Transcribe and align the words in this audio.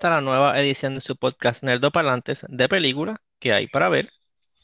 Bienvenidos 0.00 0.04
a 0.04 0.06
esta 0.06 0.10
la 0.10 0.20
nueva 0.20 0.60
edición 0.60 0.94
de 0.94 1.00
su 1.00 1.16
podcast 1.16 1.64
Nerdoparlantes 1.64 2.46
de 2.48 2.68
películas 2.68 3.18
que 3.40 3.52
hay 3.52 3.66
para 3.66 3.88
ver. 3.88 4.12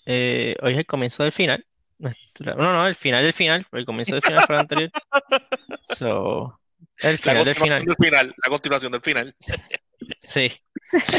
Eh, 0.06 0.54
hoy 0.62 0.72
es 0.72 0.78
el 0.78 0.86
comienzo 0.86 1.22
del 1.24 1.32
final. 1.32 1.66
No, 2.44 2.54
no, 2.54 2.86
el 2.86 2.94
final 2.94 3.24
del 3.24 3.32
final, 3.32 3.66
el 3.72 3.84
comienzo 3.84 4.14
del 4.14 4.22
final 4.22 4.44
fue 4.46 4.54
el 4.54 4.60
anterior. 4.60 4.90
So, 5.96 6.60
el 7.02 7.18
final 7.18 7.44
del 7.44 7.54
final. 7.54 7.84
continuación 7.84 7.86
del 7.86 8.06
final, 8.06 8.34
la 8.44 8.50
continuación 8.50 8.92
del 8.92 9.00
final. 9.00 9.34
Sí. 10.20 10.52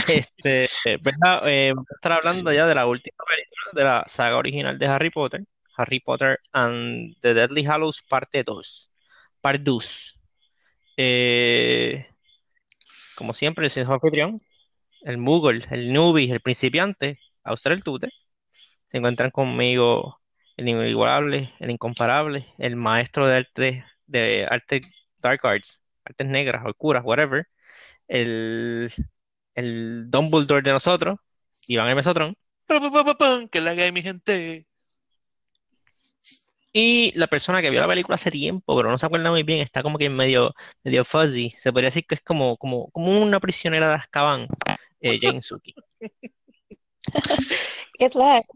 Este, 0.07 0.97
¿verdad? 1.01 1.47
Eh, 1.47 1.71
vamos 1.73 1.87
a 1.91 1.95
estar 1.95 2.11
hablando 2.13 2.53
ya 2.53 2.67
de 2.67 2.75
la 2.75 2.85
última 2.85 3.17
película 3.27 3.71
de 3.73 3.83
la 3.83 4.03
saga 4.07 4.37
original 4.37 4.77
de 4.77 4.85
Harry 4.85 5.09
Potter, 5.09 5.43
Harry 5.75 5.99
Potter 5.99 6.39
and 6.53 7.15
the 7.21 7.33
Deathly 7.33 7.65
Hallows 7.65 8.03
parte 8.03 8.43
2, 8.43 8.91
Part 9.41 9.61
2. 9.61 10.19
Eh, 10.97 12.07
como 13.15 13.33
siempre, 13.33 13.69
soy 13.69 13.85
su 13.85 13.93
anfitrión, 13.93 14.41
el 15.03 15.17
Moogle, 15.17 15.65
el 15.71 15.93
newbie, 15.93 16.31
el 16.31 16.41
principiante, 16.41 17.19
Auster 17.43 17.71
el 17.73 17.83
Tute. 17.83 18.09
Se 18.87 18.97
encuentran 18.97 19.31
conmigo 19.31 20.21
el 20.57 20.69
inigualable, 20.69 21.53
el 21.59 21.71
incomparable, 21.71 22.47
el 22.57 22.75
maestro 22.75 23.27
de 23.27 23.37
arte, 23.37 23.85
de 24.07 24.47
arte 24.49 24.81
dark 25.21 25.45
arts, 25.45 25.81
artes 26.05 26.27
negras, 26.27 26.65
oscuras, 26.65 27.03
whatever, 27.05 27.47
el, 28.07 28.91
el 29.55 30.05
Dumbledore 30.11 30.61
de 30.63 30.71
nosotros, 30.71 31.19
Iván 31.67 31.89
el 31.89 31.95
Mesotron, 31.95 32.37
Pa, 32.67 32.79
pa, 32.79 32.91
pa, 32.91 33.05
pa, 33.05 33.15
pam, 33.17 33.47
Que 33.49 33.61
la 33.61 33.71
hay 33.71 33.91
mi 33.91 34.01
gente. 34.01 34.67
Y 36.77 37.13
la 37.17 37.27
persona 37.27 37.61
que 37.61 37.69
vio 37.69 37.79
la 37.79 37.87
película 37.87 38.15
hace 38.15 38.29
tiempo, 38.29 38.75
pero 38.75 38.91
no 38.91 38.97
se 38.97 39.05
acuerda 39.05 39.31
muy 39.31 39.43
bien, 39.43 39.61
está 39.61 39.81
como 39.81 39.97
que 39.97 40.09
medio, 40.09 40.53
medio 40.83 41.05
fuzzy, 41.05 41.51
se 41.51 41.71
podría 41.71 41.87
decir 41.87 42.05
que 42.05 42.15
es 42.15 42.21
como, 42.21 42.57
como, 42.57 42.91
como 42.91 43.17
una 43.21 43.39
prisionera 43.39 43.87
de 43.87 43.95
Azkaban, 43.95 44.49
eh, 44.99 45.17
Jane 45.21 45.39
Suki. 45.39 45.73
¿Qué 47.97 48.05
es 48.05 48.15
la? 48.15 48.39
Está 48.39 48.51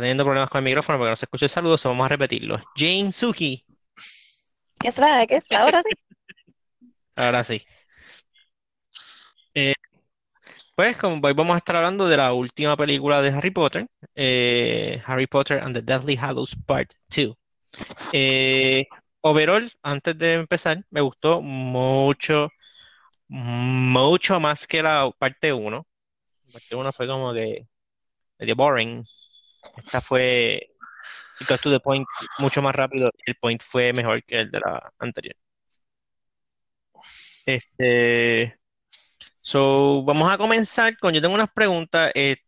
teniendo 0.00 0.24
problemas 0.24 0.48
con 0.48 0.60
el 0.60 0.64
micrófono 0.64 0.96
porque 0.96 1.10
no 1.10 1.16
se 1.16 1.26
escucha 1.26 1.44
el 1.44 1.50
saludo, 1.50 1.76
so 1.76 1.90
vamos 1.90 2.06
a 2.06 2.08
repetirlo. 2.08 2.58
Jane 2.74 3.12
Suki, 3.12 3.62
¿Qué 4.80 4.88
es 4.88 4.98
la? 4.98 5.26
¿Qué 5.26 5.36
es 5.36 5.50
la? 5.50 5.60
Ahora 5.64 5.82
sí. 5.82 5.90
ahora 7.16 7.44
sí. 7.44 7.62
Eh, 9.52 9.74
Pues 10.74 10.96
como 10.96 11.20
hoy 11.26 11.32
vamos 11.34 11.54
a 11.54 11.58
estar 11.58 11.76
hablando 11.76 12.08
de 12.08 12.16
la 12.16 12.32
última 12.32 12.76
película 12.76 13.22
de 13.22 13.28
Harry 13.30 13.50
Potter, 13.52 13.86
eh, 14.16 15.00
Harry 15.06 15.26
Potter 15.28 15.60
and 15.60 15.74
the 15.76 15.82
Deathly 15.82 16.16
Hallows 16.16 16.56
Part 16.66 16.92
2. 17.14 17.36
Eh, 18.12 18.86
overall, 19.20 19.70
antes 19.82 20.18
de 20.18 20.34
empezar, 20.34 20.84
me 20.90 21.00
gustó 21.00 21.40
mucho, 21.42 22.48
mucho 23.28 24.40
más 24.40 24.66
que 24.66 24.82
la 24.82 25.10
parte 25.18 25.52
1. 25.52 25.86
La 26.46 26.52
parte 26.52 26.76
1 26.76 26.92
fue 26.92 27.06
como 27.08 27.32
que 27.34 27.66
medio 28.38 28.56
boring. 28.56 29.04
Esta 29.78 30.00
fue, 30.00 30.68
it 31.40 31.48
got 31.48 31.60
to 31.62 31.70
the 31.70 31.80
point 31.80 32.06
mucho 32.38 32.62
más 32.62 32.74
rápido. 32.76 33.10
El 33.26 33.36
point 33.36 33.62
fue 33.62 33.92
mejor 33.94 34.24
que 34.24 34.40
el 34.40 34.50
de 34.50 34.60
la 34.60 34.92
anterior. 34.98 35.36
Este, 37.46 38.58
So, 39.46 40.02
vamos 40.04 40.30
a 40.32 40.38
comenzar 40.38 40.96
con, 40.98 41.12
yo 41.14 41.20
tengo 41.20 41.34
unas 41.34 41.52
preguntas, 41.52 42.10
eh, 42.14 42.38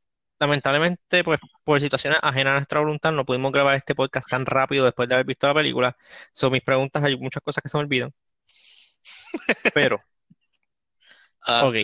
lamentablemente, 0.40 1.22
pues 1.24 1.38
por 1.64 1.78
situaciones 1.80 2.18
ajenas 2.22 2.52
a 2.52 2.54
nuestra 2.56 2.80
voluntad, 2.80 3.12
no 3.12 3.26
pudimos 3.26 3.52
grabar 3.52 3.76
este 3.76 3.94
podcast 3.94 4.28
tan 4.30 4.46
rápido 4.46 4.84
después 4.86 5.06
de 5.08 5.14
haber 5.16 5.26
visto 5.26 5.46
la 5.46 5.54
película. 5.54 5.96
Son 6.32 6.50
mis 6.52 6.62
preguntas, 6.62 7.04
hay 7.04 7.16
muchas 7.18 7.42
cosas 7.42 7.62
que 7.62 7.68
se 7.68 7.76
me 7.76 7.82
olvidan. 7.84 8.12
Pero, 9.74 10.00
Ah, 11.46 11.66
ok, 11.66 11.76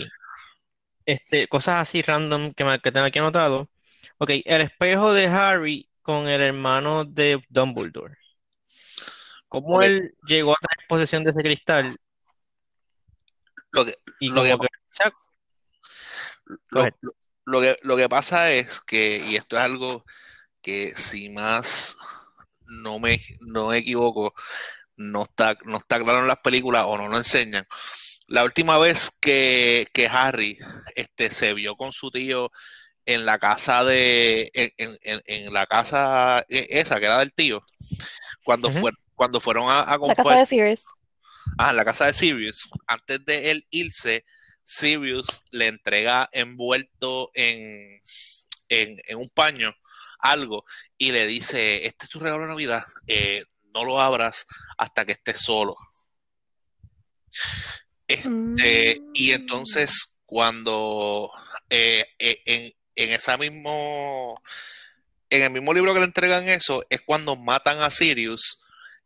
este, 1.07 1.49
cosas 1.49 1.77
así 1.89 2.03
random 2.03 2.55
que, 2.55 2.65
me, 2.65 2.81
que 2.81 2.93
tengo 2.93 3.07
aquí 3.07 3.19
anotado. 3.19 3.71
Ok, 4.19 4.31
el 4.45 4.63
espejo 4.63 5.13
de 5.13 5.27
Harry 5.27 5.89
con 6.03 6.29
el 6.29 6.41
hermano 6.41 7.05
de 7.05 7.43
Dumbledore. 7.49 8.17
¿Cómo 9.49 9.83
él 9.83 10.15
llegó 10.27 10.53
a 10.53 10.57
tener 10.57 10.87
posesión 10.89 11.25
de 11.25 11.31
ese 11.31 11.43
cristal? 11.43 11.97
lo 13.73 13.85
que, 13.85 13.95
Y 14.21 14.29
Lo 14.29 14.43
que- 14.43 14.51
como 14.53 14.63
que, 14.63 14.67
o 14.67 14.69
sea, 15.03 15.13
lo, 16.71 16.97
lo- 17.01 17.15
lo 17.45 17.61
que, 17.61 17.77
lo 17.83 17.97
que 17.97 18.09
pasa 18.09 18.53
es 18.53 18.81
que, 18.81 19.19
y 19.29 19.37
esto 19.37 19.57
es 19.57 19.63
algo 19.63 20.05
que 20.63 20.95
si 20.97 21.31
más 21.31 21.97
no 22.83 22.99
me, 23.01 23.21
no 23.49 23.69
me 23.71 23.79
equivoco, 23.79 24.35
no 24.97 25.25
está, 25.25 25.57
no 25.65 25.79
está 25.79 26.01
claro 26.01 26.21
en 26.21 26.29
las 26.29 26.39
películas 26.41 26.85
o 26.89 26.99
no 26.99 27.09
lo 27.09 27.17
enseñan. 27.19 27.67
La 28.29 28.45
última 28.45 28.79
vez 28.79 29.11
que, 29.21 29.89
que 29.95 30.09
Harry 30.09 30.59
este, 30.97 31.31
se 31.31 31.55
vio 31.55 31.77
con 31.77 31.93
su 31.93 32.11
tío 32.11 32.51
en 33.07 33.27
la 33.27 33.39
casa 33.39 33.85
de, 33.85 34.51
en, 34.55 34.99
en- 35.27 35.53
la 35.55 35.67
casa 35.67 36.41
eh, 36.49 36.69
esa 36.71 37.01
que 37.01 37.07
era 37.07 37.19
del 37.21 37.33
tío, 37.35 37.63
cuando 38.45 38.71
fue, 38.71 38.93
cuando 39.17 39.41
fueron 39.41 39.71
a, 39.71 39.83
a 39.83 39.99
La 40.07 40.15
casa 40.15 40.23
comprar, 40.23 40.39
de 40.39 40.47
Sirius. 40.47 40.87
ah, 41.59 41.71
en 41.71 41.77
la 41.77 41.85
casa 41.85 42.07
de 42.07 42.13
Sirius, 42.13 42.69
antes 42.87 43.25
de 43.25 43.51
él 43.51 43.67
irse, 43.71 44.25
Sirius 44.65 45.43
le 45.51 45.69
entrega 45.69 46.29
envuelto 46.33 47.31
en, 47.35 48.01
en, 48.69 49.01
en 49.07 49.19
un 49.19 49.31
paño 49.31 49.75
algo 50.19 50.65
y 50.97 51.13
le 51.13 51.27
dice, 51.27 51.85
este 51.87 52.05
es 52.07 52.11
tu 52.11 52.19
regalo 52.21 52.43
de 52.43 52.49
Navidad, 52.49 52.85
eh, 53.07 53.45
no 53.75 53.85
lo 53.85 54.01
abras 54.01 54.47
hasta 54.79 55.05
que 55.05 55.13
estés 55.13 55.41
solo. 55.41 55.77
Este, 58.07 59.01
y 59.15 59.31
Mm. 59.31 59.35
entonces 59.35 60.19
cuando 60.27 61.31
eh, 61.71 62.05
eh, 62.19 62.43
en, 62.47 62.73
en 62.95 63.13
esa 63.13 63.37
mismo, 63.37 64.41
en 65.31 65.43
el 65.43 65.51
mismo 65.51 65.73
libro 65.73 65.95
que 65.95 66.01
le 66.01 66.07
entregan 66.07 66.49
eso, 66.49 66.85
es 66.91 67.01
cuando 67.01 67.37
matan 67.37 67.81
a 67.81 67.91
Sirius. 67.91 68.63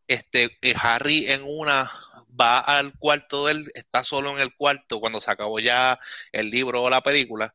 Este, 0.09 0.57
Harry 0.81 1.27
en 1.27 1.43
una 1.45 1.91
va 2.39 2.61
al 2.61 2.93
cuarto 2.99 3.47
de 3.47 3.53
él, 3.53 3.65
está 3.75 4.05
solo 4.05 4.31
en 4.31 4.41
el 4.41 4.55
cuarto 4.57 5.01
cuando 5.01 5.21
se 5.21 5.31
acabó 5.31 5.59
ya 5.61 5.99
el 6.33 6.51
libro 6.51 6.83
o 6.83 6.91
la 6.91 7.03
película, 7.03 7.53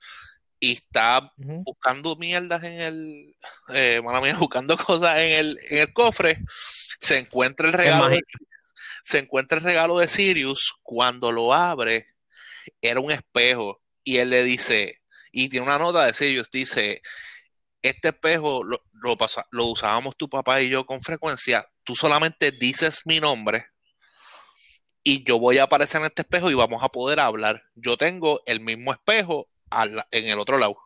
y 0.59 0.74
está 0.74 1.31
buscando 1.64 2.16
mierdas 2.16 2.64
en 2.64 2.80
el, 2.81 3.36
eh, 3.74 4.02
mala 4.03 4.22
mía, 4.22 4.36
buscando 4.40 4.78
cosas 4.78 5.18
en 5.19 5.31
el, 5.34 5.58
en 5.69 5.78
el 5.80 5.94
cofre, 5.94 6.40
se 7.00 7.18
encuentra 7.19 7.68
el 7.68 7.74
regalo 7.74 8.06
de- 8.09 8.22
se 9.03 9.18
encuentra 9.19 9.58
el 9.58 9.64
regalo 9.64 9.97
de 9.97 10.08
Sirius, 10.08 10.74
cuando 10.84 11.31
lo 11.31 11.53
abre, 11.53 12.08
era 12.81 13.00
un 13.00 13.12
espejo, 13.12 13.81
y 14.03 14.18
él 14.18 14.30
le 14.30 14.44
dice, 14.44 15.02
y 15.31 15.50
tiene 15.50 15.66
una 15.66 15.80
nota 15.80 16.06
de 16.06 16.13
Sirius, 16.13 16.52
dice, 16.52 17.02
este 17.81 18.09
espejo 18.09 18.63
lo, 18.63 18.84
lo, 18.94 19.18
pasa- 19.18 19.48
lo 19.50 19.66
usábamos 19.66 20.16
tu 20.16 20.30
papá 20.30 20.62
y 20.62 20.69
yo 20.69 20.86
con 20.86 21.02
frecuencia, 21.02 21.68
tú 21.84 21.96
solamente 21.96 22.52
dices 22.52 23.02
mi 23.06 23.19
nombre 23.19 23.66
y 25.03 25.23
yo 25.23 25.39
voy 25.39 25.57
a 25.57 25.63
aparecer 25.63 26.01
en 26.01 26.07
este 26.07 26.22
espejo 26.22 26.51
y 26.51 26.53
vamos 26.53 26.84
a 26.84 26.89
poder 26.89 27.19
hablar. 27.19 27.63
Yo 27.75 27.97
tengo 27.97 28.41
el 28.45 28.59
mismo 28.59 28.91
espejo 28.91 29.50
en 30.12 30.28
el 30.28 30.39
otro 30.39 30.57
lado. 30.57 30.78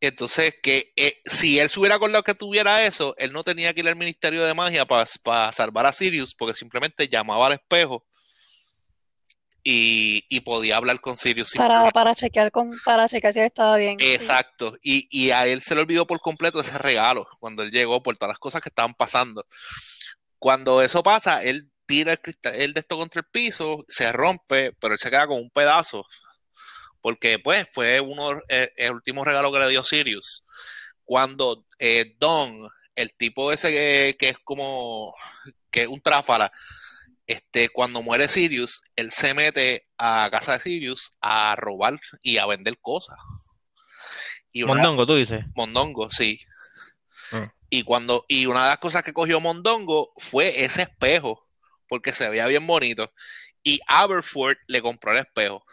Entonces, 0.00 0.54
que 0.62 0.92
eh, 0.96 1.20
si 1.24 1.60
él 1.60 1.68
se 1.68 1.78
hubiera 1.78 1.96
acordado 1.96 2.22
que 2.22 2.34
tuviera 2.34 2.86
eso, 2.86 3.14
él 3.18 3.32
no 3.32 3.44
tenía 3.44 3.74
que 3.74 3.80
ir 3.80 3.88
al 3.88 3.96
Ministerio 3.96 4.42
de 4.44 4.54
Magia 4.54 4.86
para 4.86 5.06
salvar 5.52 5.86
a 5.86 5.92
Sirius, 5.92 6.34
porque 6.34 6.54
simplemente 6.54 7.06
llamaba 7.06 7.46
al 7.46 7.52
espejo 7.52 8.06
y, 9.62 10.24
y 10.30 10.40
podía 10.40 10.78
hablar 10.78 11.00
con 11.00 11.18
Sirius 11.18 11.52
Para, 11.54 11.90
para 11.90 12.14
chequear 12.14 12.50
con, 12.50 12.72
para 12.82 13.08
chequear 13.08 13.34
si 13.34 13.40
él 13.40 13.46
estaba 13.46 13.76
bien. 13.76 13.98
sí. 13.98 14.06
Exacto, 14.06 14.74
y, 14.82 15.06
y 15.10 15.32
a 15.32 15.46
él 15.46 15.60
se 15.60 15.74
le 15.74 15.82
olvidó 15.82 16.06
por 16.06 16.20
completo 16.20 16.60
ese 16.60 16.78
regalo 16.78 17.26
cuando 17.38 17.62
él 17.62 17.70
llegó 17.70 18.02
por 18.02 18.16
todas 18.16 18.30
las 18.30 18.38
cosas 18.38 18.62
que 18.62 18.70
estaban 18.70 18.94
pasando. 18.94 19.44
Cuando 20.38 20.80
eso 20.80 21.02
pasa, 21.02 21.42
él 21.44 21.70
tira 21.90 22.12
el 22.12 22.20
cristal, 22.20 22.54
el 22.54 22.72
de 22.72 22.80
esto 22.80 22.96
contra 22.96 23.20
el 23.20 23.26
piso, 23.26 23.84
se 23.88 24.12
rompe, 24.12 24.72
pero 24.80 24.94
él 24.94 25.00
se 25.00 25.10
queda 25.10 25.26
con 25.26 25.38
un 25.38 25.50
pedazo, 25.50 26.06
porque 27.00 27.40
pues 27.40 27.68
fue 27.72 28.00
uno 28.00 28.40
eh, 28.48 28.72
el 28.76 28.92
último 28.92 29.24
regalo 29.24 29.52
que 29.52 29.58
le 29.58 29.68
dio 29.68 29.82
Sirius. 29.82 30.44
Cuando 31.04 31.66
eh, 31.80 32.14
Don, 32.20 32.68
el 32.94 33.12
tipo 33.14 33.50
ese 33.50 33.70
que, 33.72 34.16
que 34.16 34.28
es 34.28 34.38
como 34.38 35.12
que 35.72 35.82
es 35.82 35.88
un 35.88 36.00
tráfala, 36.00 36.52
este, 37.26 37.68
cuando 37.70 38.02
muere 38.02 38.28
Sirius, 38.28 38.82
él 38.94 39.10
se 39.10 39.34
mete 39.34 39.88
a 39.98 40.28
casa 40.30 40.52
de 40.52 40.60
Sirius 40.60 41.10
a 41.20 41.56
robar 41.56 41.98
y 42.22 42.38
a 42.38 42.46
vender 42.46 42.78
cosas. 42.80 43.16
Y 44.52 44.62
una, 44.62 44.74
Mondongo, 44.74 45.06
tú 45.06 45.16
dices. 45.16 45.44
Mondongo, 45.56 46.08
sí. 46.08 46.38
Ah. 47.32 47.52
Y 47.68 47.82
cuando, 47.82 48.24
y 48.28 48.46
una 48.46 48.62
de 48.62 48.68
las 48.70 48.78
cosas 48.78 49.02
que 49.02 49.12
cogió 49.12 49.40
Mondongo 49.40 50.12
fue 50.16 50.64
ese 50.64 50.82
espejo, 50.82 51.49
porque 51.90 52.14
se 52.14 52.28
veía 52.30 52.46
bien 52.46 52.66
bonito. 52.66 53.12
Y 53.62 53.80
Aberford 53.88 54.56
le 54.68 54.80
compró 54.80 55.12
el 55.12 55.18
espejo. 55.18 55.64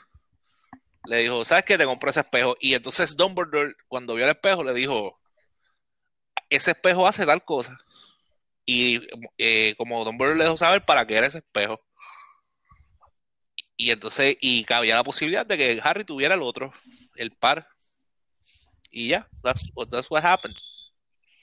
Le 1.06 1.20
dijo, 1.20 1.46
¿sabes 1.46 1.64
qué? 1.66 1.78
Te 1.78 1.86
compró 1.86 2.10
ese 2.10 2.22
espejo. 2.22 2.58
Y 2.60 2.74
entonces 2.74 3.16
Dumbledore, 3.16 3.76
cuando 3.88 4.16
vio 4.16 4.26
el 4.26 4.32
espejo, 4.32 4.64
le 4.64 4.74
dijo, 4.74 5.18
ese 6.50 6.72
espejo 6.72 7.08
hace 7.08 7.26
tal 7.26 7.46
cosa. 7.46 7.78
Y 8.66 9.02
eh, 9.38 9.76
como 9.78 10.04
Dumbledore 10.04 10.38
le 10.38 10.44
dejó 10.46 10.58
saber 10.58 10.84
para 10.86 11.06
qué 11.08 11.16
era 11.18 11.28
ese 11.28 11.40
espejo. 11.40 11.80
y 13.78 13.92
entonces, 13.92 14.38
y 14.42 14.64
cabía 14.66 14.96
la 14.96 15.04
posibilidad 15.04 15.46
de 15.46 15.58
que 15.58 15.80
Harry 15.84 16.04
tuviera 16.04 16.34
el 16.36 16.42
otro, 16.42 16.74
el 17.16 17.32
par. 17.32 17.68
Y 18.92 19.10
ya, 19.10 19.30
that's, 19.44 19.72
that's 19.90 20.10
what 20.10 20.26
happened. 20.26 20.56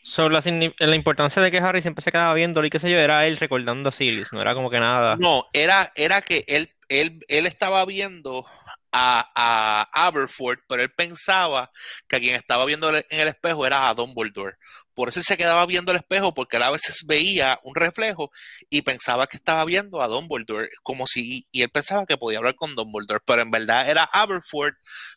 So, 0.06 0.28
la, 0.28 0.42
la, 0.80 0.94
importancia 0.94 1.40
de 1.40 1.50
que 1.50 1.56
Harry 1.56 1.80
siempre 1.80 2.04
se 2.04 2.12
quedaba 2.12 2.34
viendo 2.34 2.62
y 2.62 2.68
qué 2.68 2.78
sé 2.78 2.90
yo, 2.90 2.98
era 2.98 3.26
él 3.26 3.38
recordando 3.38 3.88
a 3.88 3.92
Sirius, 3.92 4.34
no 4.34 4.42
era 4.42 4.52
como 4.52 4.68
que 4.68 4.78
nada. 4.78 5.16
No, 5.16 5.46
era, 5.54 5.90
era 5.96 6.20
que 6.20 6.44
él, 6.46 6.70
él, 6.90 7.20
él 7.26 7.46
estaba 7.46 7.82
viendo 7.86 8.44
a, 8.92 9.32
a 9.34 10.06
Aberford, 10.06 10.58
pero 10.68 10.82
él 10.82 10.92
pensaba 10.92 11.70
que 12.06 12.16
a 12.16 12.20
quien 12.20 12.34
estaba 12.34 12.66
viendo 12.66 12.90
en 12.90 13.02
el 13.08 13.28
espejo 13.28 13.66
era 13.66 13.88
a 13.88 13.94
Dumbledore. 13.94 14.56
Por 14.92 15.08
eso 15.08 15.22
se 15.22 15.38
quedaba 15.38 15.64
viendo 15.64 15.90
el 15.90 15.96
espejo, 15.96 16.34
porque 16.34 16.58
él 16.58 16.64
a 16.64 16.70
veces 16.70 17.06
veía 17.06 17.58
un 17.64 17.74
reflejo 17.74 18.30
y 18.68 18.82
pensaba 18.82 19.26
que 19.26 19.38
estaba 19.38 19.64
viendo 19.64 20.02
a 20.02 20.08
Dumbledore, 20.08 20.68
como 20.82 21.06
si, 21.06 21.48
y 21.50 21.62
él 21.62 21.70
pensaba 21.70 22.04
que 22.04 22.18
podía 22.18 22.40
hablar 22.40 22.56
con 22.56 22.74
Dumbledore, 22.74 23.22
pero 23.24 23.40
en 23.40 23.50
verdad 23.50 23.88
era 23.88 24.04
Aberford 24.12 24.74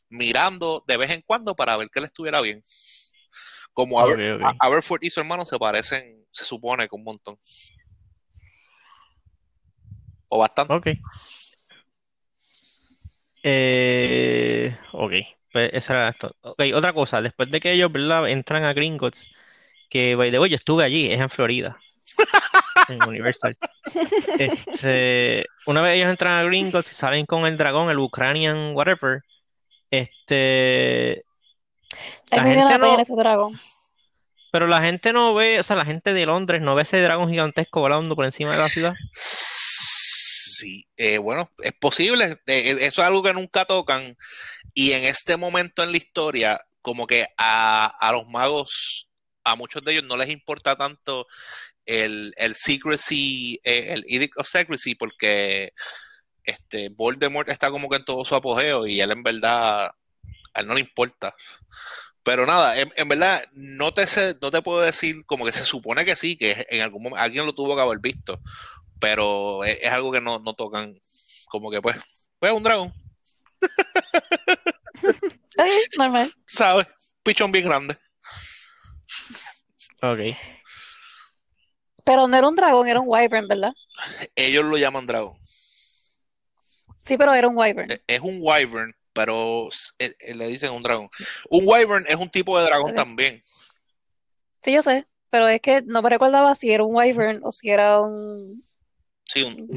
mirando 0.08 0.82
de 0.88 0.96
vez 0.96 1.12
en 1.12 1.22
cuando 1.24 1.58
para 1.58 1.76
ver 1.76 1.90
que 1.90 2.00
él 2.00 2.06
estuviera 2.06 2.40
bien. 2.40 2.64
Como 3.78 4.00
Aberford 4.60 5.04
y 5.04 5.12
su 5.12 5.20
hermano 5.20 5.46
se 5.46 5.60
parecen, 5.60 6.26
se 6.32 6.44
supone 6.44 6.88
que 6.88 6.96
un 6.96 7.04
montón. 7.04 7.38
O 10.30 10.40
bastante. 10.40 10.74
Ok. 10.74 10.88
Eh, 13.44 14.76
ok, 14.94 15.12
pues 15.54 15.70
esa 15.74 15.94
era 15.94 16.10
esto. 16.10 16.36
Ok, 16.42 16.60
otra 16.74 16.92
cosa, 16.92 17.22
después 17.22 17.52
de 17.52 17.60
que 17.60 17.72
ellos 17.72 17.92
¿verdad? 17.92 18.28
entran 18.28 18.64
a 18.64 18.74
Gringotts, 18.74 19.30
que 19.92 20.16
by 20.16 20.32
the 20.32 20.40
way, 20.40 20.50
yo 20.50 20.56
estuve 20.56 20.84
allí, 20.84 21.12
es 21.12 21.22
en 21.22 21.30
Florida, 21.30 21.78
en 22.90 23.04
Universal. 23.08 23.56
Este, 24.40 25.46
una 25.68 25.84
vez 25.84 25.98
ellos 25.98 26.10
entran 26.10 26.40
a 26.40 26.44
Gringotts 26.46 26.92
y 26.92 26.96
salen 26.96 27.28
con 27.28 27.46
el 27.46 27.58
dragón, 27.58 27.92
el 27.92 28.00
Ukrainian 28.00 28.76
whatever, 28.76 29.22
este... 29.92 31.27
La 32.32 32.44
gente 32.44 32.78
no, 32.78 33.00
ese 33.00 33.16
dragón. 33.16 33.54
Pero 34.52 34.68
la 34.68 34.82
gente 34.82 35.14
no 35.14 35.34
ve, 35.34 35.60
o 35.60 35.64
sea, 35.64 35.76
la 35.76 35.86
gente 35.86 36.14
de 36.14 36.26
Londres 36.26 36.62
no 36.62 36.76
ve 36.76 36.84
ese 36.84 37.02
dragón 37.02 37.30
gigantesco 37.30 37.82
volando 37.82 38.16
por 38.16 38.26
encima 38.26 38.52
de 38.52 38.58
la 38.58 38.70
ciudad. 38.70 38.94
Sí, 39.12 40.84
eh, 40.96 41.18
bueno, 41.18 41.52
es 41.64 41.74
posible. 41.74 42.38
Eh, 42.48 42.78
eso 42.82 43.02
es 43.02 43.08
algo 43.08 43.22
que 43.22 43.34
nunca 43.34 43.66
tocan. 43.66 44.16
Y 44.74 44.94
en 44.94 45.04
este 45.04 45.38
momento 45.38 45.84
en 45.84 45.92
la 45.92 45.98
historia, 45.98 46.60
como 46.82 47.06
que 47.06 47.28
a, 47.38 47.86
a 47.86 48.12
los 48.12 48.28
magos, 48.28 49.10
a 49.44 49.56
muchos 49.56 49.84
de 49.84 49.92
ellos 49.92 50.06
no 50.06 50.18
les 50.18 50.30
importa 50.30 50.76
tanto 50.76 51.28
el, 51.86 52.34
el 52.38 52.56
secrecy, 52.56 53.60
eh, 53.64 53.94
el 53.94 54.04
edict 54.08 54.38
of 54.38 54.48
secrecy, 54.48 54.96
porque 54.96 55.74
este 56.44 56.90
Voldemort 56.90 57.50
está 57.50 57.72
como 57.72 57.90
que 57.90 57.98
en 57.98 58.06
todo 58.06 58.24
su 58.24 58.36
apogeo 58.36 58.88
y 58.88 59.02
él 59.02 59.12
en 59.12 59.24
verdad, 59.24 59.90
a 60.58 60.62
él 60.62 60.68
no 60.68 60.74
le 60.74 60.82
importa. 60.82 61.34
Pero 62.24 62.46
nada, 62.46 62.76
en, 62.78 63.08
verdad 63.08 63.42
no 63.54 63.94
te, 63.94 64.04
no 64.42 64.52
te 64.52 64.62
puedo 64.62 64.82
decir 64.82 65.26
como 65.26 65.46
que 65.46 65.54
se 65.54 65.64
supone 65.64 66.04
que 66.04 66.18
sí, 66.18 66.36
que 66.36 66.68
en 66.70 66.82
algún 66.82 67.04
momento 67.04 67.24
alguien 67.24 67.46
lo 67.46 67.56
tuvo 67.56 67.76
que 67.76 67.82
haber 67.82 68.00
visto 68.00 68.42
pero 69.00 69.64
es, 69.64 69.86
algo 69.86 70.12
que 70.12 70.22
no, 70.22 70.42
tocan. 70.56 70.96
Como 71.50 71.72
que, 71.72 71.82
pues, 71.82 71.96
pues 72.40 72.52
un 72.52 72.64
dragón. 72.64 72.94
normal. 75.98 76.32
¿Sabes? 76.46 76.88
Pichón 77.24 77.52
bien 77.52 77.66
grande. 77.66 77.98
Ok. 80.02 80.20
Pero 82.04 82.28
no 82.28 82.38
era 82.38 82.48
un 82.48 82.56
dragón, 82.56 82.88
era 82.88 83.00
un 83.00 83.08
wyvern, 83.08 83.48
¿verdad? 83.48 83.74
Ellos 84.36 84.66
lo 84.66 84.78
llaman 84.78 85.06
dragón. 85.06 85.36
Sí, 87.02 87.18
pero 87.18 87.34
era 87.34 87.48
un 87.48 87.58
wyvern. 87.58 87.90
Es 88.08 88.22
un 88.22 88.40
wyvern, 88.42 88.96
pero 89.18 89.68
e, 89.98 90.16
e, 90.20 90.36
le 90.36 90.48
dicen 90.48 90.72
un 90.72 90.84
dragón. 90.84 91.10
Un 91.50 91.64
wyvern 91.66 92.06
es 92.08 92.18
un 92.18 92.30
tipo 92.30 92.60
de 92.60 92.66
dragón 92.66 92.94
también. 92.94 93.42
Sí, 94.62 94.74
yo 94.74 94.84
sé, 94.84 95.06
pero 95.32 95.48
es 95.48 95.60
que 95.60 95.82
no 95.82 96.04
me 96.04 96.10
recordaba 96.12 96.54
si 96.54 96.72
era 96.72 96.84
un 96.84 96.96
wyvern 96.96 97.42
o 97.44 97.52
si 97.52 97.72
era 97.72 98.00
un, 98.00 98.16
Sí, 99.26 99.42
un, 99.42 99.68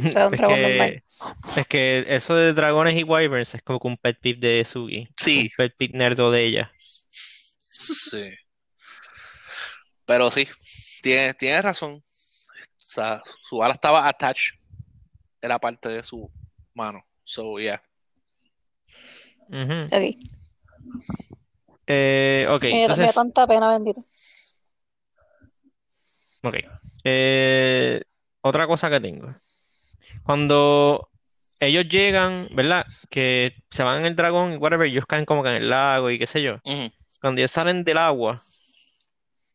es, 1.57 1.67
que, 1.67 2.05
eso 2.07 2.35
de 2.37 2.53
dragones 2.53 2.97
y 2.99 3.03
wyverns 3.03 3.55
es 3.55 3.63
como 3.63 3.81
un 3.83 3.97
pet 3.97 4.21
peeve 4.21 4.39
de 4.47 4.65
Sugi. 4.65 5.09
Sí. 5.17 5.41
Un 5.41 5.49
pet 5.57 5.75
peeve 5.77 5.99
nerdo 5.99 6.31
de 6.31 6.47
ella. 6.47 6.73
Sí. 6.79 8.33
Pero 10.05 10.31
sí, 10.31 10.47
tienes 11.03 11.35
tiene 11.37 11.63
razón. 11.63 11.95
O 11.95 12.03
sea, 12.93 13.23
su 13.43 13.63
ala 13.63 13.75
estaba 13.75 14.07
attached. 14.07 14.55
Era 15.41 15.59
parte 15.59 15.89
de 15.89 16.03
su 16.05 16.31
mano. 16.75 17.03
So, 17.25 17.59
yeah. 17.59 17.83
Ok. 19.51 20.17
Eh, 21.87 22.47
ok, 22.49 22.63
me, 22.63 22.83
entonces... 22.83 23.07
me 23.07 23.13
tanta 23.13 23.47
pena, 23.47 23.69
bendito. 23.69 24.01
Ok. 26.43 26.55
Eh, 27.05 28.03
otra 28.43 28.67
cosa 28.67 28.89
que 28.89 29.01
tengo. 29.01 29.27
Cuando 30.25 31.11
ellos 31.59 31.89
llegan, 31.89 32.49
¿verdad? 32.53 32.87
Que 33.11 33.55
se 33.71 33.83
van 33.83 34.01
en 34.01 34.07
el 34.07 34.17
dragón 34.17 34.53
y 34.53 34.57
whatever, 34.57 34.87
ellos 34.87 35.05
caen 35.07 35.25
como 35.25 35.43
que 35.43 35.51
en 35.51 35.57
el 35.57 35.71
lago 35.71 36.11
y 36.11 36.19
qué 36.19 36.27
sé 36.27 36.43
yo. 36.43 36.57
Cuando 37.21 37.41
ellos 37.41 37.51
salen 37.51 37.85
del 37.85 37.99
agua, 37.99 38.41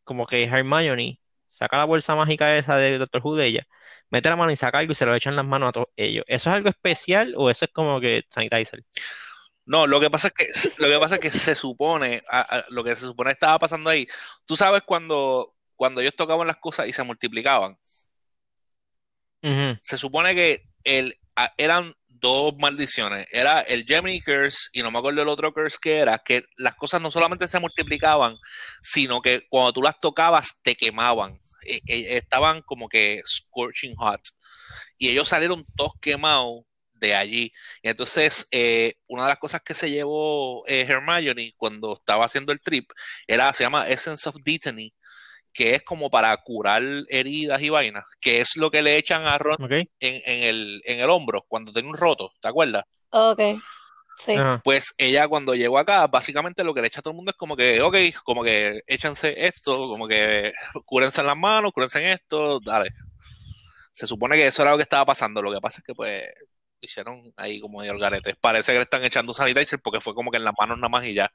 como 0.04 0.26
que 0.26 0.44
Hermione 0.44 1.18
saca 1.46 1.78
la 1.78 1.84
bolsa 1.84 2.14
mágica 2.14 2.54
esa 2.56 2.76
de 2.76 2.98
Doctor 2.98 3.22
Who 3.24 3.34
de 3.36 3.46
ella, 3.46 3.66
mete 4.10 4.28
la 4.28 4.36
mano 4.36 4.52
y 4.52 4.56
saca 4.56 4.78
algo 4.78 4.92
y 4.92 4.94
se 4.94 5.06
lo 5.06 5.14
echan 5.14 5.32
en 5.32 5.36
las 5.36 5.46
manos 5.46 5.70
a 5.70 5.72
todos 5.72 5.90
ellos. 5.96 6.24
¿Eso 6.28 6.50
es 6.50 6.56
algo 6.56 6.68
especial 6.68 7.34
o 7.36 7.50
eso 7.50 7.64
es 7.64 7.72
como 7.72 8.00
que 8.00 8.24
sanitizer? 8.30 8.84
No, 9.66 9.86
lo 9.88 9.98
que 9.98 10.10
pasa 10.10 10.28
es 10.28 10.34
que 10.34 10.48
lo 10.78 10.88
que 10.88 10.98
pasa 10.98 11.16
es 11.16 11.20
que 11.20 11.30
se 11.30 11.54
supone, 11.56 12.22
lo 12.70 12.84
que 12.84 12.94
se 12.94 13.02
supone 13.02 13.32
estaba 13.32 13.58
pasando 13.58 13.90
ahí. 13.90 14.06
Tú 14.44 14.56
sabes 14.56 14.82
cuando, 14.82 15.52
cuando 15.74 16.00
ellos 16.00 16.14
tocaban 16.14 16.46
las 16.46 16.56
cosas 16.56 16.86
y 16.86 16.92
se 16.92 17.02
multiplicaban. 17.02 17.76
Se 19.80 19.96
supone 19.96 20.34
que 20.34 20.68
el, 20.82 21.16
eran 21.56 21.94
dos 22.06 22.54
maldiciones. 22.58 23.26
Era 23.30 23.60
el 23.60 23.84
Gemini 23.84 24.20
Curse 24.20 24.70
y 24.72 24.82
no 24.82 24.90
me 24.90 24.98
acuerdo 24.98 25.22
el 25.22 25.28
otro 25.28 25.52
curse 25.52 25.78
que 25.80 25.98
era, 25.98 26.18
que 26.18 26.44
las 26.58 26.74
cosas 26.74 27.00
no 27.00 27.10
solamente 27.10 27.46
se 27.46 27.60
multiplicaban, 27.60 28.36
sino 28.82 29.20
que 29.20 29.46
cuando 29.48 29.72
tú 29.72 29.82
las 29.82 30.00
tocabas 30.00 30.60
te 30.62 30.74
quemaban. 30.74 31.38
E, 31.62 31.80
e, 31.86 32.16
estaban 32.16 32.62
como 32.62 32.88
que 32.88 33.20
scorching 33.26 33.94
hot. 33.96 34.20
Y 34.98 35.08
ellos 35.08 35.28
salieron 35.28 35.64
todos 35.76 35.92
quemados 36.00 36.65
de 36.98 37.14
allí. 37.14 37.52
Y 37.82 37.88
entonces, 37.88 38.48
eh, 38.50 38.94
una 39.06 39.22
de 39.24 39.28
las 39.28 39.38
cosas 39.38 39.62
que 39.62 39.74
se 39.74 39.90
llevó 39.90 40.66
eh, 40.66 40.86
Hermione 40.88 41.54
cuando 41.56 41.94
estaba 41.94 42.24
haciendo 42.24 42.52
el 42.52 42.60
trip 42.60 42.90
era, 43.26 43.52
se 43.52 43.64
llama 43.64 43.88
Essence 43.88 44.28
of 44.28 44.36
Dittany, 44.42 44.92
que 45.52 45.74
es 45.74 45.82
como 45.82 46.10
para 46.10 46.36
curar 46.36 46.82
heridas 47.08 47.62
y 47.62 47.70
vainas, 47.70 48.04
que 48.20 48.40
es 48.40 48.56
lo 48.56 48.70
que 48.70 48.82
le 48.82 48.98
echan 48.98 49.24
a 49.24 49.38
Ron 49.38 49.56
en, 49.70 49.88
el, 50.00 50.82
en 50.84 51.00
el 51.00 51.08
hombro 51.08 51.46
cuando 51.48 51.72
tiene 51.72 51.88
un 51.88 51.96
roto, 51.96 52.32
¿te 52.40 52.48
acuerdas? 52.48 52.84
Ok. 53.10 53.40
Sí. 54.18 54.34
Pues 54.64 54.94
ella 54.96 55.28
cuando 55.28 55.54
llegó 55.54 55.78
acá, 55.78 56.06
básicamente 56.06 56.64
lo 56.64 56.72
que 56.72 56.80
le 56.80 56.86
echa 56.88 57.00
a 57.00 57.02
todo 57.02 57.12
el 57.12 57.16
mundo 57.16 57.30
es 57.30 57.36
como 57.36 57.54
que, 57.54 57.82
ok, 57.82 57.96
como 58.24 58.42
que 58.42 58.82
échense 58.86 59.46
esto, 59.46 59.88
como 59.88 60.06
que 60.08 60.52
cúrense 60.84 61.20
en 61.20 61.26
las 61.26 61.36
manos, 61.36 61.72
cúrense 61.72 62.02
en 62.02 62.12
esto, 62.12 62.60
dale. 62.60 62.90
Se 63.92 64.06
supone 64.06 64.36
que 64.36 64.46
eso 64.46 64.62
era 64.62 64.72
lo 64.72 64.78
que 64.78 64.82
estaba 64.82 65.06
pasando, 65.06 65.42
lo 65.42 65.52
que 65.52 65.60
pasa 65.60 65.80
es 65.80 65.84
que 65.84 65.94
pues 65.94 66.22
hicieron 66.86 67.32
ahí 67.36 67.60
como 67.60 67.82
de 67.82 67.96
garete. 67.98 68.34
Parece 68.40 68.72
que 68.72 68.78
le 68.78 68.84
están 68.84 69.04
echando 69.04 69.34
sanitizer 69.34 69.80
porque 69.80 70.00
fue 70.00 70.14
como 70.14 70.30
que 70.30 70.38
en 70.38 70.44
las 70.44 70.54
manos 70.58 70.78
nada 70.78 70.88
más 70.88 71.04
y 71.04 71.14
ya. 71.14 71.30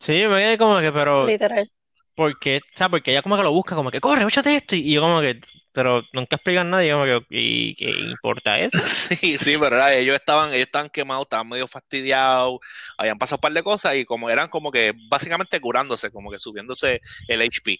Sí, 0.00 0.24
me 0.26 0.38
quedé 0.38 0.58
como 0.58 0.80
que, 0.80 0.92
pero... 0.92 1.26
Literal. 1.26 1.70
Porque, 2.14 2.58
o 2.58 2.78
sea, 2.78 2.88
porque 2.88 3.10
ella 3.10 3.22
como 3.22 3.36
que 3.36 3.42
lo 3.42 3.52
busca, 3.52 3.74
como 3.74 3.90
que 3.90 4.00
corre, 4.00 4.24
échate 4.24 4.56
esto. 4.56 4.74
Y 4.74 4.94
yo 4.94 5.02
como 5.02 5.20
que, 5.20 5.38
pero 5.72 6.02
nunca 6.14 6.36
explican 6.36 6.70
nada, 6.70 6.82
y 6.82 6.90
como 6.90 7.04
que, 7.04 7.18
¿y 7.28 7.74
qué 7.74 7.90
importa 7.90 8.58
eso? 8.58 8.78
Sí, 8.86 9.36
sí, 9.36 9.58
pero 9.58 9.86
ellos 9.86 10.14
estaban, 10.14 10.48
ellos 10.48 10.66
estaban 10.66 10.88
quemados, 10.88 11.26
estaban 11.26 11.48
medio 11.48 11.68
fastidiados, 11.68 12.60
habían 12.96 13.18
pasado 13.18 13.36
un 13.36 13.42
par 13.42 13.52
de 13.52 13.62
cosas 13.62 13.96
y 13.96 14.06
como 14.06 14.30
eran 14.30 14.48
como 14.48 14.72
que 14.72 14.94
básicamente 15.10 15.60
curándose, 15.60 16.10
como 16.10 16.30
que 16.30 16.38
subiéndose 16.38 17.02
el 17.28 17.42
HP. 17.42 17.78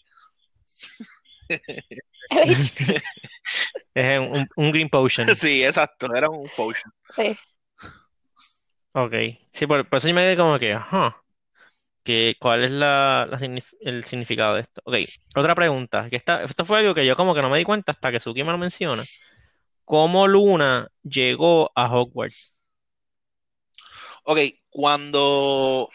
El 2.31 2.55
HP. 2.55 3.03
es 3.95 4.21
un, 4.57 4.71
green 4.71 4.89
potion. 4.89 5.27
Sí, 5.37 5.65
exacto, 5.65 6.15
era 6.15 6.29
un 6.29 6.49
potion. 6.57 6.93
Sí. 7.11 7.37
Ok, 8.93 9.13
sí, 9.53 9.67
por, 9.67 9.87
eso 9.93 10.09
yo 10.09 10.15
me 10.15 10.23
quedé 10.23 10.37
como 10.37 10.59
que, 10.59 10.73
ajá 10.73 11.23
que, 12.07 12.37
¿cuál 12.41 12.65
es 12.65 12.71
la, 12.71 13.29
el 13.81 14.05
significado 14.05 14.55
de 14.55 14.61
esto? 14.63 14.81
Ok, 14.85 14.95
otra 15.35 15.55
pregunta, 15.55 16.09
que 16.09 16.17
esto 16.17 16.65
fue 16.65 16.79
algo 16.79 16.95
que 16.95 17.05
yo 17.05 17.17
como 17.17 17.35
que 17.35 17.41
no 17.41 17.51
me 17.51 17.59
di 17.59 17.65
cuenta 17.65 17.93
hasta 17.93 18.13
que 18.13 18.21
Suki 18.21 18.43
me 18.45 18.53
lo 18.53 18.59
menciona. 18.59 19.03
¿Cómo 19.85 20.27
Luna 20.27 20.89
llegó 21.03 21.71
a 21.75 21.93
Hogwarts? 21.93 22.63
Ok, 24.23 24.39
cuando, 24.71 25.89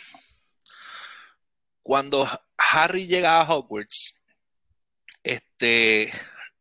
cuando 1.81 2.27
Harry 2.57 3.07
llega 3.07 3.39
a 3.39 3.50
Hogwarts, 3.50 4.21
este, 5.62 6.12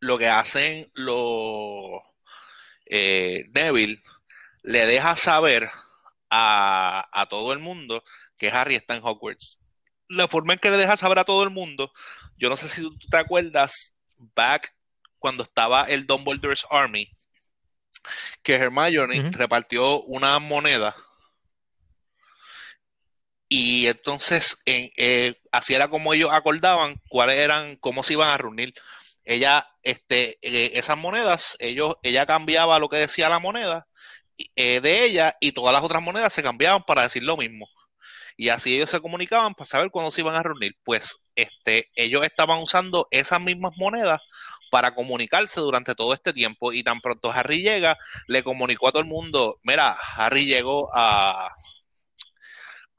lo 0.00 0.18
que 0.18 0.28
hacen 0.28 0.90
los 0.92 2.02
eh, 2.84 3.46
Neville, 3.54 3.98
le 4.62 4.84
deja 4.84 5.16
saber 5.16 5.70
a, 6.28 7.08
a 7.12 7.26
todo 7.26 7.54
el 7.54 7.60
mundo 7.60 8.04
que 8.36 8.50
Harry 8.50 8.74
está 8.74 8.96
en 8.96 9.02
Hogwarts. 9.02 9.58
La 10.08 10.28
forma 10.28 10.52
en 10.52 10.58
que 10.58 10.70
le 10.70 10.76
deja 10.76 10.98
saber 10.98 11.18
a 11.18 11.24
todo 11.24 11.44
el 11.44 11.50
mundo, 11.50 11.90
yo 12.36 12.50
no 12.50 12.58
sé 12.58 12.68
si 12.68 12.82
tú 12.82 12.98
te 13.10 13.16
acuerdas, 13.16 13.94
back 14.34 14.74
cuando 15.18 15.44
estaba 15.44 15.84
el 15.84 16.06
Dumbledore's 16.06 16.66
Army, 16.70 17.08
que 18.42 18.56
Hermione 18.56 19.30
repartió 19.30 20.02
una 20.02 20.38
moneda 20.40 20.94
y 23.52 23.88
entonces 23.88 24.58
en, 24.64 24.90
eh, 24.96 25.34
así 25.52 25.74
era 25.74 25.88
como 25.90 26.14
ellos 26.14 26.30
acordaban 26.32 26.94
cuáles 27.08 27.36
eran, 27.36 27.76
cómo 27.76 28.04
se 28.04 28.12
iban 28.14 28.28
a 28.28 28.38
reunir. 28.38 28.72
Ella, 29.24 29.66
este, 29.82 30.38
eh, 30.42 30.72
esas 30.74 30.96
monedas, 30.96 31.56
ellos, 31.58 31.96
ella 32.04 32.26
cambiaba 32.26 32.78
lo 32.78 32.88
que 32.88 32.98
decía 32.98 33.28
la 33.28 33.40
moneda 33.40 33.88
eh, 34.56 34.80
de 34.80 35.04
ella 35.04 35.36
y 35.40 35.52
todas 35.52 35.72
las 35.74 35.82
otras 35.82 36.02
monedas 36.02 36.32
se 36.32 36.44
cambiaban 36.44 36.84
para 36.84 37.02
decir 37.02 37.24
lo 37.24 37.36
mismo. 37.36 37.68
Y 38.36 38.50
así 38.50 38.76
ellos 38.76 38.90
se 38.90 39.00
comunicaban 39.00 39.54
para 39.54 39.66
saber 39.66 39.90
cuándo 39.90 40.12
se 40.12 40.20
iban 40.22 40.36
a 40.36 40.42
reunir. 40.44 40.76
Pues 40.84 41.24
este, 41.34 41.90
ellos 41.96 42.24
estaban 42.24 42.60
usando 42.62 43.08
esas 43.10 43.40
mismas 43.40 43.72
monedas 43.76 44.20
para 44.70 44.94
comunicarse 44.94 45.60
durante 45.60 45.94
todo 45.96 46.14
este 46.14 46.32
tiempo. 46.32 46.72
Y 46.72 46.84
tan 46.84 47.00
pronto 47.00 47.32
Harry 47.32 47.62
llega, 47.62 47.98
le 48.28 48.44
comunicó 48.44 48.88
a 48.88 48.92
todo 48.92 49.02
el 49.02 49.08
mundo, 49.08 49.58
mira, 49.64 49.98
Harry 50.16 50.46
llegó 50.46 50.88
a, 50.94 51.50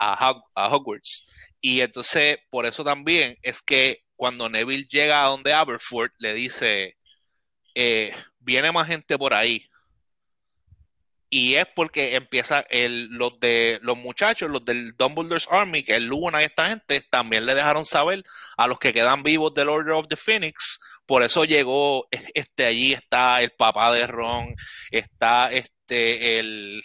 a, 0.02 0.16
Hog- 0.18 0.44
a 0.56 0.68
Hogwarts. 0.70 1.30
Y 1.62 1.82
entonces, 1.82 2.40
por 2.50 2.66
eso 2.66 2.84
también 2.84 3.38
es 3.44 3.62
que 3.62 4.00
cuando 4.16 4.50
Neville 4.50 4.88
llega 4.90 5.24
a 5.24 5.28
donde 5.30 5.54
Aberforth, 5.54 6.14
le 6.20 6.34
dice, 6.34 6.98
eh, 7.76 8.14
viene 8.40 8.72
más 8.72 8.88
gente 8.88 9.18
por 9.18 9.34
ahí. 9.34 9.66
Y 11.34 11.56
es 11.56 11.66
porque 11.76 12.16
empieza 12.16 12.60
el, 12.70 13.06
los 13.08 13.40
de 13.40 13.80
los 13.84 13.98
muchachos, 13.98 14.50
los 14.50 14.66
del 14.66 14.92
Dumbledore's 14.98 15.48
Army, 15.50 15.82
que 15.84 15.96
es 15.96 16.02
Luna 16.04 16.42
y 16.42 16.46
esta 16.46 16.68
gente, 16.68 17.00
también 17.10 17.46
le 17.46 17.56
dejaron 17.56 17.86
saber 17.86 18.22
a 18.58 18.68
los 18.68 18.78
que 18.80 18.92
quedan 18.92 19.24
vivos 19.24 19.54
del 19.54 19.70
Order 19.70 19.94
of 19.94 20.08
the 20.10 20.18
Phoenix. 20.18 20.80
Por 21.06 21.24
eso 21.24 21.46
llegó, 21.46 22.08
este, 22.34 22.66
allí 22.66 22.92
está 22.94 23.42
el 23.42 23.52
papá 23.52 23.94
de 23.94 24.08
Ron, 24.08 24.54
está 24.92 25.52
este, 25.54 26.40
el, 26.40 26.82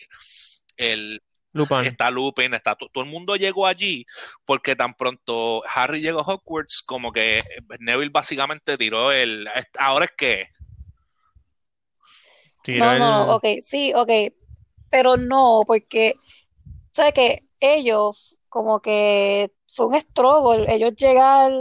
el, 0.76 1.20
Lupin. 1.56 1.88
está 1.88 2.10
Lupin, 2.10 2.54
está 2.54 2.74
to- 2.76 2.88
todo 2.92 3.04
el 3.04 3.10
mundo 3.10 3.36
llegó 3.36 3.66
allí 3.66 4.04
porque 4.44 4.76
tan 4.76 4.94
pronto 4.94 5.62
Harry 5.74 6.00
llegó 6.00 6.20
a 6.20 6.24
Hogwarts, 6.34 6.82
como 6.86 7.12
que 7.12 7.40
Neville 7.80 8.10
básicamente 8.10 8.76
tiró 8.78 9.12
el, 9.12 9.48
ahora 9.78 10.06
es 10.06 10.12
que, 10.16 10.48
No, 12.72 12.86
no, 12.94 12.94
el- 12.96 13.02
no, 13.10 13.34
ok, 13.36 13.44
sí, 13.60 13.92
ok, 13.94 14.10
pero 14.90 15.16
no, 15.16 15.62
porque, 15.66 16.14
¿sabes 16.92 17.14
que 17.14 17.44
Ellos, 17.60 18.38
como 18.50 18.80
que 18.80 19.52
fue 19.74 19.86
un 19.86 19.94
estrobo, 19.96 20.54
el- 20.54 20.68
ellos 20.70 20.94
llegar 20.96 21.52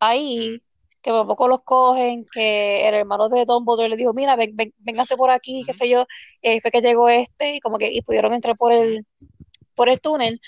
ahí, 0.00 0.62
que 1.06 1.12
por 1.12 1.24
poco 1.28 1.46
los 1.46 1.62
cogen, 1.62 2.26
que 2.32 2.88
el 2.88 2.94
hermano 2.94 3.28
de 3.28 3.44
Dumbledore 3.44 3.88
le 3.88 3.96
dijo, 3.96 4.12
mira, 4.12 4.34
ven, 4.34 4.56
ven, 4.56 4.74
véngase 4.78 5.16
por 5.16 5.30
aquí, 5.30 5.62
qué 5.64 5.72
sé 5.72 5.88
yo, 5.88 6.04
y 6.42 6.48
ahí 6.48 6.60
fue 6.60 6.72
que 6.72 6.80
llegó 6.80 7.08
este, 7.08 7.54
y 7.56 7.60
como 7.60 7.78
que, 7.78 7.92
y 7.92 8.02
pudieron 8.02 8.34
entrar 8.34 8.56
por 8.56 8.72
el, 8.72 9.06
por 9.76 9.88
el 9.88 10.00
túnel, 10.00 10.40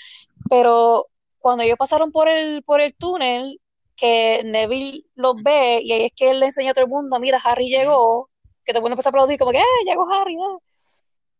pero 0.49 1.05
cuando 1.39 1.63
ellos 1.63 1.77
pasaron 1.77 2.11
por 2.11 2.27
el, 2.27 2.61
por 2.63 2.81
el 2.81 2.93
túnel, 2.93 3.61
que 3.95 4.41
Neville 4.43 5.05
los 5.15 5.41
ve, 5.41 5.79
y 5.81 5.93
ahí 5.93 6.03
es 6.07 6.11
que 6.13 6.29
él 6.29 6.41
le 6.41 6.47
enseña 6.47 6.71
a 6.71 6.73
todo 6.73 6.83
el 6.83 6.91
mundo, 6.91 7.17
mira, 7.21 7.39
Harry 7.41 7.69
llegó, 7.69 8.29
que 8.65 8.73
todo 8.73 8.79
el 8.79 8.83
mundo 8.83 8.95
empezó 8.95 9.07
a 9.07 9.11
aplaudir, 9.11 9.39
como 9.39 9.51
que, 9.51 9.59
¡eh, 9.59 9.85
llegó 9.85 10.11
Harry! 10.13 10.35
ah". 10.35 10.57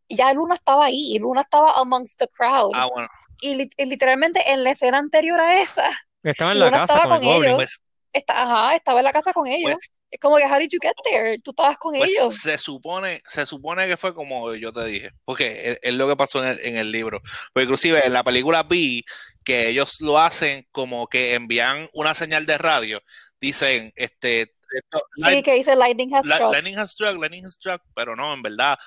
Y 0.08 0.16
ya 0.16 0.34
Luna 0.34 0.54
estaba 0.56 0.86
ahí, 0.86 1.14
y 1.14 1.20
Luna 1.20 1.42
estaba 1.42 1.74
amongst 1.74 2.18
the 2.20 2.28
crowd. 2.30 2.72
ah, 2.74 2.88
bueno, 2.94 3.10
Y, 3.42 3.56
li- 3.56 3.70
y 3.78 3.86
literalmente 3.86 4.50
en 4.50 4.64
la 4.64 4.70
escena 4.72 4.98
anterior 4.98 5.42
a 5.42 5.62
esa, 5.62 5.90
Estaba 6.24 6.54
en 6.54 6.60
la 6.60 6.66
Luna 6.68 6.80
casa 6.80 6.94
estaba 6.94 7.16
con 7.16 7.18
el 7.18 7.20
con 7.20 7.28
Goblin. 7.28 7.44
ellos. 7.50 7.58
pues, 7.58 7.80
está, 8.14 8.42
ajá, 8.42 8.76
estaba 8.76 9.00
en 9.00 9.06
la 9.06 9.14
casa 9.14 9.34
con 9.34 9.48
ellos. 9.48 9.74
pues, 9.74 9.90
Es 10.12 10.20
como 10.20 10.38
que, 10.38 10.44
how 10.46 10.58
did 10.58 10.70
you 10.72 10.80
get 10.82 10.94
there? 11.04 11.38
Tú 11.44 11.52
estabas 11.52 11.78
con 11.78 11.94
pues 11.96 12.10
ellos. 12.10 12.36
se 12.36 12.58
supone, 12.58 13.22
se 13.28 13.46
supone 13.46 13.88
que 13.88 13.96
fue 13.98 14.14
como 14.14 14.54
yo 14.56 14.72
te 14.74 14.84
dije, 14.86 15.12
porque 15.26 15.70
es, 15.72 15.80
es 15.84 15.94
lo 15.94 16.08
que 16.08 16.16
pasó 16.16 16.42
en 16.44 16.50
el, 16.50 16.60
en 16.66 16.78
el 16.78 16.92
libro. 16.92 17.22
Pero 17.54 17.64
inclusive 17.66 18.06
en 18.06 18.14
la 18.14 18.24
película 18.24 18.64
vi 18.64 19.04
que 19.46 19.68
ellos 19.70 19.98
lo 20.02 20.18
hacen 20.20 20.66
como 20.72 21.08
que 21.08 21.36
envían 21.36 21.88
una 21.94 22.14
señal 22.16 22.46
de 22.48 22.58
radio, 22.58 23.02
dicen, 23.40 23.92
este, 23.96 24.42
esto- 24.72 25.04
Sí, 25.14 25.44
que 25.44 25.54
dice 25.54 25.76
Lightning 25.76 26.14
has 26.16 26.26
struck. 26.26 26.52
Lightning 26.54 26.78
has 26.78 26.92
struck, 26.92 27.20
Lightning 27.20 27.46
has 27.46 27.54
struck, 27.54 27.82
pero 27.96 28.16
no, 28.16 28.34
en 28.34 28.42
verdad. 28.42 28.78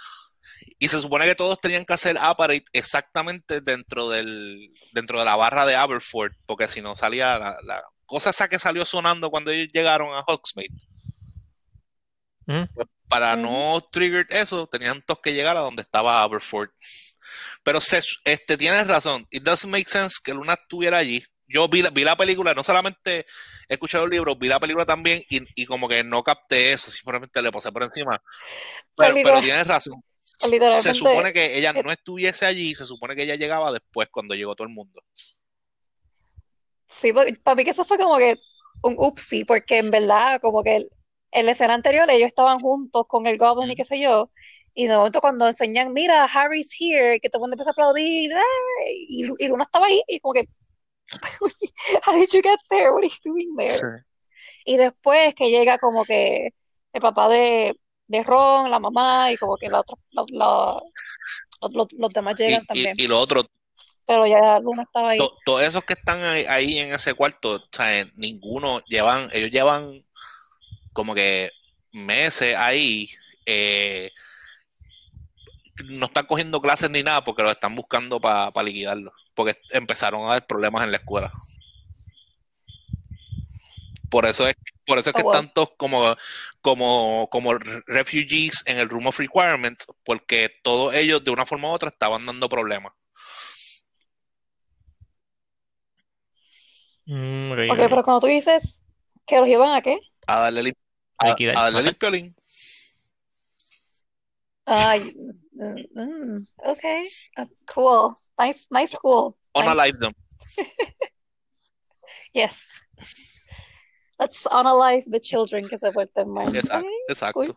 Y 0.81 0.88
se 0.88 1.00
supone 1.00 1.25
que 1.26 1.37
todos 1.37 1.61
tenían 1.61 1.85
que 1.85 1.93
hacer 1.95 2.17
apparate 2.21 2.64
exactamente 2.73 3.61
dentro 3.61 4.09
del 4.09 4.69
dentro 4.93 5.21
de 5.21 5.25
la 5.25 5.37
barra 5.37 5.64
de 5.67 5.76
Aberford, 5.76 6.33
porque 6.47 6.67
si 6.67 6.81
no 6.81 6.97
salía 6.97 7.38
la, 7.38 7.57
la 7.64 7.83
cosa 8.12 8.31
esa 8.31 8.49
que 8.49 8.59
salió 8.59 8.85
sonando 8.85 9.31
cuando 9.31 9.50
ellos 9.50 9.69
llegaron 9.73 10.14
a 10.14 10.21
Hogsmeade. 10.26 10.71
Ujú. 12.47 12.69
Pues, 12.75 12.88
para 13.09 13.37
no 13.37 13.87
trigger 13.92 14.26
eso, 14.31 14.66
tenían 14.66 15.02
todos 15.02 15.21
que 15.23 15.35
llegar 15.35 15.57
a 15.57 15.61
donde 15.61 15.83
estaba 15.83 16.23
Aberford. 16.23 16.71
Pero 17.62 17.81
se, 17.81 18.00
este, 18.25 18.57
tienes 18.57 18.87
razón. 18.87 19.26
It 19.31 19.42
doesn't 19.42 19.71
make 19.71 19.88
sense 19.88 20.19
que 20.23 20.33
Luna 20.35 20.54
estuviera 20.54 20.99
allí. 20.99 21.23
Yo 21.47 21.69
vi, 21.69 21.83
la- 21.83 21.90
vi 21.90 22.02
la 22.04 22.16
película, 22.16 22.54
no 22.54 22.64
solamente 22.64 23.26
he 23.69 23.75
escuchado 23.75 24.04
el 24.04 24.11
libro, 24.11 24.35
vi 24.37 24.49
la 24.49 24.59
película 24.59 24.87
también 24.87 25.23
y, 25.28 25.40
y 25.54 25.66
como 25.66 25.87
que 25.88 26.02
no 26.02 26.23
capté 26.23 26.73
eso, 26.73 26.90
simplemente 26.90 27.42
le 27.42 27.52
pasé 27.52 27.71
por 27.71 27.83
encima. 27.83 28.23
Pues 28.95 29.09
Pero, 29.11 29.14
pero 29.14 29.16
literal- 29.16 29.42
tienes 29.42 29.66
razón. 29.66 30.02
pues 30.40 30.83
Se 30.83 30.95
supone 30.95 31.33
que 31.33 31.59
ella 31.59 31.73
no 31.75 31.92
estuviese 31.92 32.47
allí, 32.47 32.75
se 32.75 32.87
supone 32.87 33.14
que 33.14 33.25
ella 33.25 33.35
llegaba 33.37 33.71
después 33.71 34.09
cuando 34.11 34.35
llegó 34.35 34.54
todo 34.57 34.66
el 34.66 34.73
mundo. 34.73 35.02
Sí, 36.94 37.12
porque- 37.12 37.34
para 37.42 37.54
mí 37.56 37.64
que 37.64 37.70
eso 37.70 37.84
fue 37.84 37.99
como 37.99 38.16
que 38.18 38.38
un 38.82 38.94
upsi, 38.99 39.44
porque 39.44 39.78
en 39.78 39.90
verdad, 39.90 40.40
como 40.40 40.62
que 40.62 40.76
el- 40.76 40.90
en 41.32 41.46
la 41.46 41.52
escena 41.52 41.75
anterior 41.75 42.08
ellos 42.11 42.26
estaban 42.28 42.58
juntos 42.61 43.04
con 43.08 43.26
el 43.26 43.38
Goblin 43.38 43.70
y 43.70 43.75
qué 43.76 43.84
sé 43.84 43.99
yo, 44.00 44.30
y 44.75 44.87
de 44.87 44.96
momento 44.96 45.20
cuando 45.20 45.46
enseñan, 45.46 45.92
mira, 45.92 46.25
Harry's 46.25 46.75
here, 46.78 47.18
que 47.20 47.28
todo 47.30 47.38
el 47.40 47.42
mundo 47.42 47.54
empieza 47.54 47.70
a 47.70 47.72
aplaudir, 47.72 48.32
y, 49.08 49.26
y 49.38 49.49
Luna 49.49 49.64
estaba 49.64 49.87
ahí, 49.87 50.02
y 50.08 50.20
como 50.20 50.34
que, 50.34 50.46
how 52.06 52.14
did 52.14 52.28
you 52.32 52.40
get 52.42 52.58
there? 52.70 52.90
What 52.90 53.02
are 53.02 53.08
you 53.08 53.32
doing 53.32 53.56
there? 53.56 53.80
Y 54.64 54.76
después 54.76 55.34
que 55.34 55.49
llega 55.50 55.78
como 55.78 56.04
que 56.04 56.50
el 56.92 57.00
papá 57.00 57.28
de, 57.28 57.75
de 58.06 58.22
Ron, 58.22 58.70
la 58.70 58.78
mamá, 58.78 59.32
y 59.32 59.37
como 59.37 59.56
que 59.56 59.68
la 59.68 59.80
otra, 59.80 59.96
la- 60.11 60.25
la- 60.30 60.82
los, 61.62 61.72
los- 61.72 61.92
los 61.92 62.12
demás 62.12 62.34
Y, 62.38 62.42
llegan 62.42 62.62
y- 62.62 62.66
también, 62.66 62.94
y 62.99 63.06
lo 63.06 63.18
otro, 63.20 63.44
pero 64.06 64.26
ya 64.26 64.59
Luna 64.61 64.82
estaba 64.82 65.11
ahí. 65.11 65.18
to- 65.18 65.38
todos 65.44 65.62
esos 65.62 65.85
que 65.85 65.94
están 65.94 66.21
ahí, 66.23 66.44
ahí 66.49 66.78
en 66.78 66.92
ese 66.92 67.14
cuarto, 67.14 67.56
o 67.56 67.68
sea, 67.71 68.06
ninguno 68.16 68.80
llevan, 68.87 69.28
ellos 69.32 69.50
llevan 69.50 70.04
como 70.92 71.14
que 71.14 71.50
meses 71.92 72.56
ahí, 72.56 73.11
eh, 73.47 74.11
no 75.85 76.06
están 76.06 76.26
cogiendo 76.26 76.61
clases 76.61 76.90
ni 76.90 77.02
nada 77.02 77.25
porque 77.25 77.42
los 77.42 77.52
están 77.52 77.75
buscando 77.75 78.21
para 78.21 78.62
liquidarlos, 78.62 79.12
porque 79.35 79.56
empezaron 79.71 80.23
a 80.23 80.32
haber 80.32 80.47
problemas 80.47 80.85
en 80.85 80.90
la 80.90 80.99
escuela. 80.99 81.32
Por 84.11 84.26
eso 84.26 84.47
es, 84.47 84.54
por 84.87 84.99
eso 84.99 85.09
es 85.11 85.16
que 85.16 85.23
Oh, 85.23 85.25
wow. 85.25 85.35
están 85.35 85.52
todos 85.54 85.71
como, 85.78 86.14
como, 86.61 87.28
como 87.30 87.54
refugees 87.87 88.62
en 88.66 88.78
el 88.78 88.88
Room 88.90 89.06
of 89.06 89.18
Requirements, 89.18 89.87
porque 90.04 90.50
todos 90.62 90.92
ellos 90.94 91.25
de 91.25 91.30
una 91.30 91.47
forma 91.47 91.68
u 91.68 91.73
otra 91.73 91.88
estaban 91.88 92.26
dando 92.26 92.49
problemas. 92.49 92.92
Mm, 97.06 97.52
ok, 97.52 97.59
Ok, 97.71 97.78
ok. 97.80 97.88
pero 97.90 98.02
cuando 98.04 98.21
tú 98.21 98.26
dices 98.28 98.80
que 99.26 99.37
los 99.38 99.47
llevan 99.49 99.75
a 99.75 99.80
qué? 99.82 99.99
A 100.26 100.38
darle, 100.40 100.62
lim- 100.62 100.75
A 101.18 101.28
a, 101.30 101.71
darle 101.71 101.82
limpiolín. 101.82 102.35
Ay, 104.64 105.12
mm, 105.52 106.00
mm, 106.00 106.47
okay, 106.71 107.09
uh, 107.38 107.47
cool, 107.66 108.14
nice, 108.38 108.68
nice 108.71 108.92
school, 108.94 109.37
nice, 109.56 109.66
Unalive 109.68 109.99
them. 109.99 110.12
yes. 112.32 112.68
Let's 114.21 114.47
unalive 114.47 115.11
the 115.11 115.18
children 115.18 115.68
que 115.68 115.76
se 115.76 115.90
porten 115.90 116.28
mal. 116.32 116.54
Exacto, 116.54 116.78
Okay, 116.78 117.04
exacto. 117.09 117.32
cool. 117.32 117.56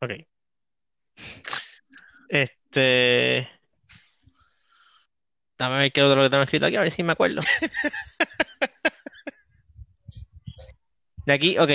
Ok. 0.00 0.10
Este. 2.28 3.48
Dame 5.64 5.78
ver 5.78 5.92
qué 5.92 6.02
otro 6.02 6.22
que 6.22 6.28
tengo 6.30 6.42
escrito 6.42 6.66
aquí, 6.66 6.76
a 6.76 6.80
ver 6.82 6.90
si 6.90 7.02
me 7.02 7.12
acuerdo. 7.12 7.40
De 11.26 11.32
aquí, 11.32 11.58
ok. 11.58 11.70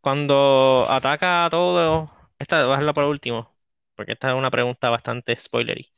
Cuando 0.00 0.84
ataca 0.88 1.44
a 1.46 1.50
todo. 1.50 2.10
Esta 2.38 2.64
voy 2.66 2.76
a 2.88 2.92
por 2.92 3.04
último. 3.04 3.56
Porque 3.94 4.12
esta 4.12 4.28
es 4.30 4.34
una 4.34 4.50
pregunta 4.50 4.90
bastante 4.90 5.34
spoilery. 5.36 5.88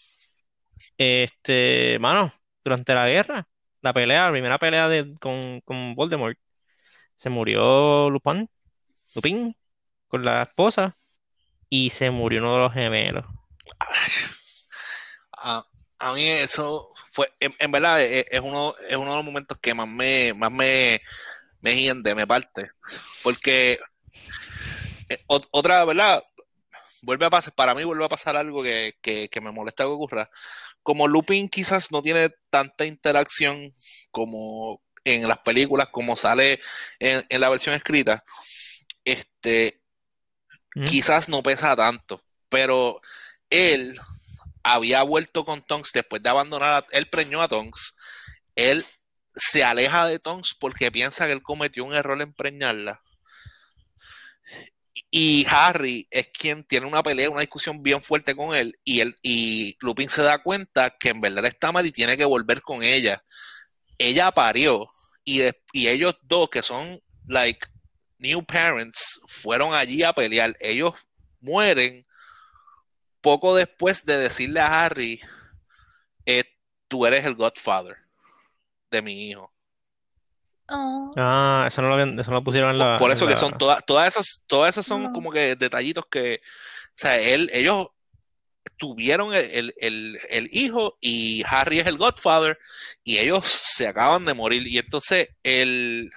Este, 0.96 1.98
mano, 2.00 2.32
durante 2.64 2.94
la 2.94 3.08
guerra, 3.08 3.48
la 3.82 3.92
pelea, 3.92 4.26
la 4.26 4.30
primera 4.32 4.58
pelea 4.58 4.88
de, 4.88 5.14
con, 5.20 5.60
con 5.62 5.94
Voldemort, 5.94 6.38
se 7.14 7.30
murió 7.30 8.10
Lupin, 8.10 8.50
Lupin, 9.16 9.56
con 10.08 10.24
la 10.24 10.42
esposa. 10.42 10.94
y 11.70 11.90
se 11.90 12.10
murió 12.10 12.40
uno 12.40 12.54
de 12.54 12.60
los 12.60 12.74
gemelos. 12.74 13.26
A, 15.36 15.64
a 16.00 16.14
mí 16.14 16.26
eso 16.28 16.90
fue, 17.12 17.32
en, 17.40 17.54
en 17.58 17.70
verdad, 17.72 18.02
es, 18.02 18.26
es 18.30 18.40
uno, 18.40 18.74
es 18.88 18.96
uno 18.96 19.10
de 19.10 19.16
los 19.16 19.24
momentos 19.24 19.58
que 19.60 19.74
más 19.74 19.88
me, 19.88 20.34
más 20.34 20.50
me, 20.50 21.00
me 21.60 21.76
hiende, 21.76 22.14
me 22.14 22.26
parte. 22.26 22.70
Porque 23.22 23.78
eh, 25.08 25.24
ot- 25.28 25.48
otra, 25.52 25.84
¿verdad? 25.84 26.22
Vuelve 27.02 27.26
a 27.26 27.30
pasar, 27.30 27.54
para 27.54 27.74
mí 27.74 27.84
vuelve 27.84 28.04
a 28.04 28.08
pasar 28.08 28.36
algo 28.36 28.62
que, 28.62 28.94
que, 29.02 29.28
que 29.28 29.40
me 29.40 29.52
molesta 29.52 29.84
que 29.84 29.90
ocurra. 29.90 30.30
Como 30.82 31.08
Lupin 31.08 31.48
quizás 31.48 31.92
no 31.92 32.02
tiene 32.02 32.30
tanta 32.50 32.86
interacción 32.86 33.72
como 34.10 34.82
en 35.04 35.28
las 35.28 35.38
películas, 35.38 35.88
como 35.92 36.16
sale 36.16 36.60
en, 36.98 37.24
en 37.28 37.40
la 37.40 37.48
versión 37.48 37.74
escrita, 37.74 38.24
este, 39.04 39.82
¿Mm? 40.74 40.84
quizás 40.84 41.28
no 41.28 41.42
pesa 41.42 41.74
tanto, 41.76 42.22
pero 42.48 43.00
él 43.48 43.98
había 44.62 45.02
vuelto 45.02 45.44
con 45.44 45.62
Tonks 45.62 45.92
después 45.92 46.22
de 46.22 46.28
abandonar, 46.30 46.72
a, 46.72 46.86
él 46.92 47.08
preñó 47.08 47.42
a 47.42 47.48
Tonks, 47.48 47.94
él 48.54 48.84
se 49.34 49.64
aleja 49.64 50.06
de 50.06 50.18
Tonks 50.18 50.54
porque 50.58 50.90
piensa 50.90 51.26
que 51.26 51.32
él 51.32 51.42
cometió 51.42 51.84
un 51.84 51.94
error 51.94 52.20
en 52.20 52.32
preñarla. 52.34 53.00
Y 55.12 55.44
Harry 55.48 56.06
es 56.10 56.28
quien 56.28 56.62
tiene 56.64 56.86
una 56.86 57.02
pelea, 57.02 57.30
una 57.30 57.40
discusión 57.40 57.82
bien 57.82 58.02
fuerte 58.02 58.36
con 58.36 58.54
él, 58.54 58.78
y 58.84 59.00
él 59.00 59.14
y 59.22 59.76
Lupin 59.80 60.08
se 60.08 60.22
da 60.22 60.42
cuenta 60.42 60.90
que 60.90 61.08
en 61.10 61.20
verdad 61.20 61.44
está 61.46 61.72
mal 61.72 61.86
y 61.86 61.92
tiene 61.92 62.16
que 62.16 62.24
volver 62.24 62.62
con 62.62 62.82
ella. 62.82 63.24
Ella 63.98 64.30
parió, 64.32 64.86
y, 65.24 65.38
de- 65.38 65.62
y 65.72 65.88
ellos 65.88 66.16
dos, 66.22 66.48
que 66.50 66.62
son 66.62 67.00
like 67.26 67.66
new 68.18 68.44
parents, 68.44 69.20
fueron 69.28 69.74
allí 69.74 70.02
a 70.02 70.12
pelear. 70.12 70.54
Ellos 70.60 70.94
mueren 71.40 72.06
poco 73.20 73.54
después 73.54 74.04
de 74.06 74.16
decirle 74.18 74.60
a 74.60 74.80
Harry, 74.84 75.20
eh, 76.26 76.44
tú 76.88 77.06
eres 77.06 77.24
el 77.24 77.34
Godfather 77.34 77.96
de 78.90 79.02
mi 79.02 79.28
hijo. 79.30 79.52
Oh, 80.68 81.12
Ah, 81.16 81.64
eso 81.66 81.82
no 81.82 81.88
lo, 81.88 81.94
habían- 81.94 82.18
eso 82.18 82.30
no 82.30 82.36
lo 82.38 82.44
pusieron 82.44 82.70
en 82.70 82.78
la. 82.78 82.96
Por 82.96 83.10
eso 83.10 83.24
en 83.24 83.28
que 83.30 83.34
la- 83.34 83.40
son 83.40 83.58
todas, 83.58 83.84
todas 83.84 84.08
esas, 84.08 84.44
todas 84.46 84.70
esas 84.70 84.86
son 84.86 85.04
No. 85.04 85.12
como 85.12 85.32
que 85.32 85.56
detallitos 85.56 86.04
que, 86.10 86.40
o 86.44 86.92
sea, 86.94 87.18
él, 87.18 87.50
ellos 87.52 87.88
tuvieron 88.76 89.34
el, 89.34 89.50
el- 89.50 89.74
el- 89.78 90.18
el 90.28 90.48
hijo 90.52 90.96
y 91.00 91.42
Harry 91.48 91.80
es 91.80 91.86
el 91.86 91.98
Godfather 91.98 92.58
y 93.02 93.18
ellos 93.18 93.46
se 93.46 93.88
acaban 93.88 94.24
de 94.24 94.34
morir. 94.34 94.66
Y 94.66 94.78
entonces 94.78 95.28
el, 95.42 96.10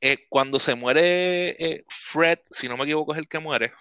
eh, 0.00 0.26
cuando 0.28 0.60
se 0.60 0.74
muere 0.74 1.50
eh, 1.58 1.84
Fred, 1.88 2.38
si 2.50 2.68
no 2.68 2.76
me 2.76 2.84
equivoco 2.84 3.12
es 3.12 3.18
el 3.18 3.28
que 3.28 3.38
muere, 3.38 3.72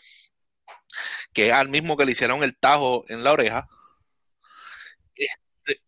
que 1.33 1.47
es 1.47 1.53
al 1.53 1.69
mismo 1.69 1.97
que 1.97 2.05
le 2.05 2.11
hicieron 2.11 2.43
el 2.43 2.55
tajo 2.57 3.03
en 3.09 3.23
la 3.23 3.31
oreja. 3.33 3.67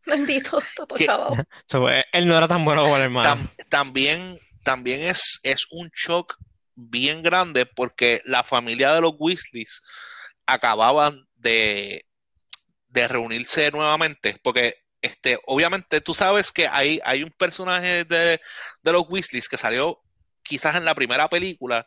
bendito, 0.05 0.61
Toto 0.75 0.95
Que- 0.95 1.05
él 2.13 2.27
no 2.27 2.37
era 2.37 2.47
tan 2.47 2.63
bueno 2.63 2.83
como 2.83 2.95
el 2.95 3.03
hermano. 3.03 3.29
Tam- 3.29 3.67
también, 3.69 4.37
también 4.63 5.01
es, 5.01 5.39
es 5.43 5.65
un 5.71 5.89
shock 5.89 6.37
bien 6.75 7.23
grande 7.23 7.65
porque 7.65 8.21
la 8.25 8.43
familia 8.43 8.93
de 8.93 9.01
los 9.01 9.13
Weasleys 9.17 9.81
acababan 10.45 11.27
de, 11.35 12.05
de 12.87 13.07
reunirse 13.07 13.69
nuevamente. 13.71 14.37
Porque 14.41 14.75
este, 15.01 15.39
obviamente 15.45 16.01
tú 16.01 16.13
sabes 16.13 16.51
que 16.51 16.67
hay, 16.67 16.99
hay 17.03 17.23
un 17.23 17.31
personaje 17.31 18.05
de, 18.05 18.39
de 18.81 18.91
los 18.91 19.03
Weasleys 19.09 19.49
que 19.49 19.57
salió 19.57 19.99
quizás 20.41 20.75
en 20.75 20.85
la 20.85 20.95
primera 20.95 21.27
película 21.29 21.85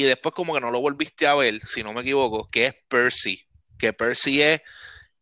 y 0.00 0.02
después 0.02 0.34
como 0.34 0.52
que 0.54 0.60
no 0.60 0.70
lo 0.70 0.80
volviste 0.80 1.26
a 1.26 1.34
ver, 1.34 1.58
si 1.60 1.82
no 1.82 1.92
me 1.94 2.02
equivoco, 2.02 2.48
que 2.48 2.66
es 2.66 2.74
Percy. 2.88 3.46
Que 3.78 3.92
Percy 3.92 4.42
es 4.42 4.60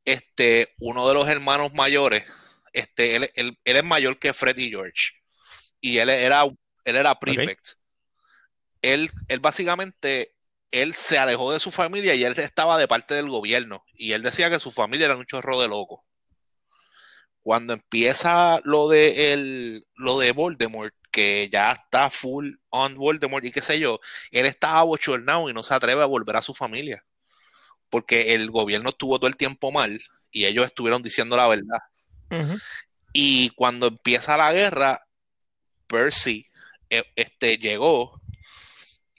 este, 0.04 0.74
uno 0.80 1.06
de 1.06 1.14
los 1.14 1.28
hermanos 1.28 1.72
mayores. 1.74 2.24
Este, 2.72 3.14
él, 3.16 3.30
él- 3.36 3.58
él 3.64 3.76
es 3.76 3.84
mayor 3.84 4.18
que 4.18 4.32
Fred 4.34 4.56
y 4.58 4.70
George. 4.70 5.12
Y 5.80 5.98
él 5.98 6.08
era, 6.08 6.42
él 6.42 6.96
era 6.96 7.18
prefect. 7.20 7.66
Él, 8.82 9.10
él 9.28 9.40
básicamente, 9.40 10.34
él 10.70 10.94
se 10.94 11.18
alejó 11.18 11.52
de 11.52 11.60
su 11.60 11.70
familia 11.70 12.14
y 12.16 12.24
él 12.24 12.34
estaba 12.36 12.76
de 12.76 12.88
parte 12.88 13.14
del 13.14 13.28
gobierno. 13.28 13.84
Y 13.94 14.12
él 14.12 14.22
decía 14.22 14.50
que 14.50 14.58
su 14.58 14.72
familia 14.72 15.06
era 15.06 15.16
un 15.16 15.24
chorro 15.26 15.60
de 15.60 15.68
locos. 15.68 16.00
Cuando 17.42 17.74
empieza 17.74 18.60
lo 18.64 18.88
de 18.88 19.32
el, 19.32 19.86
lo 19.96 20.18
de 20.18 20.32
Voldemort, 20.32 20.94
que 21.14 21.48
ya 21.48 21.70
está 21.70 22.10
full 22.10 22.56
on 22.70 22.96
Voldemort 22.96 23.44
y 23.44 23.52
qué 23.52 23.62
sé 23.62 23.78
yo, 23.78 24.00
él 24.32 24.46
estaba 24.46 24.82
bochornado 24.82 25.48
y 25.48 25.54
no 25.54 25.62
se 25.62 25.72
atreve 25.72 26.02
a 26.02 26.06
volver 26.06 26.34
a 26.34 26.42
su 26.42 26.54
familia. 26.54 27.04
Porque 27.88 28.34
el 28.34 28.50
gobierno 28.50 28.88
estuvo 28.88 29.16
todo 29.20 29.28
el 29.28 29.36
tiempo 29.36 29.70
mal 29.70 29.96
y 30.32 30.46
ellos 30.46 30.66
estuvieron 30.66 31.02
diciendo 31.02 31.36
la 31.36 31.46
verdad. 31.46 31.78
Y 33.12 33.50
cuando 33.50 33.86
empieza 33.86 34.36
la 34.36 34.52
guerra, 34.52 35.06
Percy 35.86 36.48
eh, 36.90 37.04
este, 37.14 37.58
llegó 37.58 38.20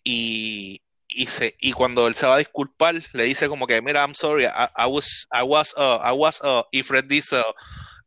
y, 0.03 0.81
y, 1.08 1.27
se, 1.27 1.55
y 1.62 1.71
cuando 1.71 2.10
él 2.10 2.15
se 2.15 2.27
va 2.27 2.36
a 2.36 2.39
disculpar, 2.39 2.95
le 3.13 3.23
dice 3.23 3.47
como 3.47 3.67
que, 3.67 3.81
mira, 3.81 4.01
I'm 4.01 4.15
sorry, 4.15 4.47
I, 4.47 4.67
I 4.75 4.86
was, 4.88 5.27
I 5.31 5.43
was, 5.43 5.73
uh, 5.77 6.01
I 6.03 6.12
was, 6.12 6.41
uh, 6.43 6.63
if 6.73 6.88
Fred 6.88 7.08
this, 7.08 7.31
uh, 7.31 7.41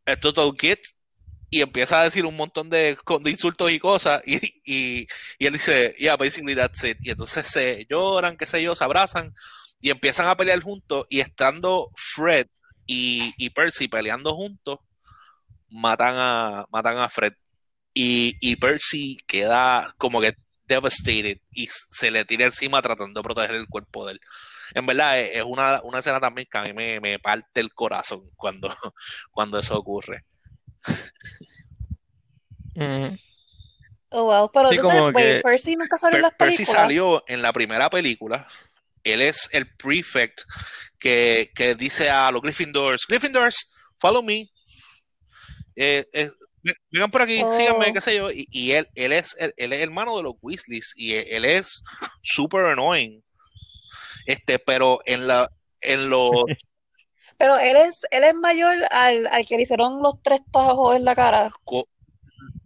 a 0.05 0.15
total 0.17 0.53
git, 0.53 0.81
y 1.51 1.63
empieza 1.63 2.01
a 2.01 2.05
decir 2.05 2.27
un 2.27 2.37
montón 2.37 2.71
de, 2.71 2.99
de 3.23 3.31
insultos 3.31 3.71
y 3.73 3.79
cosas, 3.79 4.23
y, 4.27 4.37
y, 4.65 5.07
y 5.39 5.47
él 5.47 5.53
dice, 5.55 5.95
yeah, 5.99 6.17
basically 6.17 6.55
that's 6.55 6.83
it. 6.85 6.99
Y 7.01 7.11
entonces 7.11 7.47
se 7.49 7.87
lloran, 7.89 8.37
qué 8.37 8.47
sé 8.47 8.63
yo, 8.63 8.75
se 8.75 8.85
abrazan, 8.85 9.35
y 9.81 9.91
empiezan 9.91 10.27
a 10.29 10.37
pelear 10.37 10.61
juntos, 10.63 11.07
y 11.09 11.21
estando 11.21 11.91
Fred 11.97 12.47
y, 12.87 13.33
y 13.39 13.51
Percy 13.51 13.89
peleando 13.89 14.35
juntos, 14.35 14.79
matan 15.69 16.15
a, 16.17 16.67
matan 16.73 16.99
a 16.99 17.09
Fred. 17.09 17.35
Y, 17.95 18.37
y 18.41 18.57
Percy 18.57 19.19
queda 19.27 19.95
como 19.99 20.21
que 20.21 20.35
devastated 20.67 21.39
y 21.53 21.69
se 21.71 22.11
le 22.11 22.25
tira 22.25 22.47
encima 22.47 22.83
tratando 22.83 23.21
de 23.21 23.25
proteger 23.25 23.57
el 23.57 23.67
cuerpo 23.69 24.07
de 24.07 24.13
él. 24.15 24.21
En 24.75 24.87
verdad 24.87 25.21
es, 25.21 25.37
es 25.37 25.45
una, 25.45 25.81
una 25.83 25.99
escena 26.01 26.21
también 26.21 26.47
que 26.51 26.59
a 26.59 26.63
mí 26.65 26.73
me, 26.75 27.01
me 27.01 27.19
parte 27.19 27.61
el 27.61 27.73
corazón 27.75 28.23
cuando, 28.37 28.69
cuando 29.33 29.59
eso 29.59 29.79
ocurre. 29.79 30.25
Oh, 34.11 34.25
wow. 34.25 34.51
Pero 34.53 34.69
Sí, 34.71 34.77
que- 35.17 35.41
Percy 35.43 35.77
nunca 35.77 35.99
salió 35.99 36.19
en 36.27 36.33
Percy 36.39 36.65
salió 36.65 37.23
la 37.29 37.53
primera 37.53 37.91
película. 37.91 38.47
Él 39.05 39.21
es 39.23 39.49
el 39.53 39.75
prefect 39.77 40.41
que, 40.99 41.51
que 41.55 41.75
dice 41.75 42.11
a 42.11 42.31
los 42.31 42.43
Gryffindors, 42.43 43.07
Gryffindors, 43.07 43.73
follow 43.99 44.23
me. 44.23 44.51
Eh, 45.77 46.05
eh, 46.13 46.31
ve- 46.63 46.77
vengan 46.91 47.11
por 47.11 47.23
aquí, 47.23 47.41
Oh. 47.45 47.57
síganme, 47.57 47.93
qué 47.93 48.01
sé 48.01 48.17
yo. 48.17 48.31
Y, 48.31 48.47
y 48.51 48.73
él, 48.73 48.89
él, 48.95 49.13
es, 49.13 49.37
él, 49.39 49.55
él 49.57 49.73
es 49.73 49.81
hermano 49.81 50.17
de 50.17 50.23
los 50.25 50.35
Weasleys 50.43 50.93
y 50.97 51.15
él, 51.15 51.27
él 51.29 51.45
es 51.45 51.83
super 52.23 52.65
annoying. 52.67 53.23
Este, 54.27 54.59
pero 54.59 55.01
en 55.07 55.27
la 55.27 55.51
en 55.81 56.11
los 56.11 56.31
Pero 57.39 57.57
él 57.57 57.77
es, 57.77 58.05
él 58.11 58.25
es 58.25 58.35
mayor 58.35 58.75
al, 58.91 59.27
al 59.29 59.47
que 59.47 59.57
le 59.57 59.63
hicieron 59.63 60.03
los 60.03 60.21
tres 60.23 60.41
tajos 60.53 60.97
en 60.97 61.05
la 61.05 61.15
cara. 61.15 61.51
co- 61.65 61.89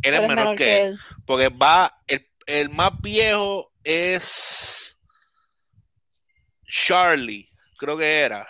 él 0.03 0.15
¿O 0.15 0.23
es 0.23 0.29
menor 0.29 0.57
que 0.57 0.83
él. 0.83 0.93
él? 0.93 0.99
Porque 1.27 1.49
va, 1.51 1.95
el, 2.07 2.27
el 2.47 2.69
más 2.71 2.93
viejo 3.01 3.71
es 3.85 4.99
Charlie, 6.67 7.49
creo 7.79 7.97
que 7.97 8.21
era. 8.21 8.49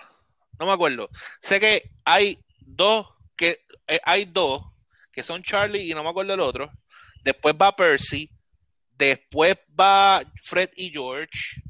No 0.59 0.67
me 0.67 0.73
acuerdo. 0.73 1.09
Sé 1.41 1.59
que 1.59 1.91
hay 2.05 2.39
dos 2.61 3.07
que 3.37 3.59
eh, 3.89 4.01
hay 4.05 4.25
dos 4.25 4.63
que 5.11 5.23
son 5.23 5.43
Charlie 5.43 5.91
y 5.91 5.95
no 5.95 6.05
me 6.05 6.11
acuerdo 6.11 6.35
el 6.35 6.41
otro. 6.41 6.71
Después 7.25 7.55
va 7.61 7.75
Percy, 7.75 8.31
después 8.93 9.57
va 9.79 10.23
Fred 10.43 10.71
y 10.77 10.91
George, 10.91 11.61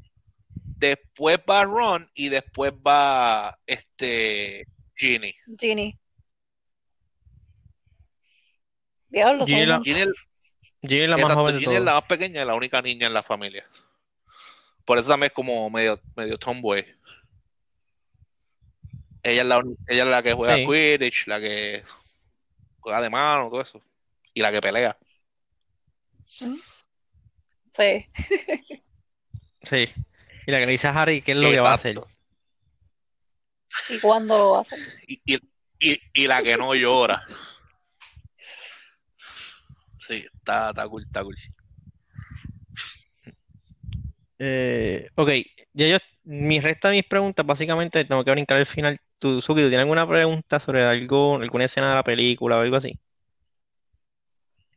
después 0.77 1.39
va 1.49 1.63
Ron 1.65 2.09
y 2.13 2.29
después 2.29 2.73
va 2.73 3.57
este 3.65 4.67
Ginny. 4.95 5.35
Ginny. 5.59 5.93
Diablo, 9.09 9.45
Ginny 9.45 9.65
la- 9.65 9.81
Ginny, 9.83 10.05
Ginny 10.81 11.07
la 11.07 11.17
más 11.17 11.33
joven 11.33 11.55
de 11.55 11.61
Ginny 11.61 11.75
es 11.75 11.83
la 11.83 11.93
más 11.93 12.03
pequeña 12.03 12.41
y 12.41 12.45
la 12.45 12.55
única 12.55 12.81
niña 12.81 13.07
en 13.07 13.13
la 13.13 13.23
familia. 13.23 13.67
Por 14.85 14.97
eso 14.97 15.09
también 15.09 15.27
es 15.27 15.33
como 15.33 15.69
medio, 15.69 15.99
medio 16.15 16.37
tomboy. 16.37 16.85
Ella 19.21 19.41
es 19.43 19.47
la, 19.47 19.63
ella 19.87 20.03
es 20.03 20.09
la 20.09 20.23
que 20.23 20.33
juega 20.33 20.55
Sí. 20.55 20.65
Quidditch, 20.65 21.27
la 21.27 21.39
que 21.39 21.83
juega 22.79 23.01
de 23.01 23.09
mano, 23.09 23.49
todo 23.49 23.61
eso. 23.61 23.81
Y 24.33 24.41
la 24.41 24.51
que 24.51 24.59
pelea. 24.61 24.97
Sí. 27.73 28.05
Sí. 29.63 29.93
Y 30.45 30.51
la 30.51 30.59
que 30.59 30.65
le 30.65 30.71
dice 30.73 30.87
a 30.87 31.01
Harry 31.01 31.21
qué 31.21 31.31
es 31.31 31.37
lo 31.37 31.49
que 31.49 31.59
va 31.59 31.71
a 31.71 31.75
hacer. 31.75 31.95
¿Y 33.89 33.99
cuándo 33.99 34.37
lo 34.37 34.57
hacen? 34.57 34.79
Y, 35.07 35.21
y, 35.25 35.39
y, 35.79 35.99
y 36.13 36.27
la 36.27 36.43
que 36.43 36.57
no 36.57 36.75
llora. 36.75 37.23
Sí, 40.07 40.25
está, 40.33 40.69
está 40.69 40.87
cool, 40.87 41.03
está 41.03 41.23
cool. 41.23 41.35
Eh, 44.39 45.09
ok, 45.15 45.29
ya 45.73 45.87
yo 45.87 45.97
mi 46.25 46.59
resta 46.59 46.89
de 46.89 46.95
mis 46.95 47.05
preguntas, 47.05 47.45
básicamente 47.45 48.05
tengo 48.05 48.23
que 48.23 48.31
brincar 48.31 48.57
al 48.57 48.65
final. 48.65 48.99
¿Tú, 49.19 49.41
Suki, 49.41 49.61
¿tú 49.61 49.67
tienes 49.67 49.83
alguna 49.83 50.07
pregunta 50.07 50.59
sobre 50.59 50.85
algo, 50.85 51.35
alguna 51.35 51.65
escena 51.65 51.89
de 51.89 51.95
la 51.95 52.03
película 52.03 52.57
o 52.57 52.61
algo 52.61 52.75
así? 52.75 52.99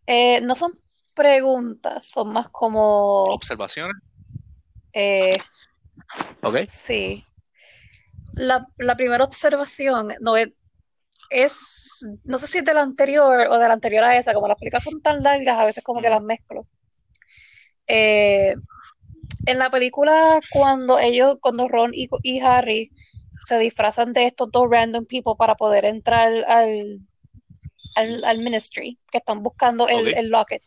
Eh, 0.07 0.41
no 0.43 0.55
son 0.55 0.73
preguntas, 1.15 2.09
son 2.09 2.33
más 2.33 2.49
como, 2.49 3.25
Observaciones. 3.25 3.97
Eh, 4.97 5.39
Ok. 6.43 6.57
sí. 6.67 7.25
La, 8.35 8.67
la 8.79 8.97
primera 8.97 9.25
observación 9.25 10.15
no 10.21 10.37
es, 10.37 10.49
es, 11.31 12.07
no 12.25 12.39
sé 12.39 12.47
si 12.47 12.59
es 12.59 12.65
de 12.65 12.75
la 12.75 12.83
anterior 12.83 13.47
o 13.49 13.59
de 13.59 13.69
la 13.69 13.75
anterior 13.75 14.05
a 14.05 14.17
esa, 14.17 14.33
como 14.33 14.49
las 14.49 14.59
películas 14.59 14.85
son 14.85 15.03
tan 15.03 15.23
largas, 15.23 15.59
a 15.59 15.65
veces 15.67 15.85
como 15.85 16.01
que 16.01 16.11
las 16.11 16.23
mezclo. 16.23 16.63
Eh, 17.87 18.55
en 19.47 19.59
la 19.59 19.71
película, 19.71 20.41
cuando 20.51 20.99
ellos, 20.99 21.37
cuando 21.41 21.69
Ron 21.69 21.93
y, 21.95 22.09
y 22.23 22.41
Harry 22.41 22.91
se 23.41 23.59
disfrazan 23.59 24.13
de 24.13 24.27
estos 24.27 24.51
dos 24.51 24.67
random 24.71 25.05
people 25.07 25.35
para 25.39 25.55
poder 25.57 25.85
entrar 25.85 26.29
al, 26.47 27.01
al, 27.97 28.25
al 28.25 28.39
ministry, 28.39 28.99
que 29.11 29.19
están 29.19 29.43
buscando 29.43 29.89
el, 29.89 30.15
el 30.15 30.31
locket, 30.31 30.63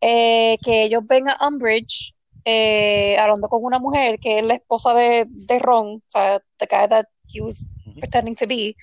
eh, 0.00 0.58
que 0.64 0.84
ellos 0.84 1.02
ven 1.06 1.28
a 1.28 1.48
Umbridge 1.48 2.14
eh, 2.44 3.16
hablando 3.18 3.48
con 3.48 3.64
una 3.64 3.78
mujer 3.78 4.18
que 4.18 4.38
es 4.38 4.44
la 4.44 4.54
esposa 4.54 4.94
de, 4.94 5.26
de 5.28 5.58
Ron, 5.58 5.96
o 5.96 6.00
sea, 6.08 6.40
the 6.58 6.66
guy 6.70 6.88
that 6.88 7.06
he 7.32 7.40
was 7.40 7.70
pretending 7.98 8.34
to 8.36 8.46
be, 8.46 8.74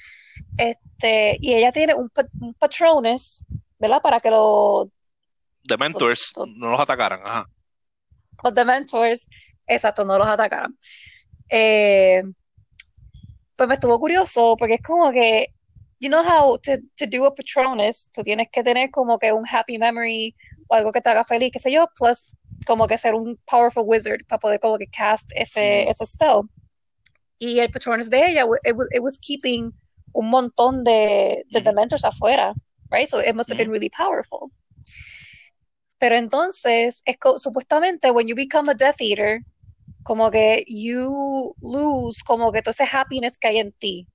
este, 0.58 1.38
y 1.42 1.54
ella 1.54 1.72
tiene 1.72 1.94
un, 1.94 2.08
un 2.40 2.54
Patronus, 2.56 3.44
¿verdad? 3.78 4.02
Para 4.02 4.20
que 4.20 4.30
lo, 4.32 4.90
The 5.68 5.78
Mentors 5.78 6.32
Tot- 6.34 6.50
no 6.58 6.72
los 6.72 6.80
atacaran. 6.80 7.20
Ajá. 7.24 7.50
los 8.44 8.54
Dementors, 8.56 9.28
exacto, 9.68 10.04
no 10.06 10.18
los 10.18 10.28
atacaran. 10.28 10.76
Eh, 11.50 12.24
pues 13.56 13.68
me 13.68 13.74
estuvo 13.76 14.00
curioso 14.00 14.56
porque 14.58 14.76
es 14.76 14.82
como 14.82 15.12
que, 15.12 15.48
you 16.00 16.10
know 16.10 16.24
how 16.24 16.58
to, 16.60 16.78
to 16.96 17.06
do 17.08 17.26
a 17.26 17.36
Patronus, 17.36 18.10
tú 18.12 18.24
tienes 18.24 18.48
que 18.52 18.64
tener 18.64 18.90
como 18.90 19.20
que 19.20 19.34
un 19.34 19.46
happy 19.46 19.78
memory 19.78 20.34
o 20.68 20.76
algo 20.76 20.92
que 20.92 21.02
te 21.02 21.10
haga 21.10 21.24
feliz, 21.26 21.52
qué 21.52 21.60
sé 21.60 21.72
yo, 21.72 21.88
plus 21.98 22.34
como 22.66 22.88
que 22.88 22.98
ser 22.98 23.16
un 23.16 23.38
powerful 23.46 23.84
wizard 23.86 24.26
para 24.28 24.40
poder 24.40 24.60
como 24.60 24.78
que 24.78 24.88
cast 24.88 25.32
ese, 25.36 25.88
ese 25.90 26.06
spell. 26.06 26.44
Y 27.40 27.60
el 27.60 27.72
Patronus 27.72 28.10
de 28.10 28.32
ella, 28.32 28.46
it 28.66 28.76
was, 28.76 28.88
it 28.92 29.02
was 29.02 29.18
keeping 29.18 29.74
un 30.14 30.30
montón 30.30 30.84
de, 30.84 31.44
de. 31.52 31.62
Dementors 31.62 32.04
afuera, 32.04 32.54
right? 32.92 33.10
So 33.10 33.20
it 33.20 33.36
must 33.36 33.50
have 33.50 33.58
been 33.58 33.72
really 33.72 33.90
powerful. 33.90 34.52
Pero 36.00 36.16
entonces, 36.16 37.02
es 37.06 37.18
supuestamente, 37.38 38.12
when 38.12 38.28
you 38.28 38.36
become 38.36 38.70
a 38.70 38.74
Death 38.74 39.02
Eater, 39.02 39.42
como 40.04 40.32
que 40.32 40.64
you 40.68 41.56
lose 41.62 42.24
como 42.24 42.52
que 42.52 42.62
todo 42.62 42.72
ese 42.72 42.86
happiness 42.86 43.38
que 43.38 43.50
hay 43.50 43.60
en 43.60 43.72
ti 43.74 44.08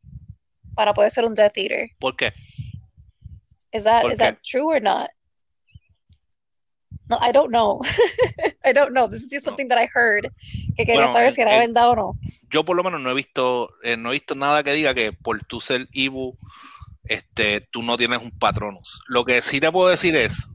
para 0.75 0.93
poder 0.95 1.11
ser 1.11 1.25
un 1.25 1.35
Death 1.35 1.57
Eater. 1.57 1.91
¿Por 1.99 2.17
qué? 2.17 2.33
Is 3.73 3.85
that 3.85 4.03
¿Por 4.03 4.13
is 4.13 4.19
that 4.19 4.39
true 4.43 4.71
or 4.71 4.81
not? 4.81 5.11
No, 7.09 7.19
I 7.21 7.33
don't 7.33 7.51
know. 7.51 7.81
I 8.65 8.73
don't 8.73 8.93
know. 8.93 9.07
This 9.09 9.25
is 9.25 9.31
just 9.31 9.45
something 9.45 9.69
that 9.69 9.79
I 9.79 9.87
heard. 9.93 10.33
Que 10.77 10.85
quería 10.87 10.95
Bueno, 11.07 11.13
saber 11.13 11.29
el- 11.29 11.35
si 11.35 11.43
era 11.43 11.59
verdad 11.59 11.91
o 11.91 11.97
no. 11.97 12.19
Yo 12.51 12.65
por 12.65 12.77
lo 12.77 12.83
menos 12.83 13.01
no 13.01 13.11
he 13.11 13.15
visto, 13.15 13.71
eh, 13.83 13.97
no 13.97 14.11
he 14.11 14.15
visto 14.15 14.35
nada 14.35 14.63
que 14.63 14.73
diga 14.73 14.95
que 14.95 15.13
por 15.13 15.45
tu 15.45 15.61
ser 15.61 15.87
Ibu, 15.93 16.35
este, 17.05 17.61
tú 17.71 17.83
no 17.83 17.97
tienes 17.99 18.23
un 18.23 18.31
Patronus. 18.31 19.01
Lo 19.09 19.25
que 19.25 19.43
sí 19.43 19.61
te 19.61 19.71
puedo 19.71 19.89
decir 19.89 20.17
es, 20.17 20.49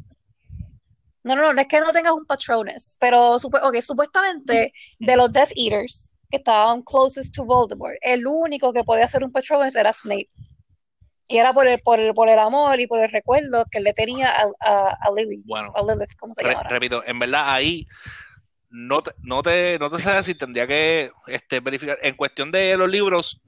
No, 1.23 1.35
no, 1.35 1.41
no, 1.43 1.53
no 1.53 1.61
es 1.61 1.67
que 1.67 1.79
no 1.81 1.91
tengas 1.91 2.13
un 2.13 2.25
Patronus, 2.25 2.95
pero 2.99 3.37
supu- 3.39 3.59
ok, 3.61 3.81
supuestamente 3.81 4.73
de 4.97 5.15
los 5.17 5.31
Death 5.31 5.51
Eaters 5.55 6.13
que 6.31 6.37
estaban 6.37 6.81
closest 6.83 7.35
to 7.35 7.43
Voldemort, 7.43 7.95
el 8.01 8.25
único 8.25 8.71
que 8.71 8.83
podía 8.83 9.05
hacer 9.05 9.23
un 9.23 9.31
Patronus 9.31 9.75
era 9.75 9.91
Snape. 9.91 10.29
Y 11.29 11.37
era 11.37 11.53
por 11.53 11.67
el, 11.67 11.79
por 11.79 11.99
el, 11.99 12.13
por 12.13 12.27
el 12.27 12.39
amor 12.39 12.79
y 12.79 12.87
por 12.87 13.01
el 13.01 13.09
recuerdo 13.09 13.65
que 13.71 13.79
le 13.79 13.93
tenía 13.93 14.31
a, 14.31 14.47
a, 14.59 14.97
a 14.99 15.11
Lily, 15.15 15.43
bueno, 15.45 15.71
a 15.75 15.81
Lilith, 15.83 16.17
¿cómo 16.17 16.33
se 16.33 16.41
re- 16.43 16.53
llama? 16.55 16.63
repito, 16.67 17.03
en 17.05 17.19
verdad 17.19 17.53
ahí 17.53 17.87
no 18.71 19.01
te, 19.03 19.11
no 19.21 19.41
te, 19.43 19.77
no 19.79 19.89
te 19.91 20.01
sé 20.01 20.11
decir, 20.11 20.37
tendría 20.37 20.65
que 20.67 21.11
este, 21.27 21.59
verificar. 21.59 21.97
En 22.01 22.15
cuestión 22.15 22.51
de 22.51 22.75
los 22.77 22.89
libros, 22.89 23.41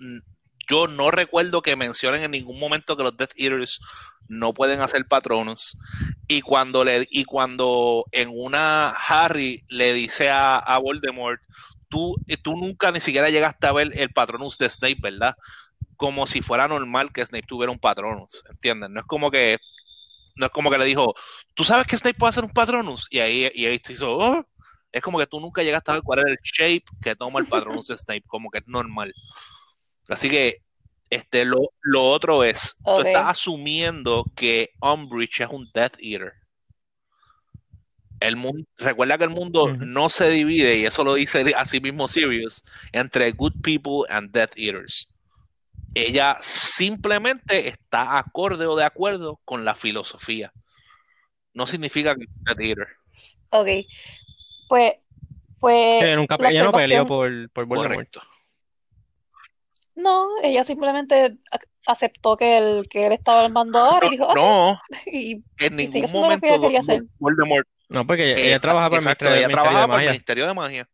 yo 0.70 0.88
no 0.88 1.10
recuerdo 1.12 1.62
que 1.64 1.76
mencionen 1.76 2.24
en 2.24 2.32
ningún 2.32 2.60
momento 2.60 2.96
que 2.96 3.04
los 3.04 3.18
Death 3.18 3.34
Eaters 3.36 3.82
no 4.28 4.54
pueden 4.54 4.80
hacer 4.82 5.06
Patronus. 5.08 5.76
Y 6.28 6.42
cuando 6.42 6.84
le, 6.84 7.08
y 7.10 7.26
cuando 7.26 8.06
en 8.12 8.30
una 8.32 8.90
Harry 8.90 9.64
le 9.70 9.94
dice 9.94 10.30
a, 10.30 10.58
a 10.58 10.78
Voldemort, 10.78 11.42
tú, 11.90 12.16
tú 12.44 12.56
nunca 12.56 12.92
ni 12.92 13.02
siquiera 13.02 13.30
llegaste 13.30 13.68
a 13.68 13.74
ver 13.74 13.90
el 13.96 14.14
Patronus 14.14 14.58
de 14.58 14.70
Snape, 14.70 14.98
¿verdad? 15.02 15.36
Como 16.02 16.26
si 16.26 16.42
fuera 16.42 16.68
normal 16.68 17.14
que 17.14 17.24
Snape 17.24 17.46
tuviera 17.46 17.72
un 17.72 17.78
Patronus, 17.78 18.44
¿entiendes? 18.50 18.90
No 18.90 19.02
es 19.02 19.06
como 19.06 19.30
que, 19.30 19.60
no 20.36 20.48
es 20.48 20.52
como 20.52 20.72
que 20.72 20.80
le 20.80 20.86
dijo, 20.86 21.14
¿tú 21.54 21.64
sabes 21.64 21.86
que 21.86 21.96
Snape 21.96 22.18
puede 22.18 22.32
hacer 22.32 22.44
un 22.44 22.50
Patronus? 22.50 23.08
Y 23.12 23.20
ahí, 23.20 23.52
y 23.54 23.68
ahí 23.68 23.80
se 23.84 23.94
hizo, 23.94 24.18
"Oh". 24.18 24.44
Es 24.92 25.00
como 25.04 25.20
que 25.20 25.28
tú 25.28 25.40
nunca 25.40 25.62
llegaste 25.62 25.92
a 25.92 25.94
ver 25.94 26.04
cuál 26.04 26.22
era 26.22 26.32
el 26.32 26.40
shape 26.42 26.86
que 27.04 27.16
toma 27.16 27.40
el 27.40 27.46
Patronus 27.46 27.86
de 27.86 28.00
Snape, 28.00 28.24
como 28.26 28.50
que 28.50 28.58
es 28.58 28.68
normal. 28.68 29.14
Así 30.10 30.28
que 30.28 30.64
este, 31.12 31.46
lo, 31.46 31.60
lo 31.82 32.10
otro 32.10 32.44
es, 32.44 32.78
tú 32.84 33.02
estás 33.02 33.28
asumiendo 33.28 34.26
que 34.36 34.72
Umbridge 34.82 35.42
es 35.42 35.50
un 35.52 35.70
Death 35.72 35.98
Eater. 36.00 36.34
El 38.20 38.38
mundo, 38.38 38.66
recuerda 38.80 39.20
que 39.20 39.26
el 39.26 39.30
mundo 39.30 39.72
no 39.78 40.10
se 40.10 40.32
divide, 40.32 40.78
y 40.78 40.86
eso 40.86 41.04
lo 41.04 41.14
dice 41.14 41.46
así 41.56 41.80
mismo 41.80 42.08
Sirius, 42.08 42.64
entre 42.92 43.32
good 43.34 43.54
people 43.62 44.12
and 44.12 44.32
Death 44.32 44.54
Eaters. 44.56 45.11
Ella 45.94 46.38
simplemente 46.42 47.68
está 47.68 48.18
acorde 48.18 48.66
o 48.66 48.76
de 48.76 48.86
acuerdo 48.86 49.40
con 49.46 49.66
la 49.66 49.76
filosofía. 49.76 50.54
No 51.54 51.68
significa 51.68 52.16
que 52.16 52.24
es 52.24 52.30
un 52.30 52.44
Death 52.46 52.60
Eater. 52.62 52.88
Ok, 53.52 53.68
pues, 54.70 54.94
pues 55.60 56.04
Ella 56.04 56.16
nunca, 56.16 56.38
la 56.40 56.50
ella 56.50 56.64
no 56.64 56.72
peleó 56.72 57.02
observación, 57.04 57.08
por, 57.08 57.50
por 57.52 57.66
Voldemort. 57.66 57.94
Correcto. 57.96 58.22
no, 59.96 60.30
ella 60.42 60.64
simplemente 60.64 61.38
ac- 61.52 61.68
aceptó 61.86 62.38
que 62.38 62.58
él, 62.58 62.88
que 62.90 63.08
él 63.08 63.12
estaba 63.12 63.42
al 63.42 63.52
mando 63.52 63.80
ahora 63.80 64.08
y 64.08 64.12
dijo, 64.12 64.34
No, 64.34 64.80
y, 65.06 65.44
en 65.60 65.74
y 65.80 65.88
ningún 65.88 66.02
que 66.02 66.18
momento 66.18 66.62
quería 66.62 66.80
hacer. 66.80 67.04
Voldemort 67.20 67.68
No, 67.90 68.08
porque 68.08 68.32
ella, 68.32 68.42
ella 68.42 68.60
trabaja 68.60 68.90
para 68.90 69.00
el 69.00 69.06
Ministerio, 69.06 70.46
de 70.46 70.52
el 70.52 70.56
Magia. 70.56 70.90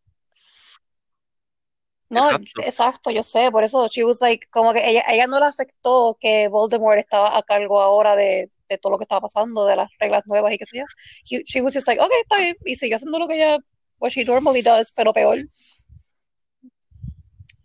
No, 2.09 2.29
Exacto. 2.31 2.61
exacto, 2.63 3.11
yo 3.11 3.21
sé, 3.23 3.51
por 3.51 3.63
eso 3.63 3.87
she 3.89 4.03
was 4.05 4.21
like, 4.21 4.47
como 4.49 4.71
que 4.73 4.79
ella, 4.89 5.03
ella 5.09 5.27
no 5.27 5.39
le 5.39 5.45
afectó 5.45 6.17
que 6.19 6.47
Voldemort 6.47 6.99
estaba 6.99 7.37
a 7.37 7.43
cargo 7.43 7.81
ahora 7.81 8.15
de, 8.15 8.49
de 8.69 8.77
todo 8.77 8.91
lo 8.93 8.97
que 8.97 9.03
estaba 9.03 9.21
pasando, 9.21 9.65
de 9.65 9.75
las 9.75 9.89
reglas 9.99 10.25
nuevas 10.25 10.53
y 10.53 10.57
qué 10.57 10.65
sé 10.65 10.77
yo. 10.79 10.85
He- 11.29 11.43
she 11.45 11.61
was 11.61 11.73
just 11.73 11.87
like, 11.87 12.01
ok, 12.01 12.11
está 12.23 12.37
bien, 12.39 12.55
y 12.65 12.75
sigue 12.77 12.95
haciendo 12.95 13.19
lo 13.19 13.27
que 13.27 13.35
ella, 13.35 13.57
what 13.99 14.11
she 14.11 14.23
normally 14.23 14.61
does, 14.61 14.91
pero 14.93 15.11
peor. 15.13 15.39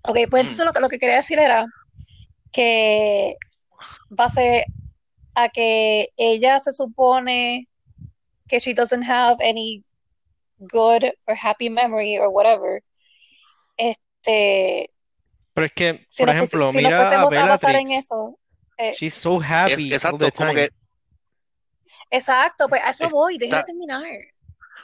Ok, 0.04 0.16
pues 0.30 0.44
Mm. 0.44 0.48
entonces 0.48 0.64
lo 0.66 0.72
que, 0.72 0.80
lo 0.80 0.88
que 0.88 0.98
quería 0.98 1.16
decir 1.16 1.38
era 1.38 1.66
que 2.52 3.36
base 4.10 4.64
a 5.34 5.48
que 5.50 6.10
ella 6.16 6.60
se 6.60 6.72
supone 6.72 7.68
que 8.48 8.58
she 8.60 8.74
doesn't 8.74 9.04
have 9.04 9.36
any 9.42 9.84
good 10.58 11.04
or 11.26 11.34
happy 11.36 11.70
memory 11.70 12.18
or 12.18 12.28
whatever, 12.30 12.82
este, 13.76 14.02
Pero 15.54 15.66
es 15.66 15.72
que, 15.72 16.08
si 16.08 16.24
por 16.24 16.28
nos, 16.28 16.36
ejemplo, 16.36 16.72
si 16.72 16.80
nos 16.82 16.94
mira 16.94 17.20
a 17.20 17.24
fuésemos 17.24 17.36
a 17.36 17.46
basar 17.46 17.76
en 17.76 17.90
Bellatrix. 17.90 17.92
eso, 17.92 18.38
eh, 18.78 18.98
She's 18.98 19.14
so 19.14 19.40
Es, 19.64 19.86
happy 19.86 19.96
all 20.04 20.18
the 20.18 20.30
exacto, 20.30 20.32
como 20.34 20.54
time. 20.54 20.54
que 20.54 20.70
exacto, 22.10 22.68
pues 22.68 22.82
a 22.84 22.90
eso 22.90 23.10
voy, 23.10 23.38
déjame 23.38 23.64
terminar. 23.64 24.02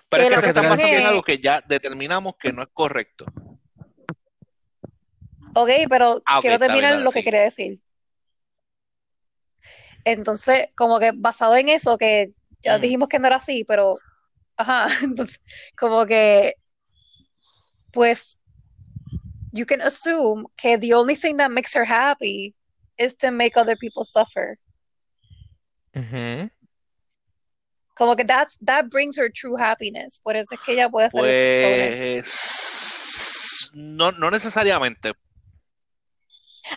pero 0.08 0.22
es 0.22 0.28
Que 0.28 0.30
que 0.30 0.36
la 0.36 0.38
te 0.38 0.42
que 0.42 0.52
basando 0.52 0.76
en 0.76 0.76
cuestión 0.76 1.06
algo 1.06 1.22
es, 1.22 1.22
que 1.22 1.38
ya 1.38 1.60
determinamos 1.66 2.36
que 2.38 2.52
no 2.52 2.62
es 2.62 2.68
correcto. 2.72 3.24
ok, 5.54 5.70
pero 5.90 6.22
Ah, 6.24 6.38
ok, 6.38 6.48
quiero 6.48 6.58
está 6.58 6.74
bien, 6.74 6.88
terminar 6.88 6.90
dale, 6.90 7.06
lo 7.06 7.12
que 7.12 7.22
sigue. 7.22 7.24
quería 7.24 7.42
decir. 7.42 7.80
Entonces, 10.04 10.68
como 10.76 10.98
que 10.98 11.12
basado 11.14 11.56
en 11.56 11.68
eso, 11.68 11.98
que 11.98 12.32
ya 12.62 12.78
Mm, 12.78 12.78
dijimos 12.78 13.08
que 13.08 13.18
no 13.18 13.26
era 13.26 13.36
así, 13.36 13.64
pero, 13.64 13.98
ajá, 14.56 14.88
entonces, 15.04 15.42
como 15.78 16.06
que, 16.06 16.54
pues, 17.92 18.37
you 19.58 19.66
can 19.66 19.80
assume 19.80 20.46
que 20.56 20.76
the 20.76 20.94
only 20.94 21.16
thing 21.16 21.36
that 21.38 21.50
makes 21.50 21.74
her 21.74 21.84
happy 21.84 22.54
is 22.96 23.14
to 23.14 23.30
make 23.32 23.56
other 23.56 23.76
people 23.76 24.04
suffer. 24.04 24.56
Ujú. 25.94 26.48
Como 27.96 28.14
que 28.14 28.24
that's, 28.24 28.56
that 28.58 28.88
brings 28.88 29.16
her 29.18 29.28
true 29.28 29.56
happiness. 29.56 30.20
Por 30.22 30.36
eso 30.36 30.54
es 30.54 30.60
que 30.60 30.74
ella 30.74 30.88
puede 30.88 31.06
hacer. 31.06 31.20
Pues 32.22 33.72
no, 33.74 34.12
no 34.12 34.30
necesariamente. 34.30 35.12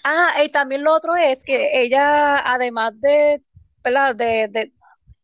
Ah, 0.04 0.41
y 0.44 0.50
también 0.50 0.84
lo 0.84 0.94
otro 0.94 1.15
es 1.15 1.44
que 1.44 1.84
ella, 1.84 2.39
además 2.39 3.00
de, 3.00 3.44
¿verdad? 3.84 4.15
De, 4.15 4.48
de 4.50 4.72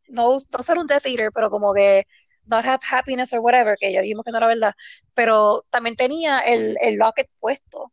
no, 0.10 0.38
no 0.52 0.64
ser 0.64 0.78
un 0.78 0.86
Death 0.86 1.08
Eater, 1.08 1.32
pero 1.34 1.50
como 1.50 1.74
que 1.74 2.06
not 2.48 2.66
have 2.66 2.80
happiness 2.90 3.34
or 3.34 3.40
whatever, 3.40 3.76
que 3.78 3.92
ya 3.92 4.02
dijimos 4.02 4.24
que 4.26 4.32
no 4.32 4.38
era 4.38 4.48
verdad, 4.48 4.74
pero 5.14 5.66
también 5.70 5.96
tenía 5.96 6.40
el, 6.40 6.78
el 6.82 6.96
locket 6.96 7.30
puesto, 7.40 7.92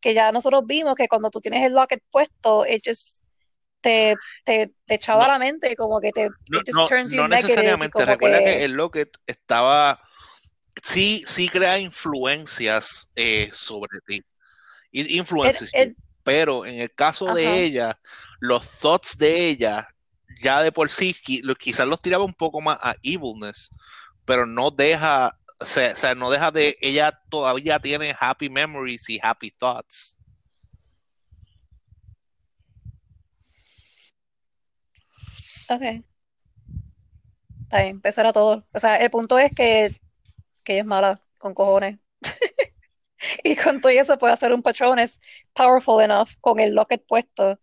que 0.00 0.14
ya 0.14 0.32
nosotros 0.32 0.62
vimos 0.66 0.94
que 0.94 1.08
cuando 1.08 1.30
tú 1.30 1.40
tienes 1.40 1.64
el 1.66 1.74
locket 1.74 2.02
puesto, 2.10 2.66
it 2.66 2.82
just 2.84 3.24
te, 3.80 4.16
te, 4.44 4.72
te 4.86 4.94
echaba 4.94 5.26
No. 5.26 5.32
la 5.32 5.38
mente, 5.38 5.76
como 5.76 6.00
que 6.00 6.12
te 6.12 6.30
No, 6.50 6.60
it 6.60 6.66
just 6.66 6.88
turns 6.88 7.10
you 7.12 7.18
no 7.18 7.28
negative, 7.28 7.52
y 7.52 7.56
necesariamente. 7.56 8.04
Recuerda 8.04 8.38
que 8.38 8.44
que, 8.44 8.64
el 8.64 8.72
Locket 8.72 9.10
estaba. 9.26 10.00
Sí, 10.82 11.24
sí 11.26 11.48
crea 11.48 11.78
influencias 11.78 13.10
eh, 13.16 13.50
sobre 13.52 14.00
ti. 14.06 14.22
It- 14.92 15.08
you. 15.08 15.24
it- 15.26 15.96
Pero 16.22 16.66
en 16.66 16.80
el 16.80 16.94
caso 16.94 17.26
Ajá. 17.26 17.34
de 17.36 17.64
ella, 17.64 17.98
los 18.40 18.68
thoughts 18.78 19.16
de 19.16 19.48
ella, 19.48 19.88
ya 20.42 20.62
de 20.62 20.72
por 20.72 20.90
sí, 20.90 21.14
quizás 21.58 21.86
los 21.86 22.00
tiraba 22.00 22.24
un 22.24 22.34
poco 22.34 22.60
más 22.60 22.78
a 22.82 22.94
evilness, 23.02 23.70
pero 24.24 24.46
no 24.46 24.70
deja, 24.70 25.38
o 25.60 25.64
sea, 25.64 26.14
no 26.14 26.30
deja 26.30 26.50
de, 26.50 26.76
ella 26.80 27.20
todavía 27.28 27.78
tiene 27.80 28.14
happy 28.18 28.48
memories 28.50 29.08
y 29.10 29.20
happy 29.22 29.50
thoughts. 29.50 30.18
ok. 35.68 36.04
Está 37.62 37.82
bien, 37.82 38.00
eso 38.02 38.20
era 38.20 38.32
todo. 38.32 38.66
O 38.72 38.78
sea, 38.80 38.96
el 38.96 39.10
punto 39.10 39.38
es 39.38 39.52
que, 39.52 40.00
que 40.64 40.74
ella 40.74 40.80
es 40.82 40.86
mala, 40.86 41.20
con 41.38 41.54
cojones. 41.54 41.98
Y 43.42 43.56
con 43.56 43.80
todo 43.80 43.90
eso 43.90 44.16
puede 44.18 44.32
hacer 44.32 44.52
un 44.52 44.62
Patronus 44.62 45.18
powerful 45.52 46.02
enough 46.02 46.30
con 46.40 46.60
el 46.60 46.74
locket 46.74 47.04
puesto, 47.06 47.58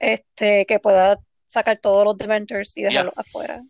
este, 0.00 0.64
que 0.66 0.78
pueda 0.78 1.18
sacar 1.46 1.76
todos 1.78 2.04
los 2.04 2.16
Dementors 2.18 2.76
y 2.76 2.82
dejarlos 2.82 3.16
afuera. 3.18 3.60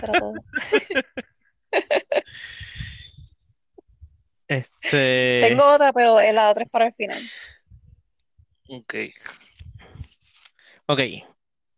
todo. 0.00 0.34
Este, 4.48 5.38
Tengo 5.40 5.62
otra, 5.62 5.92
pero 5.92 6.16
la 6.32 6.50
otra 6.50 6.64
es 6.64 6.70
para 6.70 6.86
el 6.86 6.92
final. 6.92 7.22
Ok. 8.68 8.94
ok, 10.86 11.00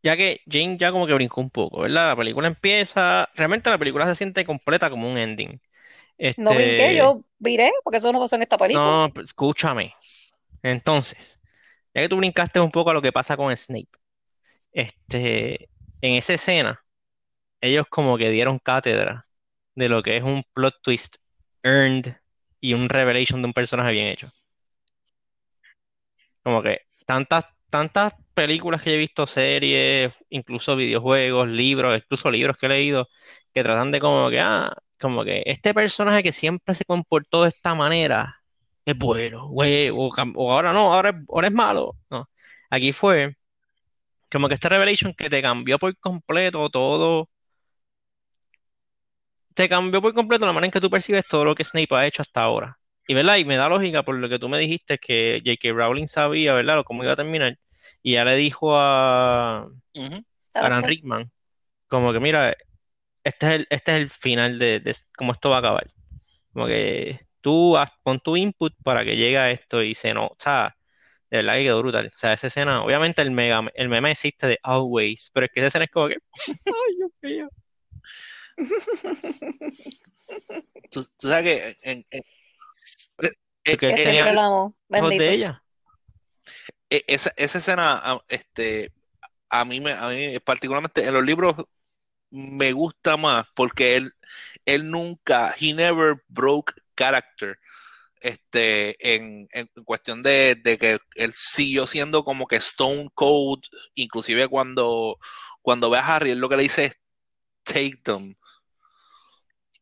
ya 0.02 0.16
que 0.16 0.40
Jane 0.50 0.78
ya 0.78 0.90
como 0.90 1.06
que 1.06 1.12
brincó 1.12 1.42
un 1.42 1.50
poco, 1.50 1.82
¿verdad? 1.82 2.06
La 2.06 2.16
película 2.16 2.48
empieza, 2.48 3.28
realmente 3.34 3.68
la 3.68 3.76
película 3.76 4.06
se 4.06 4.14
siente 4.14 4.46
completa 4.46 4.88
como 4.88 5.10
un 5.10 5.18
ending. 5.18 5.60
No 6.38 6.54
brinqué, 6.54 6.84
Este, 6.84 6.96
yo 6.96 7.22
viré, 7.38 7.70
porque 7.84 7.98
eso 7.98 8.10
no 8.10 8.20
pasó 8.20 8.36
en 8.36 8.42
esta 8.42 8.56
película. 8.56 8.86
no, 8.86 9.10
pero 9.12 9.24
escúchame. 9.24 9.94
Entonces, 10.62 11.40
ya 11.94 12.02
que 12.02 12.08
tú 12.08 12.16
brincaste 12.16 12.60
un 12.60 12.70
poco 12.70 12.90
a 12.90 12.94
lo 12.94 13.02
que 13.02 13.12
pasa 13.12 13.36
con 13.36 13.56
Snape, 13.56 13.88
este, 14.72 15.70
en 16.00 16.16
esa 16.16 16.34
escena, 16.34 16.84
ellos 17.60 17.86
como 17.90 18.18
que 18.18 18.30
dieron 18.30 18.58
cátedra 18.58 19.24
de 19.74 19.88
lo 19.88 20.02
que 20.02 20.16
es 20.18 20.22
un 20.24 20.44
plot 20.54 20.76
twist 20.82 21.16
earned 21.62 22.16
y 22.60 22.74
un 22.74 22.88
revelation 22.88 23.42
de 23.42 23.46
un 23.48 23.54
personaje 23.54 23.92
bien 23.92 24.08
hecho. 24.08 24.28
Como 26.42 26.62
que 26.62 26.80
tantas, 27.06 27.44
tantas 27.70 28.14
películas 28.34 28.82
que 28.82 28.94
he 28.94 28.98
visto, 28.98 29.26
series, 29.26 30.12
incluso 30.28 30.76
videojuegos, 30.76 31.48
libros, 31.48 31.96
incluso 31.96 32.30
libros 32.30 32.56
que 32.58 32.66
he 32.66 32.68
leído, 32.68 33.08
que 33.54 33.62
tratan 33.62 33.90
de 33.90 34.00
como 34.00 34.28
que, 34.30 34.40
ah, 34.40 34.74
como 35.00 35.24
que 35.24 35.42
este 35.46 35.74
personaje 35.74 36.22
que 36.22 36.32
siempre 36.32 36.74
se 36.74 36.84
comportó 36.84 37.42
de 37.42 37.48
esta 37.50 37.74
manera 37.74 38.41
es 38.84 38.96
bueno, 38.98 39.48
güey, 39.48 39.90
o, 39.90 39.96
o 40.36 40.52
ahora 40.52 40.72
no, 40.72 40.92
ahora, 40.92 41.10
es- 41.10 41.16
ahora 41.28 41.48
es 41.48 41.52
malo. 41.54 41.96
No. 42.10 42.28
Aquí 42.70 42.92
fue 42.92 43.36
como 44.30 44.48
que 44.48 44.54
este 44.54 44.68
revelation 44.68 45.14
que 45.14 45.30
te 45.30 45.42
cambió 45.42 45.78
por 45.78 45.96
completo 45.98 46.70
todo, 46.70 47.28
te 49.54 49.68
cambió 49.68 50.00
por 50.00 50.14
completo 50.14 50.46
la 50.46 50.52
manera 50.52 50.66
en 50.66 50.72
que 50.72 50.80
tú 50.80 50.90
percibes 50.90 51.26
todo 51.26 51.44
lo 51.44 51.54
que 51.54 51.64
Snape 51.64 51.94
ha 51.94 52.06
hecho 52.06 52.22
hasta 52.22 52.42
ahora. 52.42 52.78
Y 53.06 53.14
verdad, 53.14 53.36
y 53.36 53.44
me 53.44 53.56
da 53.56 53.68
lógica 53.68 54.02
por 54.02 54.14
lo 54.16 54.28
que 54.28 54.38
tú 54.38 54.48
me 54.48 54.58
dijiste 54.58 54.98
que 54.98 55.42
J.K. 55.44 55.72
Rowling 55.74 56.06
sabía, 56.06 56.54
¿verdad? 56.54 56.76
Lo 56.76 56.84
cómo 56.84 57.02
iba 57.02 57.12
a 57.12 57.16
terminar. 57.16 57.58
Y 58.02 58.12
ya 58.12 58.24
le 58.24 58.36
dijo 58.36 58.76
a 58.76 59.68
Alan 60.54 60.72
actor. 60.78 60.90
Rickman, 60.90 61.30
como 61.88 62.12
que 62.12 62.20
mira, 62.20 62.56
este 63.24 63.46
es 63.46 63.52
el, 63.52 63.66
este 63.70 63.92
es 63.92 63.98
el 63.98 64.10
final 64.10 64.58
de, 64.58 64.80
de 64.80 64.96
cómo 65.16 65.32
esto 65.32 65.50
va 65.50 65.56
a 65.56 65.58
acabar. 65.60 65.86
Como 66.52 66.66
que 66.66 67.20
tú 67.42 67.76
haz- 67.78 67.92
pon 68.04 68.20
tu 68.20 68.36
input 68.38 68.74
para 68.84 69.04
que 69.04 69.16
llegue 69.16 69.38
a 69.38 69.52
esto 69.52 69.82
y 69.82 69.94
se 69.96 70.14
nota, 70.14 70.34
o 70.34 70.38
sea, 70.42 70.76
de 71.30 71.38
verdad 71.38 71.54
que 71.56 71.64
quedó 71.64 71.80
brutal. 71.82 72.12
O 72.14 72.18
sea, 72.18 72.32
esa 72.34 72.48
escena, 72.48 72.84
obviamente 72.84 73.22
el 73.22 73.32
mega, 73.32 73.62
el 73.74 73.88
meme 73.90 74.12
existe 74.12 74.46
de 74.48 74.60
Always, 74.64 75.30
pero 75.34 75.46
es 75.46 75.52
que 75.52 75.60
esa 75.60 75.68
escena 75.68 75.86
es 75.86 75.92
como 75.92 76.08
que, 76.08 76.16
ay, 76.46 76.96
Dios 76.96 77.12
mío. 77.22 77.50
Tú, 80.90 81.04
tú 81.18 81.28
sabes 81.28 81.44
que 81.44 81.76
en- 81.90 82.04
en- 82.10 82.22
eh, 83.22 83.32
eh, 83.64 83.76
Que 83.78 83.96
siempre 83.96 84.30
amo, 84.40 84.74
hijos 84.90 85.00
bendito. 85.10 85.22
de 85.24 85.32
ella. 85.34 85.64
eh, 86.90 87.04
esa, 87.06 87.32
esa 87.36 87.58
escena, 87.58 88.20
este, 88.28 88.92
a 89.48 89.64
mí, 89.64 89.80
me, 89.80 89.92
a 89.92 90.08
mí 90.08 90.38
particularmente 90.40 91.06
en 91.06 91.14
los 91.14 91.24
libros 91.24 91.54
me 92.30 92.72
gusta 92.72 93.16
más 93.16 93.46
porque 93.54 93.96
él, 93.96 94.12
él 94.66 94.90
nunca, 94.90 95.54
he 95.60 95.74
never 95.74 96.22
broke 96.28 96.74
character. 96.96 97.58
Este, 98.20 99.14
en, 99.16 99.48
en 99.50 99.68
cuestión 99.84 100.22
de, 100.22 100.54
de 100.54 100.78
que 100.78 100.98
él 101.16 101.32
siguió 101.34 101.88
siendo 101.88 102.22
como 102.22 102.46
que 102.46 102.56
Stone 102.56 103.08
Cold, 103.14 103.64
inclusive 103.94 104.46
cuando, 104.46 105.18
cuando 105.60 105.90
ve 105.90 105.98
a 105.98 106.06
Harry, 106.06 106.30
él 106.30 106.38
lo 106.38 106.48
que 106.48 106.56
le 106.56 106.62
dice 106.62 106.84
es 106.84 107.00
take 107.64 108.00
them. 108.04 108.36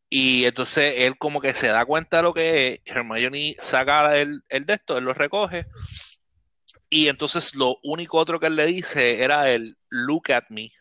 Y 0.09 0.45
entonces 0.45 0.95
él 0.97 1.17
como 1.19 1.39
que 1.39 1.53
se 1.53 1.67
da 1.67 1.85
cuenta 1.85 2.17
de 2.17 2.23
lo 2.23 2.33
que 2.33 2.73
es, 2.73 2.79
Hermione 2.83 3.55
saca 3.61 4.17
el, 4.17 4.41
el 4.49 4.65
de 4.65 4.73
esto, 4.73 4.97
él 4.97 5.05
lo 5.05 5.13
recoge, 5.13 5.67
y 6.89 7.07
entonces 7.07 7.55
lo 7.55 7.77
único 7.83 8.17
otro 8.17 8.39
que 8.39 8.47
él 8.47 8.57
le 8.57 8.65
dice 8.65 9.23
era 9.23 9.49
el 9.49 9.77
look 9.87 10.31
at 10.33 10.43
me, 10.49 10.71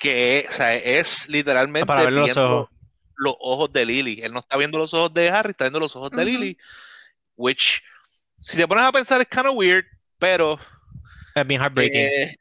que 0.00 0.46
o 0.48 0.52
sea, 0.52 0.74
es 0.74 1.28
literalmente 1.28 1.86
Para 1.86 2.04
ver 2.04 2.12
los 2.12 2.24
viendo 2.24 2.60
ojos. 2.60 2.79
Los 3.20 3.34
ojos 3.38 3.72
de 3.72 3.84
Lily. 3.84 4.20
Él 4.22 4.32
no 4.32 4.40
está 4.40 4.56
viendo 4.56 4.78
los 4.78 4.94
ojos 4.94 5.12
de 5.14 5.28
Harry, 5.30 5.50
está 5.50 5.64
viendo 5.64 5.80
los 5.80 5.94
ojos 5.94 6.10
de. 6.10 6.24
Lily, 6.24 6.58
which, 7.36 7.82
si 8.38 8.56
te 8.56 8.66
pones 8.66 8.84
a 8.84 8.92
pensar, 8.92 9.20
es 9.20 9.28
kind 9.28 9.46
of 9.46 9.56
weird, 9.56 9.84
pero 10.18 10.58
Es 11.34 11.46
bien 11.46 11.60
heartbreaking. 11.60 12.00
eh, 12.00 12.34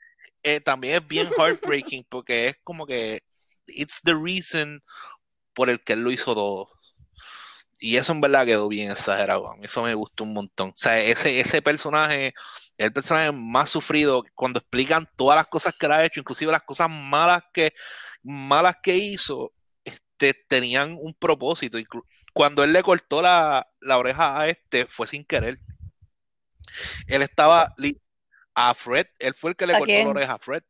eh, 0.43 0.59
también 0.61 0.95
es 0.95 1.07
bien 1.07 1.27
heartbreaking 1.37 2.05
porque 2.09 2.47
es 2.47 2.55
como 2.63 2.85
que 2.85 3.21
it's 3.67 3.99
the 4.03 4.13
reason 4.15 4.81
por 5.53 5.69
el 5.69 5.79
que 5.83 5.93
él 5.93 6.01
lo 6.01 6.11
hizo 6.11 6.33
todo. 6.33 6.69
Y 7.81 7.95
eso 7.97 8.11
en 8.11 8.21
verdad 8.21 8.45
quedó 8.45 8.67
bien 8.67 8.91
exagerado. 8.91 9.51
A 9.51 9.55
mí 9.55 9.65
eso 9.65 9.83
me 9.83 9.93
gustó 9.93 10.23
un 10.25 10.33
montón. 10.33 10.69
O 10.69 10.73
sea, 10.77 10.99
ese, 10.99 11.39
ese 11.39 11.61
personaje 11.61 12.27
es 12.27 12.85
el 12.85 12.93
personaje 12.93 13.31
más 13.31 13.69
sufrido 13.69 14.23
cuando 14.35 14.59
explican 14.59 15.07
todas 15.15 15.37
las 15.37 15.47
cosas 15.47 15.77
que 15.77 15.85
él 15.85 15.91
ha 15.93 16.03
hecho, 16.05 16.19
inclusive 16.19 16.51
las 16.51 16.63
cosas 16.63 16.89
malas 16.89 17.43
que, 17.53 17.73
malas 18.23 18.75
que 18.83 18.97
hizo, 18.97 19.53
este, 20.19 20.33
tenían 20.47 20.97
un 20.99 21.13
propósito. 21.13 21.77
Inclu- 21.79 22.03
Cuando 22.33 22.63
él 22.63 22.73
le 22.73 22.83
cortó 22.83 23.21
la, 23.21 23.67
la 23.79 23.97
oreja 23.97 24.39
a 24.39 24.47
este, 24.49 24.85
fue 24.87 25.07
sin 25.07 25.23
querer. 25.23 25.59
Él 27.07 27.21
estaba 27.21 27.73
a 28.55 28.73
Fred, 28.73 29.07
él 29.19 29.33
fue 29.33 29.51
el 29.51 29.55
que 29.55 29.65
le 29.67 29.75
¿A 29.75 29.79
cortó 29.79 29.93
la 29.93 30.09
oreja 30.09 30.33
a 30.33 30.39
Fred. 30.39 30.63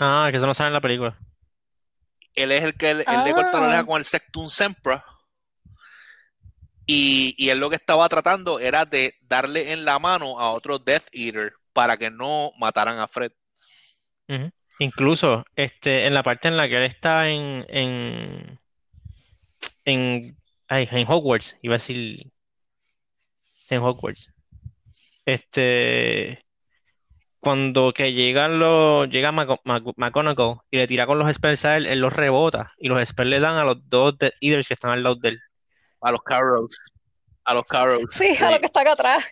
Ah, 0.00 0.28
que 0.30 0.36
eso 0.38 0.46
no 0.46 0.54
sale 0.54 0.68
en 0.68 0.74
la 0.74 0.80
película. 0.80 1.16
Él 2.34 2.52
es 2.52 2.64
el 2.64 2.74
que 2.74 2.90
él, 2.90 3.04
él 3.06 3.24
le 3.24 3.32
cortó 3.32 3.58
la 3.58 3.64
Ah. 3.64 3.68
oreja 3.68 3.84
con 3.86 3.98
el 3.98 4.04
Sectum 4.04 4.48
Sempra. 4.48 5.04
Y, 6.86 7.34
y 7.38 7.50
él 7.50 7.60
lo 7.60 7.70
que 7.70 7.76
estaba 7.76 8.08
tratando 8.08 8.58
era 8.58 8.84
de 8.84 9.14
darle 9.20 9.72
en 9.72 9.84
la 9.84 9.98
mano 10.00 10.40
a 10.40 10.50
otro 10.50 10.78
Death 10.80 11.06
Eater 11.12 11.52
para 11.72 11.96
que 11.96 12.10
no 12.10 12.50
mataran 12.58 12.98
a 12.98 13.06
Fred. 13.06 13.32
Incluso 14.78 15.44
este, 15.56 16.06
en 16.06 16.14
la 16.14 16.22
parte 16.22 16.48
en 16.48 16.56
la 16.56 16.68
que 16.68 16.76
él 16.78 16.84
está 16.84 17.28
en, 17.28 17.64
en, 17.68 18.58
en, 19.84 20.36
ay, 20.68 20.88
en 20.90 21.06
Hogwarts, 21.10 21.58
iba 21.62 21.74
a 21.74 21.78
decir 21.78 22.30
en 23.70 23.82
Hogwarts. 23.82 24.32
Este, 25.26 26.44
cuando 27.38 27.92
que 27.92 28.12
llegan 28.12 28.58
los, 28.58 29.08
llega 29.08 29.32
Mac- 29.32 29.60
Mac- 29.64 29.94
McGonagall 29.96 30.58
y 30.70 30.76
le 30.78 30.86
tira 30.86 31.06
con 31.06 31.18
los 31.18 31.32
spells 31.34 31.64
a 31.64 31.76
él, 31.76 31.86
él 31.86 32.00
los 32.00 32.12
rebota 32.12 32.72
y 32.78 32.88
los 32.88 33.06
spells 33.08 33.30
le 33.30 33.40
dan 33.40 33.56
a 33.56 33.64
los 33.64 33.88
dos 33.88 34.18
Death 34.18 34.34
Eaters 34.40 34.68
que 34.68 34.74
están 34.74 34.90
al 34.90 35.02
lado 35.02 35.16
de 35.16 35.30
él. 35.30 35.40
A 36.00 36.10
los 36.10 36.22
Carrows. 36.22 36.76
A 37.44 37.54
los 37.54 37.64
Carrows. 37.64 38.06
Sí, 38.10 38.34
sí. 38.34 38.44
a 38.44 38.50
lo 38.50 38.60
que 38.60 38.66
está 38.66 38.80
acá 38.80 38.92
atrás. 38.92 39.24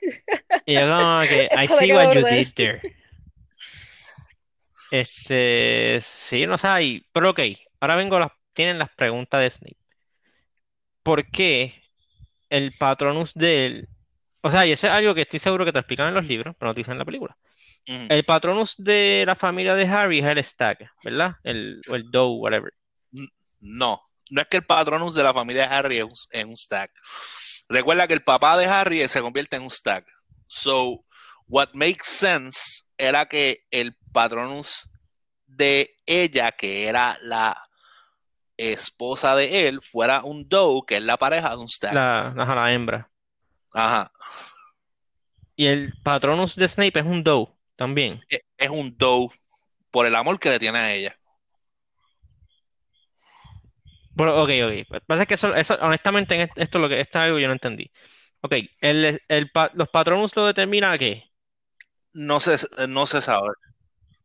Y 0.67 0.75
yo 0.75 0.81
como 0.89 1.21
que, 1.23 1.49
I 1.59 1.69
see 1.69 1.93
what 1.93 2.15
you 2.15 2.25
did 2.25 2.49
there. 2.55 2.81
Este, 4.91 5.99
sí, 6.01 6.47
no 6.47 6.57
sé, 6.57 7.03
pero 7.13 7.31
ok, 7.31 7.41
ahora 7.81 7.97
vengo 7.97 8.19
las, 8.19 8.31
tienen 8.55 8.79
las 8.79 8.89
preguntas 8.95 9.41
de 9.41 9.51
Snape. 9.51 9.77
¿Por 11.09 11.31
qué 11.31 11.73
el 12.51 12.71
Patronus 12.79 13.33
de 13.33 13.65
él? 13.65 13.89
O 14.43 14.51
sea, 14.51 14.67
y 14.67 14.73
eso 14.73 14.89
es 14.89 14.93
algo 14.93 15.15
que 15.15 15.23
estoy 15.23 15.39
seguro 15.39 15.65
que 15.65 15.73
te 15.73 15.79
explican 15.79 16.09
en 16.09 16.13
los 16.13 16.27
libros, 16.27 16.55
pero 16.59 16.69
no 16.69 16.75
te 16.75 16.81
dicen 16.81 16.93
en 16.93 16.99
la 16.99 17.07
película. 17.07 17.35
El 17.87 18.25
patronus 18.25 18.75
de 18.77 19.25
la 19.27 19.35
familia 19.35 19.75
de 19.75 19.87
Harry 19.89 20.19
es 20.19 20.27
el 20.27 20.45
Stag, 20.45 20.91
¿verdad? 21.03 21.37
El, 21.45 21.81
o 21.89 21.95
el 21.95 22.11
Doe, 22.11 22.37
whatever. 22.37 22.75
No, 23.61 24.03
no 24.29 24.41
es 24.43 24.49
que 24.49 24.59
el 24.59 24.65
patronus 24.65 25.15
de 25.15 25.23
la 25.23 25.33
familia 25.33 25.67
de 25.67 25.75
Harry 25.75 25.97
es 25.97 26.05
un, 26.05 26.13
es 26.31 26.45
un 26.45 26.57
stag. 26.59 26.91
Recuerda 27.71 28.07
que 28.07 28.13
el 28.13 28.23
papá 28.23 28.59
de 28.59 28.67
Harry 28.67 29.09
se 29.09 29.23
convierte 29.23 29.57
en 29.57 29.63
un 29.63 29.71
stag. 29.71 30.05
So, 30.47 31.07
what 31.47 31.71
makes 31.73 32.05
sense 32.05 32.85
era 32.99 33.25
que 33.25 33.65
el 33.71 33.97
patronus 34.13 34.91
de 35.47 35.97
ella, 36.05 36.53
que 36.53 36.87
era 36.87 37.17
la 37.23 37.68
esposa 38.59 39.35
de 39.37 39.69
él, 39.69 39.81
fuera 39.83 40.23
un 40.23 40.49
doe, 40.49 40.83
que 40.87 40.97
es 40.97 41.03
la 41.03 41.17
pareja 41.17 41.51
de 41.51 41.57
un 41.57 41.69
stag. 41.69 41.95
La, 41.95 42.29
ajá, 42.37 42.55
la 42.55 42.73
hembra. 42.73 43.11
Ajá. 43.73 44.11
Y 45.57 45.67
el 45.67 45.93
patronus 46.03 46.55
de 46.57 46.69
Snape 46.69 47.01
es 47.01 47.07
un 47.07 47.25
Doe 47.25 47.49
también. 47.77 48.21
E- 48.29 48.43
Es 48.57 48.71
un 48.71 48.97
doe 48.97 49.29
por 49.91 50.07
el 50.07 50.15
amor 50.15 50.39
que 50.39 50.51
le 50.51 50.59
tiene 50.59 50.79
a 50.79 50.93
ella. 50.95 51.17
Bueno, 54.15 54.43
ok, 54.43 54.51
ok. 54.65 55.03
Pasa 55.07 55.23
es 55.23 55.29
que 55.29 55.35
eso, 55.35 55.55
eso, 55.55 55.75
honestamente, 55.81 56.35
en 56.35 56.43
est- 56.43 56.59
esto 56.59 56.79
es 56.79 56.83
lo 56.83 56.89
que 56.89 57.01
esto 57.01 57.19
es 57.19 57.25
algo 57.25 57.39
yo 57.39 57.47
no 57.47 57.53
entendí. 57.53 57.91
Ok, 58.41 58.55
el, 58.81 59.21
el, 59.29 59.51
los 59.75 59.89
patronus 59.89 60.35
lo 60.37 60.47
determina 60.47 60.93
a 60.93 60.99
qué? 60.99 61.25
No 62.15 62.41
se, 62.41 62.57
no 62.89 63.07
se 63.07 63.21
sabe. 63.21 63.49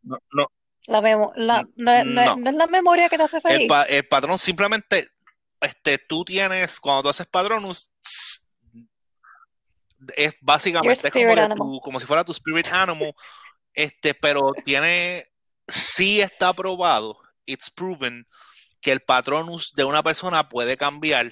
No, 0.04 0.17
no. 0.34 0.48
La 0.88 1.02
memo- 1.02 1.32
la- 1.36 1.65
no, 1.76 1.91
es- 1.91 2.06
no 2.06 2.22
es- 2.22 2.28
No. 2.28 2.36
no 2.38 2.50
es 2.50 2.56
la 2.56 2.67
memoria 2.67 3.08
que 3.10 3.17
te 3.17 3.24
hace 3.24 3.38
El, 3.38 3.41
feliz. 3.43 3.67
pa- 3.69 3.84
el 3.84 4.08
patrón 4.08 4.38
simplemente, 4.38 5.08
este, 5.62 5.98
tú 5.98 6.26
tienes, 6.26 6.80
cuando 6.80 7.04
tú 7.04 7.10
haces 7.10 7.26
patronus, 7.28 7.89
es 10.17 10.36
básicamente 10.41 11.08
es 11.08 11.12
como, 11.13 11.80
tu- 11.82 12.00
si 12.00 12.06
fuera 12.06 12.24
tu 12.26 12.34
spirit 12.34 12.67
animal, 12.74 13.13
este, 13.74 14.13
pero 14.13 14.52
tiene, 14.65 15.26
sí 15.67 16.19
está 16.19 16.52
probado, 16.54 17.17
it's 17.46 17.69
proven, 17.72 18.28
que 18.82 18.91
el 18.91 19.00
patronus 19.00 19.72
de 19.76 19.86
una 19.86 20.04
persona 20.04 20.50
puede 20.50 20.76
cambiar 20.76 21.28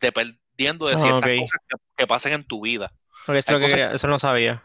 dependiendo 0.00 0.86
de 0.86 0.94
Ah, 0.94 0.98
ciertas 0.98 1.30
cosas 1.38 1.58
que, 1.68 1.76
que 1.98 2.06
pasen 2.06 2.32
en 2.32 2.44
tu 2.44 2.62
vida. 2.62 2.90
Porque 3.26 3.40
eso, 3.40 3.46
es 3.46 3.48
Hay 3.48 3.52
lo 3.54 3.58
que 3.58 3.64
cosas- 3.64 3.76
quería- 3.76 3.94
eso 3.94 4.06
no 4.08 4.18
sabía. 4.18 4.64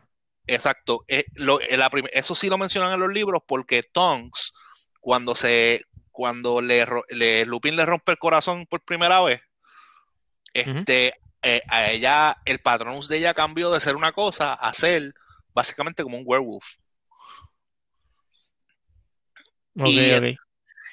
Exacto. 0.53 1.03
Eh, 1.07 1.25
lo- 1.35 1.61
eh, 1.61 1.77
la 1.77 1.89
eso 2.13 2.35
sí 2.35 2.49
lo 2.49 2.57
mencionan 2.57 2.93
en 2.93 2.99
los 2.99 3.13
libros 3.13 3.41
porque 3.47 3.83
Tonks, 3.83 4.53
cuando 4.99 5.35
se, 5.35 5.85
cuando 6.11 6.59
le, 6.61 6.85
Lupin 7.45 7.75
le 7.75 7.85
rompe 7.85 8.11
el 8.11 8.17
corazón 8.17 8.65
por 8.65 8.81
primera 8.81 9.21
vez, 9.21 9.41
este, 10.53 11.13
eh, 11.41 11.61
a 11.67 11.89
ella, 11.89 12.37
el 12.45 12.59
patronus 12.59 13.07
de 13.07 13.17
ella 13.19 13.33
cambió 13.33 13.71
de 13.71 13.79
ser 13.79 13.95
una 13.95 14.11
cosa 14.11 14.53
a 14.53 14.73
ser 14.73 15.13
básicamente 15.53 16.03
como 16.03 16.17
un 16.17 16.23
werewolf. 16.25 16.65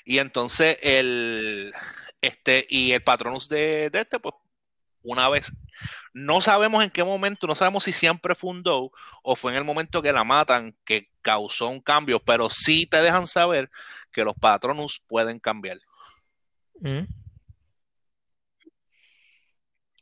Y 0.04 0.18
entonces 0.18 0.78
el, 0.82 1.72
este, 2.20 2.64
y 2.68 2.92
el 2.92 3.02
patronus 3.02 3.48
de, 3.48 3.90
de 3.90 4.00
este, 4.02 4.20
pues, 4.20 4.34
una 5.06 5.28
vez, 5.28 5.52
no 6.12 6.40
sabemos 6.40 6.82
en 6.82 6.90
qué 6.90 7.04
momento, 7.04 7.46
no 7.46 7.54
sabemos 7.54 7.84
si 7.84 7.92
siempre 7.92 8.34
fue 8.34 8.50
un 8.50 8.62
Doe 8.62 8.90
o 9.22 9.36
fue 9.36 9.52
en 9.52 9.58
el 9.58 9.64
momento 9.64 10.02
que 10.02 10.12
la 10.12 10.24
matan 10.24 10.76
que 10.84 11.08
causó 11.22 11.68
un 11.68 11.80
cambio, 11.80 12.20
pero 12.20 12.50
sí 12.50 12.86
te 12.86 13.02
dejan 13.02 13.26
saber 13.26 13.70
que 14.12 14.24
los 14.24 14.34
patronus 14.34 15.02
pueden 15.06 15.38
cambiar. 15.38 15.78
Ujú. 16.74 17.06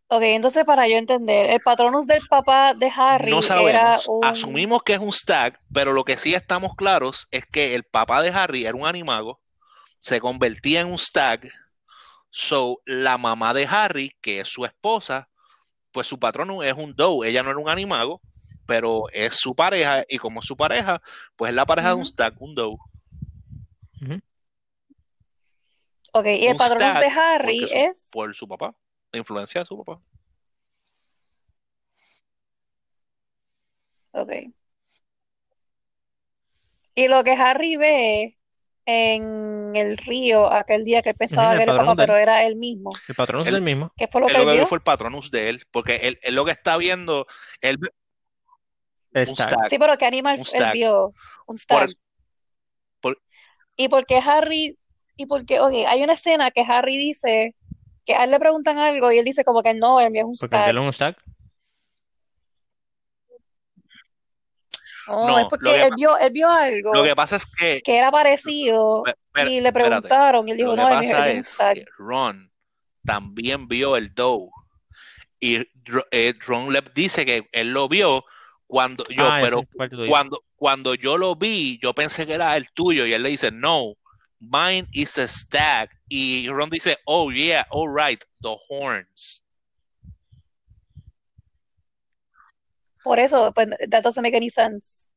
Ok, 0.08 0.22
entonces 0.22 0.64
para 0.64 0.86
yo 0.86 0.96
entender, 0.96 1.50
el 1.50 1.60
patronus 1.60 2.06
del 2.06 2.22
papá 2.28 2.74
de 2.74 2.92
Harry 2.94 3.30
No 3.30 3.38
era 3.38 3.46
sabemos, 3.46 4.04
un... 4.06 4.24
asumimos 4.24 4.82
que 4.82 4.92
es 4.92 5.00
un 5.00 5.12
stag, 5.12 5.58
pero 5.72 5.92
lo 5.92 6.04
que 6.04 6.18
sí 6.18 6.34
estamos 6.34 6.74
claros 6.76 7.26
es 7.30 7.46
que 7.46 7.74
el 7.74 7.84
papá 7.84 8.22
de 8.22 8.28
Harry 8.28 8.66
era 8.66 8.76
un 8.76 8.86
animago, 8.86 9.40
se 9.98 10.20
convertía 10.20 10.82
en 10.82 10.88
un 10.88 10.98
stag, 10.98 11.50
so 12.36 12.82
la 12.84 13.16
mamá 13.16 13.54
de 13.54 13.64
Harry, 13.64 14.10
que 14.20 14.40
es 14.40 14.48
su 14.48 14.64
esposa, 14.64 15.28
pues 15.92 16.08
su 16.08 16.18
patrono 16.18 16.64
es 16.64 16.74
un 16.74 16.92
doe, 16.96 17.28
ella 17.28 17.44
no 17.44 17.50
era 17.50 17.60
un 17.60 17.68
animago, 17.68 18.20
pero 18.66 19.04
es 19.12 19.36
su 19.36 19.54
pareja, 19.54 20.04
y 20.08 20.18
como 20.18 20.40
es 20.40 20.46
su 20.46 20.56
pareja, 20.56 21.00
pues 21.36 21.50
es 21.50 21.54
la 21.54 21.64
pareja 21.64 21.90
de 21.90 21.94
un 21.94 22.04
stag, 22.04 22.34
un 22.42 22.56
doe. 22.56 22.76
Ok, 26.12 26.26
y 26.26 26.46
el 26.46 26.52
un 26.52 26.58
patronus 26.58 26.98
de 26.98 27.06
Harry 27.06 27.60
su- 27.60 27.74
es... 27.76 28.10
Por 28.12 28.34
su 28.34 28.48
papá, 28.48 28.74
la 29.12 29.18
influencia 29.20 29.60
de 29.60 29.66
su 29.66 29.78
papá. 29.84 30.00
Ok. 34.10 34.32
Y 36.96 37.06
lo 37.08 37.22
que 37.22 37.32
Harry 37.32 37.76
ve 37.76 38.33
en 38.86 39.74
el 39.76 39.96
río 39.96 40.52
aquel 40.52 40.84
día 40.84 41.00
que 41.02 41.10
él 41.10 41.16
pensaba 41.16 41.56
que 41.56 41.62
era 41.62 41.72
el 41.72 41.78
papá, 41.78 41.94
pero 41.96 42.16
era 42.16 42.44
él 42.44 42.56
mismo. 42.56 42.92
El 43.08 43.14
patronus 43.14 43.46
El- 43.46 43.54
es 43.54 43.58
el 43.58 43.62
mismo. 43.62 43.92
¿Qué 43.96 44.08
fue 44.08 44.20
lo 44.20 44.28
Él 44.28 44.34
que 44.34 44.42
él 44.42 44.56
vio 44.56 44.66
fue 44.66 44.76
el 44.78 44.82
patronus 44.82 45.30
de 45.30 45.48
él, 45.48 45.64
porque 45.70 45.96
él, 45.96 46.18
él 46.22 46.34
lo 46.34 46.44
que 46.44 46.52
está 46.52 46.76
viendo, 46.76 47.26
él 47.60 47.78
un 49.14 49.26
Stag. 49.26 49.50
stag. 49.50 49.68
Sí, 49.68 49.78
pero 49.78 49.96
¿qué 49.96 50.06
animal 50.06 50.38
Un 50.38 50.60
él 50.62 50.70
vio? 50.72 51.06
Un 51.06 51.14
Por 51.46 51.58
stag. 51.58 51.90
por- 53.00 53.18
¿Y 53.76 53.88
por 53.88 54.06
qué 54.06 54.18
Harry? 54.18 54.76
¿Y 55.16 55.26
por 55.26 55.44
qué? 55.46 55.60
Ok, 55.60 55.72
hay 55.86 56.02
una 56.02 56.14
escena 56.14 56.50
que 56.50 56.62
Harry 56.66 56.96
dice 56.98 57.54
que 58.04 58.14
a 58.14 58.24
él 58.24 58.30
le 58.32 58.38
preguntan 58.38 58.78
algo 58.78 59.10
y 59.12 59.18
él 59.18 59.24
dice 59.24 59.44
como 59.44 59.62
que 59.62 59.72
no, 59.74 60.00
el 60.00 60.10
mío 60.10 60.22
es 60.22 60.26
un 60.26 60.34
Porque 60.38 60.56
stag. 60.56 60.70
él 60.70 60.76
es 60.76 60.82
un 60.82 60.92
Stag. 60.92 61.16
No, 65.08 65.26
No, 65.28 65.38
es 65.38 65.46
porque 65.50 65.70
que 65.70 65.84
él 65.84 65.92
vio, 65.96 66.18
él 66.18 66.32
vio 66.32 66.48
algo 66.48 66.94
Lo 66.94 67.02
que 67.02 67.14
pasa 67.14 67.36
es 67.36 67.46
que 67.46 67.82
que 67.82 67.96
era 67.98 68.10
parecido 68.10 69.04
y 69.06 69.60
le 69.60 69.68
espérate. 69.68 69.72
preguntaron 69.72 70.48
y 70.48 70.52
él 70.52 70.56
dijo, 70.56 70.70
Lo 70.70 70.76
que 70.76 70.82
no, 70.82 70.88
pasa 70.88 71.30
es 71.30 71.56
un 71.60 71.68
es 71.68 71.84
que 71.84 71.84
Ron 71.98 72.50
también 73.04 73.68
vio 73.68 73.96
el 73.96 74.14
Doe. 74.14 74.48
Y 75.40 75.56
eh, 76.10 76.34
Ron 76.46 76.72
le 76.72 76.82
dice 76.94 77.26
que 77.26 77.46
él 77.52 77.72
lo 77.72 77.88
vio 77.88 78.24
cuando 78.66 79.04
yo, 79.10 79.26
Ah, 79.26 79.38
pero 79.42 79.62
cuando, 80.08 80.42
cuando 80.56 80.94
yo 80.94 81.18
lo 81.18 81.36
vi, 81.36 81.78
yo 81.82 81.94
pensé 81.94 82.26
que 82.26 82.32
era 82.32 82.56
el 82.56 82.70
tuyo. 82.72 83.04
Y 83.04 83.12
él 83.12 83.22
le 83.22 83.28
dice, 83.28 83.50
no, 83.50 83.92
mine 84.40 84.88
is 84.92 85.18
a 85.18 85.28
stag. 85.28 85.90
Y 86.08 86.48
Ron 86.48 86.70
dice, 86.70 86.96
oh 87.04 87.30
yeah, 87.30 87.66
all 87.70 87.94
right, 87.94 88.24
the 88.40 88.56
horns. 88.68 89.43
Por 93.04 93.20
eso, 93.20 93.52
pues, 93.54 93.68
that 93.90 94.02
doesn't 94.02 94.22
make 94.22 94.36
any 94.36 94.50
sense. 94.50 95.10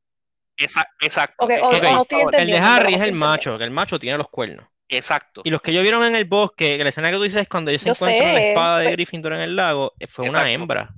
Esa- 0.56 0.88
exacto. 1.00 1.48
Eh, 1.50 1.58
no 1.60 2.02
estoy 2.02 2.20
El 2.32 2.46
de 2.46 2.58
Harry 2.58 2.96
no 2.96 3.02
es 3.02 3.08
el 3.08 3.14
macho, 3.14 3.58
que 3.58 3.64
el 3.64 3.70
macho 3.70 3.98
tiene 3.98 4.18
los 4.18 4.28
cuernos. 4.28 4.66
Exacto. 4.88 5.42
Y 5.44 5.50
los 5.50 5.60
que 5.60 5.70
ellos 5.70 5.82
vieron 5.82 6.02
en 6.04 6.16
el 6.16 6.24
bosque, 6.24 6.76
que 6.78 6.82
la 6.82 6.88
escena 6.90 7.10
que 7.10 7.16
tú 7.16 7.22
dices 7.22 7.42
es 7.42 7.48
cuando 7.48 7.70
ellos 7.70 7.82
se 7.82 7.88
Yo 7.88 7.92
encuentran 7.94 8.34
la 8.34 8.40
espada 8.42 8.78
de 8.78 8.90
Gryffindor 8.92 9.32
en 9.34 9.40
el 9.40 9.56
lago, 9.56 9.92
eh, 9.98 10.06
fue 10.06 10.28
una 10.28 10.50
hembra. 10.50 10.94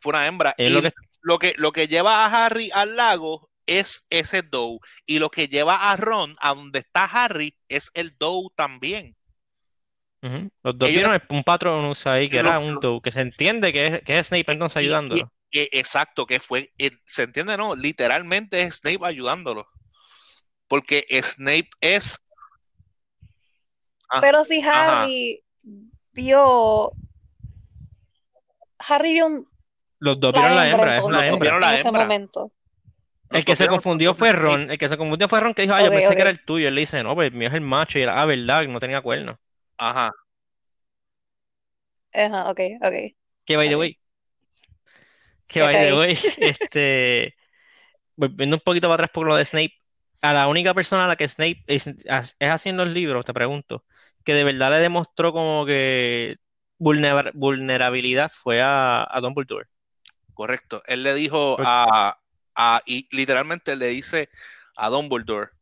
Fue 0.00 0.10
una 0.10 0.26
hembra. 0.26 0.54
Es 0.58 0.70
Y 0.70 0.72
lo 0.72 0.82
que 0.82 0.92
lo 1.22 1.38
que, 1.38 1.54
lo 1.58 1.72
que 1.72 1.86
lleva 1.86 2.24
a 2.24 2.44
Harry 2.46 2.70
al 2.72 2.96
lago 2.96 3.50
es 3.66 4.06
ese 4.10 4.42
Doe. 4.42 4.78
Y 5.06 5.18
lo 5.18 5.28
que 5.30 5.48
lleva 5.48 5.90
a 5.90 5.96
Ron 5.96 6.34
a 6.40 6.54
donde 6.54 6.78
está 6.80 7.04
Harry 7.04 7.54
es 7.68 7.90
el 7.94 8.16
Doe 8.18 8.48
también. 8.54 9.16
Los 10.22 10.78
dos 10.78 10.88
Ellos- 10.88 11.02
vieron 11.08 11.22
un 11.30 11.42
patronus 11.44 12.06
ahí 12.06 12.28
que 12.28 12.42
Lo- 12.42 12.48
era 12.50 12.58
un 12.58 12.78
Doe, 12.80 13.00
que 13.02 13.10
se 13.10 13.20
entiende 13.22 13.72
que 13.72 13.86
es, 13.86 14.02
que 14.02 14.18
es 14.18 14.26
Snape 14.26 14.52
entonces 14.52 14.82
Y- 14.82 14.84
y- 14.84 14.88
ayudándolo. 14.88 15.32
Eh, 15.52 15.68
exacto, 15.72 16.26
que 16.26 16.40
fue, 16.40 16.72
eh, 16.78 16.92
¿se 17.04 17.24
entiende? 17.24 17.56
No, 17.56 17.74
literalmente 17.74 18.62
es 18.62 18.76
Snape 18.76 19.04
ayudándolo. 19.06 19.66
Porque 20.68 21.04
Snape 21.22 21.68
es, 21.82 22.18
Ah, 24.08 24.22
Pero 24.22 24.44
si 24.44 24.62
ajá. 24.72 25.00
Harry 25.00 25.42
vio, 26.12 26.92
Harry 28.80 29.12
vio 29.14 29.26
un- 29.26 29.46
Los 29.98 30.20
dos 30.20 30.34
la 30.34 30.50
vieron 30.50 30.54
la 30.54 30.68
hembra 30.70 30.70
hembra, 30.70 30.98
es 30.98 31.06
entonces, 31.06 31.08
la 31.08 31.26
Los 31.26 31.28
dos 31.28 31.40
hembra. 31.40 31.48
vieron 31.48 31.60
la 31.60 31.70
en 31.70 31.76
ese 31.76 31.90
hembra. 31.90 31.92
momento. 31.92 32.52
El 33.32 33.44
que 33.44 33.56
se 33.56 33.66
confundió 33.66 34.14
fue 34.14 34.32
Ron. 34.32 34.70
El 34.70 34.78
que 34.78 34.88
se 34.88 34.96
confundió 34.96 35.28
fue 35.28 35.40
Ron 35.40 35.52
que 35.54 35.62
dijo, 35.62 35.74
ah, 35.74 35.82
yo 35.82 35.90
pensé 35.92 36.14
que 36.14 36.20
era 36.22 36.30
el 36.30 36.44
tuyo. 36.44 36.68
Él 36.68 36.74
le 36.76 36.82
dice, 36.82 37.02
no, 37.02 37.14
pues 37.16 37.32
el 37.32 37.36
mío 37.38 37.48
es 37.48 37.54
el 37.54 37.60
macho. 37.60 37.98
Y 37.98 38.02
era, 38.02 38.20
ah, 38.20 38.26
verdad, 38.26 38.60
que 38.62 38.68
no 38.68 38.78
tenía 38.80 39.02
cuernos. 39.02 39.36
Ajá. 39.78 40.10
Ajá, 42.12 42.50
ok, 42.50 42.60
ok. 42.82 42.94
Que 43.46 43.56
by 43.56 43.68
the 43.68 43.76
way. 43.76 43.99
Que 45.50 45.60
by 45.62 45.92
way, 45.92 46.18
este. 46.38 47.34
Volviendo 48.16 48.56
un 48.56 48.62
poquito 48.64 48.86
para 48.88 48.94
atrás 48.94 49.10
por 49.12 49.26
lo 49.26 49.36
de 49.36 49.44
Snape. 49.44 49.74
A 50.22 50.34
la 50.34 50.48
única 50.48 50.74
persona 50.74 51.06
a 51.06 51.08
la 51.08 51.16
que 51.16 51.26
Snape 51.26 51.64
es, 51.66 51.86
es 51.86 52.66
en 52.66 52.76
los 52.76 52.88
libros, 52.90 53.24
te 53.24 53.32
pregunto, 53.32 53.84
que 54.22 54.34
de 54.34 54.44
verdad 54.44 54.70
le 54.70 54.78
demostró 54.78 55.32
como 55.32 55.64
que 55.64 56.36
vulnera- 56.78 57.30
vulnerabilidad 57.32 58.30
fue 58.30 58.60
a, 58.60 59.02
a 59.10 59.20
Dumbledore. 59.22 59.68
Correcto. 60.34 60.82
Él 60.86 61.02
le 61.04 61.14
dijo 61.14 61.56
Pues- 61.56 61.66
a, 61.66 62.18
a- 62.54 62.82
y 62.84 63.08
literalmente 63.16 63.76
le 63.76 63.86
dice 63.88 64.28
a 64.76 64.90
Dumbledore, 64.90 65.52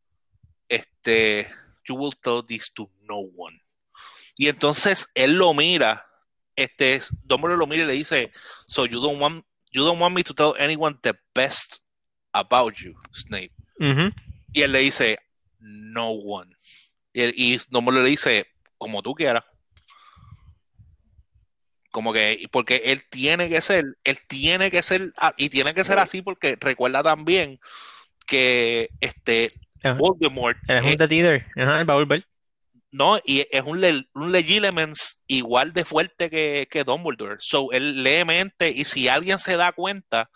este, 0.67 1.49
you 1.87 1.95
will 1.95 2.13
tell 2.21 2.43
this 2.45 2.73
to 2.73 2.91
no 3.07 3.19
one. 3.37 3.57
Y 4.35 4.49
entonces 4.49 5.09
él 5.15 5.37
lo 5.37 5.53
mira, 5.53 6.05
este, 6.55 6.99
Dumbledore 7.23 7.57
lo 7.59 7.65
mira 7.67 7.83
y 7.83 7.87
le 7.87 7.93
dice, 7.93 8.31
so 8.67 8.85
you 8.85 8.99
don't 8.99 9.21
want, 9.21 9.45
you 9.71 9.83
don't 9.83 9.99
want 9.99 10.15
me 10.15 10.23
to 10.23 10.33
tell 10.33 10.55
anyone 10.59 10.97
the 11.01 11.13
best 11.33 11.79
about 12.33 12.75
you, 12.77 12.93
Snape. 13.11 13.51
Y 14.53 14.61
él 14.61 14.71
le 14.71 14.79
dice, 14.79 15.19
no 15.59 16.09
one. 16.11 16.51
Y, 17.13 17.21
él- 17.21 17.33
y 17.35 17.57
Dumbledore 17.69 18.03
le 18.03 18.09
dice, 18.09 18.45
como 18.77 19.01
tú 19.01 19.13
quieras. 19.13 19.43
Como 21.91 22.13
que, 22.13 22.47
porque 22.51 22.81
él 22.85 23.01
tiene 23.09 23.49
que 23.49 23.61
ser, 23.61 23.83
él 24.03 24.17
tiene 24.27 24.69
que 24.69 24.81
ser, 24.83 25.11
ah, 25.17 25.33
y 25.37 25.49
tiene 25.49 25.73
que 25.73 25.83
ser 25.83 25.95
Sí. 25.97 26.01
así 26.03 26.21
porque 26.21 26.55
recuerda 26.59 27.01
también 27.01 27.59
que 28.27 28.89
este. 29.01 29.51
Voldemort 29.97 30.57
Él 30.67 30.77
es 30.77 30.83
un 30.83 30.97
Death 30.97 31.11
Eater. 31.11 31.45
Ajá, 31.55 31.79
él 31.81 31.89
va 31.89 31.93
a 31.93 31.97
volver. 31.97 32.25
No, 32.91 33.19
y 33.23 33.45
es 33.51 33.63
un, 33.63 33.81
le- 33.81 34.09
un 34.13 34.31
Legilimens 34.31 35.23
igual 35.27 35.73
de 35.73 35.85
fuerte 35.85 36.29
que, 36.29 36.67
que 36.69 36.83
Dumbledore. 36.83 37.37
So, 37.39 37.71
él 37.71 38.03
lee 38.03 38.25
mente 38.25 38.69
y 38.69 38.85
si 38.85 39.07
alguien 39.07 39.39
se 39.39 39.57
da 39.57 39.71
cuenta 39.71 40.29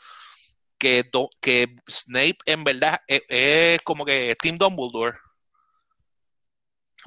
que, 0.78 1.04
Do- 1.12 1.30
que 1.42 1.76
Snape 1.90 2.38
en 2.46 2.64
verdad 2.64 3.00
es, 3.08 3.22
es 3.30 3.82
como 3.82 4.06
que 4.06 4.36
Team 4.42 4.58
Dumbledore, 4.58 5.18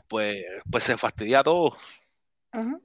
pues, 0.08 0.44
pues 0.70 0.84
se 0.84 0.96
fastidia 0.96 1.42
todo. 1.42 1.76
Ujú. 2.52 2.82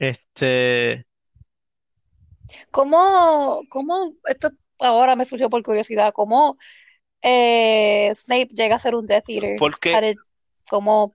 Este. 0.00 1.06
¿Cómo, 2.70 3.60
cómo, 3.68 4.14
esto 4.24 4.50
ahora 4.78 5.14
me 5.14 5.26
surgió 5.26 5.50
por 5.50 5.62
curiosidad, 5.62 6.12
cómo 6.14 6.56
eh, 7.22 8.10
Snape 8.14 8.48
llega 8.54 8.76
a 8.76 8.78
ser 8.78 8.94
un 8.94 9.06
Death 9.06 9.28
Eater? 9.28 9.56
Porque- 9.58 9.92
did- 9.92 10.18
como 10.68 11.14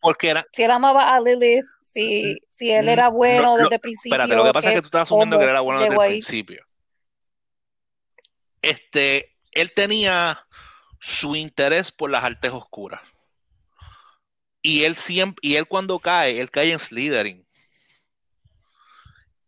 Porque 0.00 0.28
era, 0.28 0.46
si 0.52 0.62
él 0.62 0.70
amaba 0.70 1.14
a 1.14 1.20
Lilith, 1.20 1.64
si, 1.80 2.36
si 2.48 2.70
él 2.70 2.88
era 2.88 3.08
bueno 3.08 3.56
lo- 3.56 3.62
desde 3.64 3.76
el 3.76 3.80
principio, 3.80 4.14
espérate, 4.16 4.36
lo 4.36 4.44
que 4.44 4.52
pasa 4.52 4.68
es 4.70 4.74
que 4.76 4.80
tú 4.82 4.86
estás 4.86 5.02
asumiendo 5.02 5.38
que 5.38 5.44
él 5.44 5.50
era 5.50 5.60
bueno 5.60 5.80
desde 5.80 5.94
el 5.94 6.00
principio. 6.08 6.64
Este, 8.62 9.36
él 9.52 9.72
tenía 9.74 10.44
su 11.00 11.36
interés 11.36 11.92
por 11.92 12.10
las 12.10 12.24
artes 12.24 12.52
oscuras. 12.52 13.00
Y 14.62 14.82
él 14.84 14.96
siempre, 14.96 15.38
y 15.48 15.54
él 15.56 15.66
cuando 15.68 15.98
cae, 16.00 16.40
él 16.40 16.50
cae 16.50 16.72
en 16.72 16.78
Slytherin. 16.80 17.46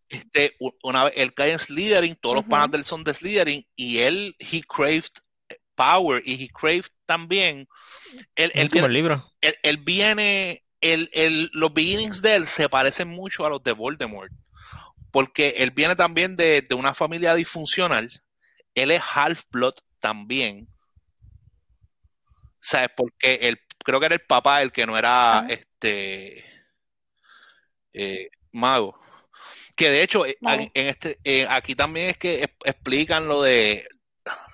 Este, 0.08 0.56
una 0.82 1.04
vez 1.04 1.12
él 1.16 1.34
cae 1.34 1.52
en 1.52 1.58
Slytherin, 1.58 2.14
todos 2.14 2.36
los 2.36 2.42
Ujú. 2.42 2.50
panas 2.50 2.70
de 2.70 2.78
él 2.78 2.84
son 2.84 3.04
de 3.04 3.12
Slytherin, 3.14 3.64
y 3.74 3.98
él, 3.98 4.36
he 4.38 4.62
craved 4.62 5.10
power, 5.78 6.22
y 6.26 6.44
he 6.44 6.48
craved 6.50 6.90
también, 7.06 7.68
él, 8.36 8.52
él 8.56 8.64
Es 8.64 8.70
como 8.70 8.86
viene, 8.86 8.86
el 8.86 8.92
libro. 8.94 9.24
él, 9.42 9.56
él 9.62 9.78
viene, 9.78 10.64
el, 10.82 11.10
el- 11.12 11.50
los 11.54 11.72
beginnings 11.74 12.22
de 12.22 12.36
él 12.36 12.48
se 12.48 12.68
parecen 12.68 13.08
mucho 13.08 13.46
a 13.46 13.50
los 13.50 13.62
de 13.62 13.72
Voldemort, 13.72 14.32
porque 15.12 15.54
él 15.58 15.70
viene 15.72 15.96
también 15.96 16.36
de, 16.36 16.62
de 16.62 16.74
una 16.76 16.94
familia 16.94 17.34
disfuncional, 17.34 18.10
él 18.74 18.90
es 18.92 19.02
half-blood 19.02 19.74
también, 20.00 20.68
¿sabes? 22.60 22.90
Porque 22.96 23.34
él, 23.42 23.58
creo 23.84 24.00
que 24.00 24.06
era 24.06 24.14
el 24.16 24.22
papá 24.22 24.62
el 24.62 24.72
que 24.72 24.86
no 24.86 24.96
era, 24.98 25.46
este, 25.48 26.44
eh, 27.92 28.28
mago. 28.52 28.96
Que 29.76 29.90
de 29.90 30.02
hecho, 30.02 30.26
eh, 30.26 30.36
en 30.42 30.70
este, 30.88 31.18
eh, 31.24 31.46
aquí 31.48 31.74
también 31.74 32.10
es 32.10 32.18
que 32.18 32.42
es- 32.44 32.50
explican 32.64 33.28
lo 33.28 33.42
de 33.42 33.86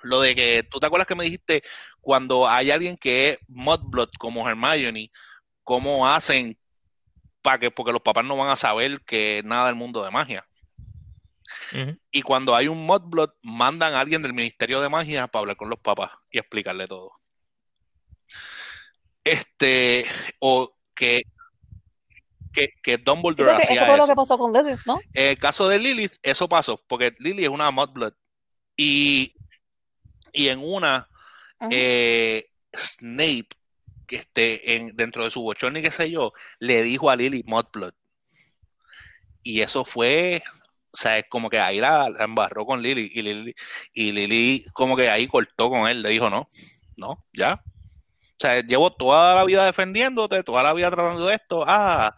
lo 0.03 0.21
de 0.21 0.35
que 0.35 0.63
tú 0.63 0.79
te 0.79 0.85
acuerdas 0.85 1.07
que 1.07 1.15
me 1.15 1.23
dijiste 1.23 1.63
cuando 2.01 2.47
hay 2.47 2.71
alguien 2.71 2.97
que 2.97 3.29
es 3.29 3.39
Mudblood 3.47 4.09
como 4.19 4.47
Hermione, 4.47 5.11
cómo 5.63 6.07
hacen 6.07 6.57
para 7.41 7.59
que, 7.59 7.71
porque 7.71 7.91
los 7.91 8.01
papás 8.01 8.25
no 8.25 8.37
van 8.37 8.49
a 8.49 8.55
saber 8.55 9.01
que 9.01 9.41
nada 9.45 9.67
del 9.67 9.75
mundo 9.75 10.03
de 10.03 10.11
magia. 10.11 10.47
Y 12.11 12.21
cuando 12.21 12.55
hay 12.55 12.67
un 12.67 12.85
Mudblood, 12.85 13.31
mandan 13.43 13.93
a 13.93 13.99
alguien 13.99 14.21
del 14.21 14.33
Ministerio 14.33 14.81
de 14.81 14.89
Magia 14.89 15.27
para 15.27 15.41
hablar 15.41 15.57
con 15.57 15.69
los 15.69 15.79
papás 15.79 16.11
y 16.31 16.37
explicarle 16.37 16.87
todo. 16.87 17.11
Este, 19.23 20.05
o 20.39 20.75
que, 20.95 21.23
que, 22.53 22.69
que 22.81 22.97
Dumbledore 22.97 23.51
eso 23.51 23.63
hacía 23.63 23.85
fue 23.85 23.97
lo 23.97 24.03
eso. 24.03 24.07
que 24.07 24.15
pasó 24.15 24.37
con 24.37 24.53
Lilith, 24.53 24.81
¿no? 24.85 24.99
En 25.13 25.29
el 25.29 25.39
caso 25.39 25.67
de 25.67 25.79
Lilith, 25.79 26.13
eso 26.21 26.47
pasó, 26.47 26.81
porque 26.87 27.15
Lily 27.19 27.43
es 27.43 27.49
una 27.49 27.71
Mudblood. 27.71 28.13
Y, 28.77 29.35
y 30.35 30.49
en 30.49 30.59
una, 30.59 31.09
eh, 31.71 32.49
Snape, 32.75 33.47
que 34.07 34.17
esté 34.17 34.75
en, 34.75 34.95
dentro 34.95 35.23
de 35.23 35.31
su 35.31 35.41
bochorno 35.41 35.79
y 35.79 35.81
qué 35.81 35.91
sé 35.91 36.11
yo, 36.11 36.33
le 36.59 36.83
dijo 36.83 37.09
a 37.09 37.15
Lily 37.15 37.43
Mudblood. 37.47 37.93
Y 39.43 39.61
eso 39.61 39.85
fue, 39.85 40.43
o 40.91 40.97
sea, 40.97 41.17
es 41.17 41.25
como 41.29 41.49
que 41.49 41.59
ahí 41.59 41.79
la, 41.79 42.09
la 42.09 42.25
embarró 42.25 42.65
con 42.65 42.81
Lily 42.81 43.11
y 43.13 43.21
Lily, 43.21 43.55
y 43.93 44.11
Lily 44.11 44.65
como 44.73 44.95
que 44.95 45.09
ahí 45.09 45.27
cortó 45.27 45.69
con 45.69 45.87
él, 45.89 46.01
le 46.01 46.09
dijo 46.09 46.29
no, 46.29 46.49
no, 46.97 47.25
ya. 47.33 47.61
O 48.37 48.37
sea, 48.39 48.61
llevo 48.61 48.91
toda 48.93 49.35
la 49.35 49.45
vida 49.45 49.65
defendiéndote, 49.65 50.43
toda 50.43 50.63
la 50.63 50.73
vida 50.73 50.91
tratando 50.91 51.25
de 51.25 51.35
esto, 51.35 51.63
ah. 51.65 52.15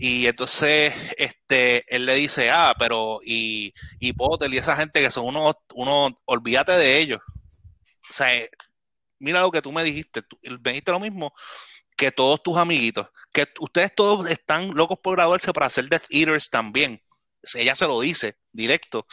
Y 0.00 0.28
entonces, 0.28 0.94
este, 1.16 1.84
él 1.94 2.06
le 2.06 2.14
dice, 2.14 2.50
ah, 2.50 2.74
pero, 2.78 3.18
y, 3.24 3.74
y 3.98 4.12
Potter 4.12 4.52
y 4.54 4.58
esa 4.58 4.76
gente 4.76 5.00
que 5.00 5.10
son 5.10 5.26
unos, 5.26 5.56
unos, 5.74 6.12
olvídate 6.24 6.72
de 6.72 6.98
ellos. 6.98 7.20
O 8.08 8.12
sea, 8.12 8.34
eh, 8.36 8.48
mira 9.18 9.40
lo 9.40 9.50
que 9.50 9.60
tú 9.60 9.72
me 9.72 9.82
dijiste, 9.82 10.22
tú, 10.22 10.38
me 10.42 10.70
dijiste 10.70 10.92
lo 10.92 11.00
mismo 11.00 11.32
que 11.96 12.12
todos 12.12 12.40
tus 12.44 12.56
amiguitos, 12.56 13.08
que 13.32 13.48
ustedes 13.58 13.92
todos 13.92 14.30
están 14.30 14.70
locos 14.72 15.00
por 15.02 15.16
graduarse 15.16 15.52
para 15.52 15.68
ser 15.68 15.88
Death 15.88 16.04
Eaters 16.10 16.48
también. 16.48 17.02
Ella 17.54 17.74
se 17.74 17.86
lo 17.88 18.00
dice 18.00 18.36
directo, 18.52 19.04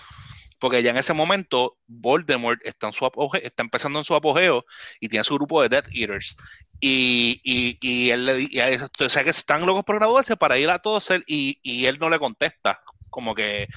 porque 0.66 0.82
ya 0.84 0.89
en 0.91 0.97
ese 0.97 1.13
momento 1.13 1.78
Voldemort 1.88 2.59
está, 2.66 2.88
en 2.88 2.93
su 2.93 3.05
apogeo, 3.05 3.39
está 3.43 3.63
empezando 3.63 3.99
en 3.99 4.05
su 4.05 4.16
apogeo 4.16 4.66
y 4.99 5.07
tiene 5.09 5.24
su 5.24 5.36
grupo 5.36 5.61
de 5.61 5.70
Death 5.70 5.88
Eaters. 5.93 6.36
Y, 6.80 7.39
y, 7.43 7.78
y 7.82 8.09
él 8.11 8.26
le 8.26 8.36
di- 8.36 8.47
y 8.51 8.59
a 8.59 8.70
eso- 8.70 8.89
o 8.99 9.09
sea 9.09 9.24
que 9.24 9.30
están 9.30 9.66
locos 9.66 9.84
por 9.86 9.97
graduarse 9.97 10.36
para 10.38 10.57
ir 10.57 10.70
a 10.70 10.80
todos 10.80 11.09
él, 11.11 11.24
y, 11.28 11.59
y 11.63 11.86
él 11.86 11.97
no 11.99 12.09
le 12.09 12.20
contesta, 12.20 12.82
como 13.09 13.36
que 13.36 13.68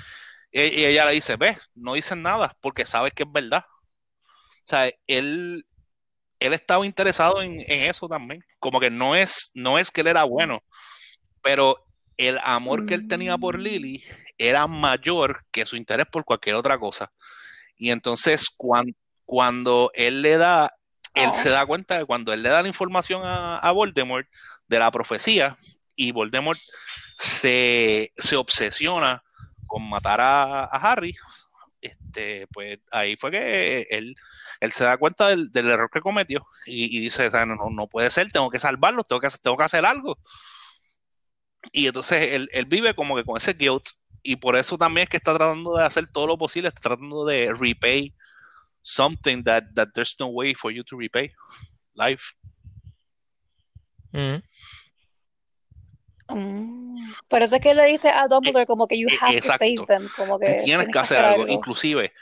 e- 0.53 0.69
y 0.81 0.85
ella 0.87 1.07
le 1.07 1.13
dice, 1.13 1.37
ves, 1.37 1.59
no 1.75 1.95
dicen 1.95 2.23
nada 2.23 2.57
porque 2.61 2.87
sabes 2.87 3.13
que 3.15 3.25
es 3.25 3.33
verdad. 3.33 3.65
O 4.43 4.67
sea, 4.71 4.91
él, 5.07 5.67
él 6.41 6.53
estaba 6.55 6.87
interesado 6.87 7.43
en, 7.43 7.61
en 7.61 7.91
eso 7.91 8.09
también. 8.09 8.45
Como 8.61 8.81
que 8.81 8.91
no 8.91 9.17
es, 9.17 9.51
no 9.55 9.79
es 9.79 9.91
que 9.91 10.03
él 10.03 10.09
era 10.09 10.25
bueno, 10.25 10.63
pero 11.43 11.85
el 12.19 12.39
amor 12.45 12.87
que 12.87 12.95
él 12.95 13.09
tenía 13.09 13.39
por 13.39 13.59
Mm. 13.59 13.63
Lily 13.63 14.05
era 14.39 14.67
mayor 14.67 15.45
que 15.51 15.67
su 15.67 15.77
interés 15.77 16.07
por 16.07 16.25
cualquier 16.25 16.55
otra 16.57 16.79
cosa. 16.79 17.13
Y 17.77 17.91
entonces 17.91 18.49
cuan- 18.57 18.97
cuando 19.25 19.91
él 19.95 20.23
le 20.23 20.37
da, 20.39 20.73
él 21.15 21.31
Oh. 21.33 21.35
se 21.35 21.51
da 21.51 21.67
cuenta 21.67 21.99
de 21.99 22.05
cuando 22.07 22.33
él 22.33 22.43
le 22.43 22.49
da 22.49 22.63
la 22.63 22.69
información 22.69 23.23
a, 23.25 23.59
a 23.59 23.73
Voldemort 23.73 24.27
de 24.69 24.79
la 24.79 24.91
profecía 24.91 25.57
y 25.97 26.13
Voldemort 26.13 26.59
se, 27.19 28.13
se 28.17 28.37
obsesiona 28.37 29.23
con 29.67 29.89
matar 29.89 30.21
a, 30.21 30.65
a 30.65 30.67
Harry, 30.93 31.15
este, 31.81 32.47
pues 32.49 32.79
ahí 32.91 33.17
fue 33.17 33.31
que 33.31 33.83
él, 33.91 34.15
él 34.61 34.73
se 34.73 34.85
da 34.85 34.97
cuenta 34.97 35.29
del, 35.29 35.51
del 35.53 35.69
error 35.71 35.91
que 35.93 36.01
cometió 36.01 36.47
y, 36.67 36.97
y 36.97 37.01
dice, 37.01 37.31
no, 37.31 37.57
no, 37.71 37.87
puede 37.89 38.11
ser, 38.11 38.31
tengo 38.33 38.51
que 38.51 38.59
salvarlo, 38.59 39.05
tengo 39.05 39.21
que, 39.21 39.29
tengo 39.43 39.57
que 39.57 39.65
hacer 39.65 39.85
algo. 39.87 40.19
Y 41.73 41.87
entonces 41.87 42.33
él, 42.35 42.49
él 42.53 42.67
vive 42.67 42.95
como 42.95 43.17
que 43.17 43.25
con 43.25 43.37
ese 43.37 43.53
guilt 43.55 43.87
y 44.31 44.37
por 44.37 44.57
eso 44.57 44.77
también 44.77 45.05
es 45.05 45.09
que 45.09 45.17
está 45.17 45.35
tratando 45.35 45.75
de 45.77 45.85
hacer 45.85 46.07
todo 46.07 46.27
lo 46.27 46.37
posible, 46.37 46.69
está 46.69 46.81
tratando 46.83 47.25
de 47.25 47.53
repay 47.55 48.15
something 48.83 49.43
that, 49.43 49.65
that 49.75 49.89
there's 49.95 50.15
no 50.21 50.27
way 50.29 50.55
for 50.55 50.71
you 50.71 50.85
to 50.85 50.99
repay. 50.99 51.33
Life. 51.95 52.35
Ujú. 54.13 54.43
Mm. 56.29 57.13
Por 57.29 57.43
eso 57.43 57.57
es 57.57 57.63
que 57.63 57.75
le 57.75 57.85
dice 57.87 58.11
a 58.11 58.29
Dumbledore 58.29 58.67
como 58.67 58.87
que 58.87 58.99
you 58.99 59.09
eh, 59.09 59.17
have 59.19 59.33
to 59.33 59.39
exacto. 59.39 59.65
save 59.65 59.87
them, 59.87 60.09
como 60.15 60.39
que 60.39 60.63
tienes 60.63 60.89
que 60.89 60.99
hacer 60.99 61.19
hacer 61.19 61.33
algo. 61.33 61.49
Inclusive, 61.49 62.13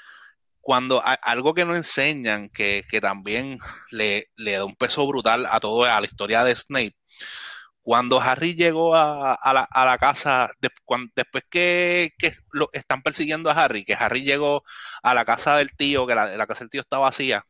cuando 0.61 1.01
a- 1.05 1.15
algo 1.15 1.55
que 1.55 1.65
no 1.65 1.75
enseñan, 1.75 2.49
que, 2.51 2.85
que 2.89 3.01
también 3.01 3.59
le, 3.91 4.31
le 4.37 4.53
da 4.53 4.65
un 4.65 4.77
peso 4.77 5.05
brutal 5.09 5.47
a 5.51 5.59
todo, 5.59 5.85
a 5.85 6.01
la 6.01 6.07
historia 6.07 6.45
de 6.45 6.55
Snape, 6.55 6.97
cuando 7.87 8.21
Harry 8.21 8.55
llegó 8.57 8.97
a, 8.97 9.35
a 9.35 9.55
la, 9.55 9.63
a 9.71 9.87
la 9.87 9.99
casa, 9.99 10.51
de- 10.61 10.71
después 11.15 11.45
que, 11.51 12.11
que 12.19 12.35
lo 12.53 12.69
están 12.73 13.03
persiguiendo 13.03 13.51
a 13.51 13.55
Harry, 13.55 13.85
que 13.85 13.95
Harry 13.95 14.23
llegó 14.25 14.65
a 15.05 15.15
la 15.15 15.25
casa 15.25 15.57
del 15.59 15.71
tío, 15.77 16.07
que 16.07 16.17
la, 16.17 16.27
la 16.37 16.47
casa 16.49 16.61
del 16.65 16.71
tío 16.71 16.81
está 16.83 16.99
vacía, 16.99 17.45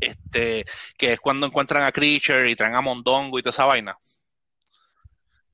este, 0.00 0.64
que 0.98 1.12
es 1.14 1.20
cuando 1.20 1.46
encuentran 1.46 1.84
a 1.84 1.92
Creature 1.92 2.50
y 2.50 2.56
traen 2.56 2.74
a 2.74 2.80
Mondongo 2.80 3.38
y 3.38 3.42
toda 3.42 3.50
esa 3.52 3.66
vaina. 3.66 3.96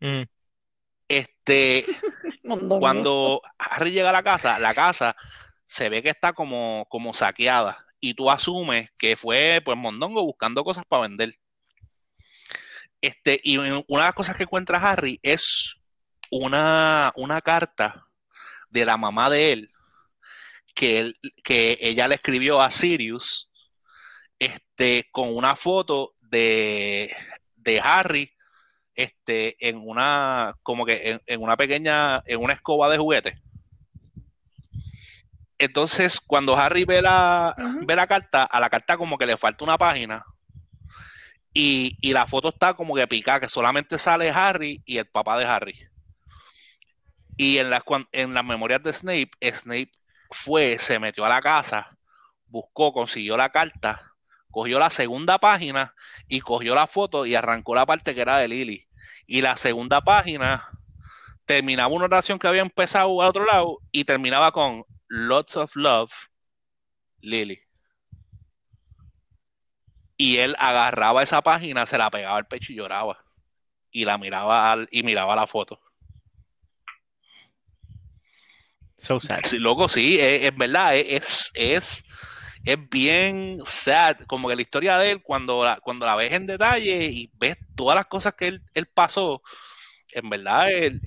Ujú. 0.01 0.27
Este, 1.09 1.85
Mondongo. 2.45 2.79
cuando 2.79 3.43
Harry 3.59 3.93
llega 3.93 4.11
a 4.11 4.13
la 4.13 4.23
casa, 4.23 4.59
la 4.59 4.75
casa 4.75 5.17
se 5.67 5.89
ve 5.91 6.03
que 6.03 6.11
está 6.11 6.33
como, 6.35 6.87
como 6.91 7.15
saqueada 7.15 7.87
y 8.01 8.15
tú 8.15 8.31
asumes 8.31 8.91
que 8.99 9.17
fue 9.17 9.63
pues 9.65 9.79
Mondongo 9.79 10.25
buscando 10.25 10.65
cosas 10.65 10.85
para 10.89 11.03
vender. 11.03 11.35
Este, 13.07 13.41
y 13.45 13.57
una 13.57 13.85
de 13.87 13.95
las 13.99 14.15
cosas 14.15 14.35
que 14.35 14.43
encuentra 14.43 14.81
Harry 14.81 15.21
es 15.23 15.77
una, 16.29 17.13
una 17.15 17.41
carta 17.41 18.09
de 18.69 18.85
la 18.85 18.97
mamá 18.97 19.31
de 19.31 19.53
él 19.53 19.71
que, 20.75 20.99
él, 20.99 21.15
que 21.45 21.79
ella 21.81 22.09
le 22.09 22.17
escribió 22.17 22.61
a 22.61 22.73
Sirius 22.73 23.49
este, 24.41 25.09
con 25.13 25.37
una 25.37 25.55
foto 25.55 26.17
de, 26.19 27.15
de 27.55 27.81
Harry 27.81 28.33
este, 28.97 29.55
en 29.69 29.77
una, 29.77 30.57
como 30.65 30.85
que 30.85 31.13
en, 31.13 31.21
en, 31.27 31.41
una 31.41 31.57
pequeña, 31.57 32.25
en 32.27 32.43
una 32.43 32.55
escoba 32.55 32.91
de 32.91 32.99
juguete. 32.99 33.41
Entonces, 35.59 36.21
cuando 36.21 36.57
Harry 36.57 36.85
ve 36.85 37.03
la, 37.03 37.55
uh 37.57 37.63
-huh. 37.63 37.87
ve 37.87 37.95
la 37.95 38.09
carta, 38.09 38.43
a 38.43 38.59
la 38.59 38.69
carta 38.69 38.97
como 38.97 39.17
que 39.17 39.27
le 39.27 39.37
falta 39.37 39.63
una 39.63 39.79
página 39.79 40.25
y, 41.59 41.97
y, 42.03 42.13
la 42.13 42.27
foto 42.27 42.51
está 42.51 42.75
como 42.75 42.95
que 42.95 43.09
picada, 43.09 43.41
que 43.41 43.49
solamente 43.49 43.99
sale 43.99 44.29
Harry 44.29 44.83
y 44.85 44.99
el 44.99 45.07
papá 45.07 45.39
de 45.39 45.47
Harry. 45.47 45.89
Y 47.39 47.57
en 47.57 47.71
las, 47.71 47.83
en 48.13 48.35
las 48.35 48.45
memorias 48.45 48.83
de 48.83 48.93
Snape, 48.93 49.31
Snape 49.41 49.91
fue, 50.31 50.79
se 50.79 50.99
metió 50.99 51.25
a 51.25 51.31
la 51.31 51.41
casa, 51.41 51.97
buscó, 52.47 52.93
consiguió 52.93 53.39
la 53.39 53.49
carta, 53.53 54.03
cogió 54.51 54.79
la 54.79 54.91
segunda 54.91 55.39
página 55.39 55.95
y 56.29 56.41
cogió 56.41 56.75
la 56.75 56.87
foto 56.87 57.25
y 57.25 57.35
arrancó 57.35 57.75
la 57.75 57.87
parte 57.87 58.15
que 58.15 58.21
era 58.21 58.37
de 58.37 58.49
Lily. 58.49 58.87
Y 59.27 59.41
la 59.41 59.57
segunda 59.57 60.03
página 60.03 60.69
terminaba 61.47 61.89
una 61.89 62.05
oración 62.05 62.39
que 62.39 62.49
había 62.49 62.61
empezado 62.61 63.23
al 63.23 63.29
otro 63.29 63.47
lado 63.47 63.79
y 63.93 64.05
terminaba 64.05 64.53
con 64.53 64.85
Lots 65.09 65.57
of 65.57 65.75
Love, 65.75 66.13
Lily. 67.23 67.66
Y 70.17 70.39
él 70.39 70.57
agarraba 70.59 71.23
esa 71.23 71.43
página, 71.43 71.87
se 71.87 71.99
la 71.99 72.11
pegaba 72.11 72.39
al 72.39 72.47
pecho 72.47 72.73
y 72.73 72.77
lloraba. 72.77 73.23
Y 73.91 74.05
la 74.05 74.19
miraba 74.19 74.73
al, 74.73 74.89
y 74.91 75.03
miraba 75.03 75.37
la 75.37 75.47
foto. 75.47 75.81
So 78.97 79.21
sad. 79.21 79.41
Sí, 79.45 79.59
loco, 79.59 79.89
sí, 79.89 80.19
es, 80.19 80.43
es 80.43 80.55
verdad, 80.55 80.97
es, 80.97 81.51
es, 81.55 82.05
es, 82.65 82.89
bien 82.89 83.59
sad. 83.67 84.17
Como 84.27 84.49
que 84.49 84.57
la 84.57 84.63
historia 84.63 84.99
de 84.99 85.13
él, 85.13 85.23
cuando 85.23 85.65
la, 85.65 85.77
cuando 85.81 86.07
la 86.07 86.17
ves 86.17 86.33
en 86.33 86.47
detalle 86.47 87.05
y 87.05 87.31
ves 87.35 87.57
todas 87.75 87.95
las 87.95 88.07
cosas 88.07 88.35
que 88.35 88.49
él, 88.49 88.63
él 88.73 88.87
pasó, 88.87 89.43
en 90.13 90.31
verdad, 90.31 90.71
él, 90.71 91.01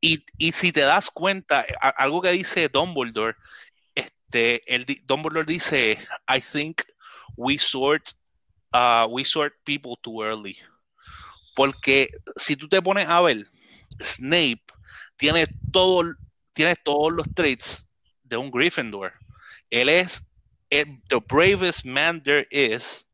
y, 0.00 0.24
y, 0.36 0.52
si 0.52 0.72
te 0.72 0.80
das 0.80 1.10
cuenta, 1.10 1.64
algo 1.80 2.20
que 2.20 2.32
dice 2.32 2.68
Dumbledore, 2.68 3.36
este, 3.94 4.74
el, 4.74 4.84
Dumbledore 5.04 5.46
dice, 5.46 5.98
I 6.28 6.40
think 6.40 6.82
we 7.36 7.58
sort, 7.58 8.14
uh, 8.72 9.06
we 9.10 9.24
sort 9.24 9.54
people 9.64 9.96
too 10.02 10.22
early. 10.22 10.58
Porque 11.54 12.08
si 12.36 12.56
tú 12.56 12.68
te 12.68 12.80
pones 12.80 13.06
a 13.08 13.20
ver, 13.20 13.46
Snape 14.00 14.62
tiene, 15.16 15.46
todo, 15.70 16.14
tiene 16.52 16.74
todos 16.76 17.12
los 17.12 17.26
traits 17.34 17.90
de 18.22 18.36
un 18.36 18.50
Gryffindor. 18.50 19.12
Él 19.70 19.88
es 19.88 20.26
el, 20.70 21.02
the 21.08 21.20
bravest 21.20 21.84
man 21.84 22.22
there 22.22 22.46
is, 22.50 23.06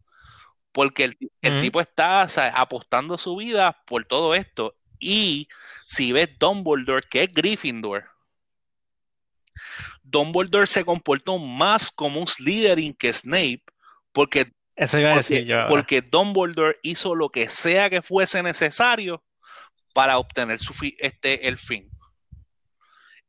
porque 0.72 1.04
el, 1.04 1.16
el 1.42 1.54
mm 1.54 1.56
-hmm. 1.56 1.60
tipo 1.60 1.80
está 1.80 2.22
o 2.24 2.28
sea, 2.28 2.48
apostando 2.48 3.18
su 3.18 3.36
vida 3.36 3.76
por 3.86 4.04
todo 4.04 4.34
esto. 4.34 4.76
Y 5.00 5.48
si 5.86 6.12
ves 6.12 6.28
Dumbledore, 6.38 7.06
que 7.08 7.24
es 7.24 7.32
Gryffindor, 7.32 8.04
Dumbledore 10.02 10.66
se 10.66 10.84
comportó 10.84 11.38
más 11.38 11.90
como 11.90 12.20
un 12.20 12.26
Slytherin 12.26 12.94
que 12.94 13.12
Snape, 13.12 13.64
porque, 14.18 14.50
Eso 14.74 14.98
iba 14.98 15.12
a 15.12 15.14
porque, 15.14 15.28
decir 15.28 15.46
yo. 15.46 15.66
porque 15.68 16.02
Dumbledore 16.02 16.76
hizo 16.82 17.14
lo 17.14 17.28
que 17.28 17.48
sea 17.48 17.88
que 17.88 18.02
fuese 18.02 18.42
necesario 18.42 19.22
para 19.94 20.18
obtener 20.18 20.58
su 20.58 20.74
fi 20.74 20.96
este, 20.98 21.46
el 21.46 21.56
fin. 21.56 21.88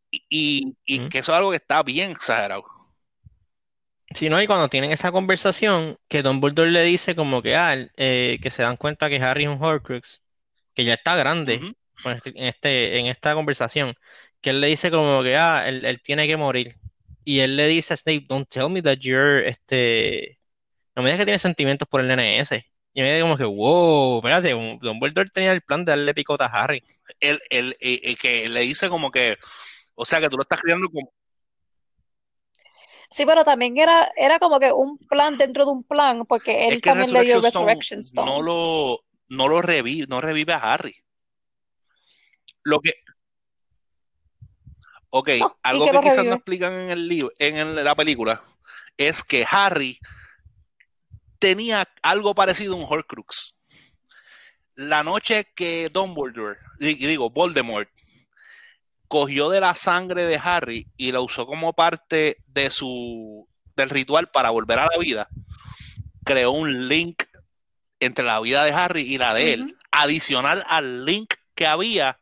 Y, 0.10 0.26
y, 0.30 0.78
y 0.86 1.02
mm. 1.02 1.10
que 1.10 1.20
eso 1.20 1.32
es 1.32 1.38
algo 1.38 1.52
que 1.52 1.58
está 1.58 1.84
bien 1.84 2.10
exagerado. 2.10 2.64
Sí, 4.16 4.30
¿no? 4.30 4.42
Y 4.42 4.48
cuando 4.48 4.68
tienen 4.68 4.92
esa 4.92 5.12
conversación, 5.12 5.96
que 6.08 6.24
Dumbledore 6.24 6.72
le 6.72 6.82
dice 6.82 7.16
como 7.16 7.44
que, 7.44 7.56
ah, 7.56 7.76
eh, 7.96 8.40
que 8.42 8.50
se 8.50 8.64
dan 8.64 8.76
cuenta 8.76 9.10
que 9.10 9.22
Harry 9.22 9.44
es 9.44 9.50
un 9.50 9.64
Horcrux, 9.64 10.24
que 10.74 10.86
ya 10.86 10.96
está 10.96 11.16
grande 11.16 11.58
uh 11.58 11.72
-huh. 12.06 12.32
en, 12.34 12.46
este, 12.48 12.98
en 12.98 13.06
esta 13.06 13.36
conversación, 13.36 13.94
que 14.42 14.50
él 14.50 14.60
le 14.60 14.70
dice 14.70 14.90
como 14.90 15.22
que, 15.22 15.38
ah, 15.38 15.66
él, 15.68 15.86
él, 15.86 16.02
tiene 16.02 16.26
que 16.26 16.36
morir. 16.36 16.74
Y 17.24 17.42
él 17.42 17.58
le 17.58 17.68
dice 17.68 17.94
a 17.94 17.98
Snape, 17.98 18.26
don't 18.28 18.50
tell 18.50 18.70
me 18.72 18.82
that 18.82 18.98
you're, 19.02 19.48
este, 19.48 20.39
no 21.00 21.04
me 21.04 21.10
digas 21.10 21.20
que 21.20 21.26
tienes 21.26 21.42
sentimientos 21.42 21.88
por 21.88 22.02
el 22.02 22.12
NS. 22.12 22.62
Y 22.94 23.02
me 23.02 23.14
dice 23.14 23.22
como 23.22 23.38
que, 23.38 23.46
wow, 23.46 24.18
espérate, 24.18 24.52
Dumbledore 24.82 25.30
tenía 25.32 25.54
el 25.54 25.62
plan 25.62 25.86
de 25.86 25.94
darle 25.94 26.14
picota 26.14 26.46
a 26.46 26.50
Harry. 26.50 26.84
Él, 27.22 27.40
él, 27.50 27.76
él, 27.80 28.18
que 28.18 28.50
le 28.50 28.62
dice 28.62 28.90
como 28.90 29.10
que, 29.10 29.38
o 29.96 30.06
sea, 30.06 30.20
que 30.20 30.28
tú 30.28 30.36
lo 30.36 30.44
estás 30.44 30.60
criando 30.60 30.90
como... 30.90 31.14
Sí, 33.12 33.26
pero 33.26 33.46
también 33.46 33.78
era, 33.78 34.12
era 34.18 34.40
como 34.40 34.60
que 34.60 34.74
un 34.74 34.98
plan 34.98 35.38
dentro 35.38 35.66
de 35.66 35.72
un 35.72 35.84
plan, 35.84 36.26
porque 36.26 36.68
él 36.68 36.76
es 36.76 36.82
que 36.82 36.90
también 36.90 37.14
le 37.14 37.24
dio 37.24 37.40
Resurrection 37.40 38.02
Stone. 38.02 38.30
No 38.30 38.42
lo, 38.42 39.00
no 39.30 39.48
lo 39.48 39.62
revive, 39.62 40.06
no 40.08 40.20
revive 40.20 40.54
a 40.54 40.58
Harry. 40.58 40.96
Lo 42.64 42.82
que. 42.82 42.92
Ok, 45.12 45.30
no, 45.40 45.58
algo 45.64 45.86
que, 45.86 45.92
que 45.92 46.00
quizás 46.02 46.26
no 46.26 46.36
explican 46.36 46.74
en 46.74 46.92
el 46.92 47.08
libro, 47.08 47.32
en 47.40 47.56
el, 47.56 47.84
la 47.84 47.96
película, 47.96 48.42
es 48.98 49.24
que 49.24 49.46
Harry 49.50 49.98
tenía 51.40 51.88
algo 52.02 52.36
parecido 52.36 52.74
a 52.76 52.78
un 52.78 52.86
Horcrux. 52.88 53.58
La 54.76 55.04
noche 55.04 55.52
que 55.56 55.90
Dumbledore, 55.92 56.60
digo, 56.80 57.30
Voldemort, 57.30 57.90
cogió 59.08 59.50
de 59.50 59.60
la 59.60 59.76
sangre 59.76 60.26
de 60.26 60.40
Harry 60.42 60.88
y 60.96 61.12
la 61.12 61.20
usó 61.22 61.46
como 61.48 61.74
parte 61.74 62.38
de 62.48 62.70
su 62.70 63.48
del 63.76 63.90
ritual 63.90 64.30
para 64.30 64.50
volver 64.50 64.78
a 64.80 64.88
la 64.92 64.98
vida, 64.98 65.30
creó 66.26 66.52
un 66.52 66.88
link 66.88 67.24
entre 68.00 68.26
la 68.26 68.40
vida 68.40 68.64
de 68.64 68.72
Harry 68.72 69.02
y 69.02 69.18
la 69.18 69.34
de 69.34 69.44
uh 69.44 69.48
-huh. 69.48 69.54
él, 69.54 69.78
adicional 69.92 70.64
al 70.68 71.06
link 71.06 71.34
que 71.56 71.66
había 71.66 72.20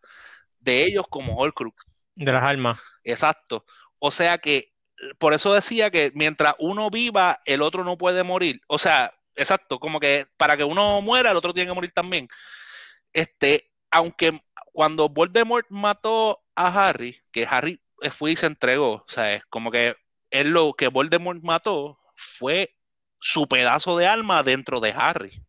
de 0.60 0.84
ellos 0.84 1.06
como 1.10 1.36
Horcrux. 1.36 1.86
De 2.16 2.32
las 2.32 2.44
almas. 2.44 2.80
Exacto. 3.04 3.66
O 4.00 4.12
sea 4.12 4.38
que, 4.38 4.74
por 5.18 5.34
eso 5.34 5.54
decía 5.54 5.92
que 5.92 6.12
mientras 6.16 6.56
uno 6.60 6.90
viva, 6.90 7.40
el 7.46 7.62
otro 7.62 7.84
no 7.84 7.98
puede 7.98 8.24
morir. 8.24 8.62
O 8.68 8.78
sea, 8.78 9.14
exacto, 9.36 9.80
como 9.80 10.00
que 10.00 10.28
para 10.38 10.58
que 10.58 10.64
uno 10.64 11.02
muera, 11.02 11.32
el 11.32 11.38
otro 11.38 11.54
tiene 11.54 11.70
que 11.70 11.76
morir 11.76 11.92
también. 11.92 12.28
Este, 13.14 13.72
aunque 13.92 14.40
cuando 14.74 15.10
Voldemort 15.10 15.68
mató 15.70 16.44
a 16.56 16.88
Harry, 16.90 17.20
que 17.32 17.48
Harry 17.50 17.82
fue 18.12 18.32
y 18.32 18.36
se 18.36 18.48
entregó, 18.48 18.94
o 18.94 19.06
sea, 19.08 19.34
es 19.34 19.46
como 19.46 19.72
que 19.72 19.96
él 20.30 20.50
lo 20.50 20.74
que 20.74 20.88
Voldemort 20.88 21.44
mató 21.44 22.00
fue 22.16 22.76
su 23.20 23.48
pedazo 23.48 23.98
de 23.98 24.08
alma 24.08 24.44
dentro 24.44 24.80
de 24.80 24.94
Harry. 24.96 25.44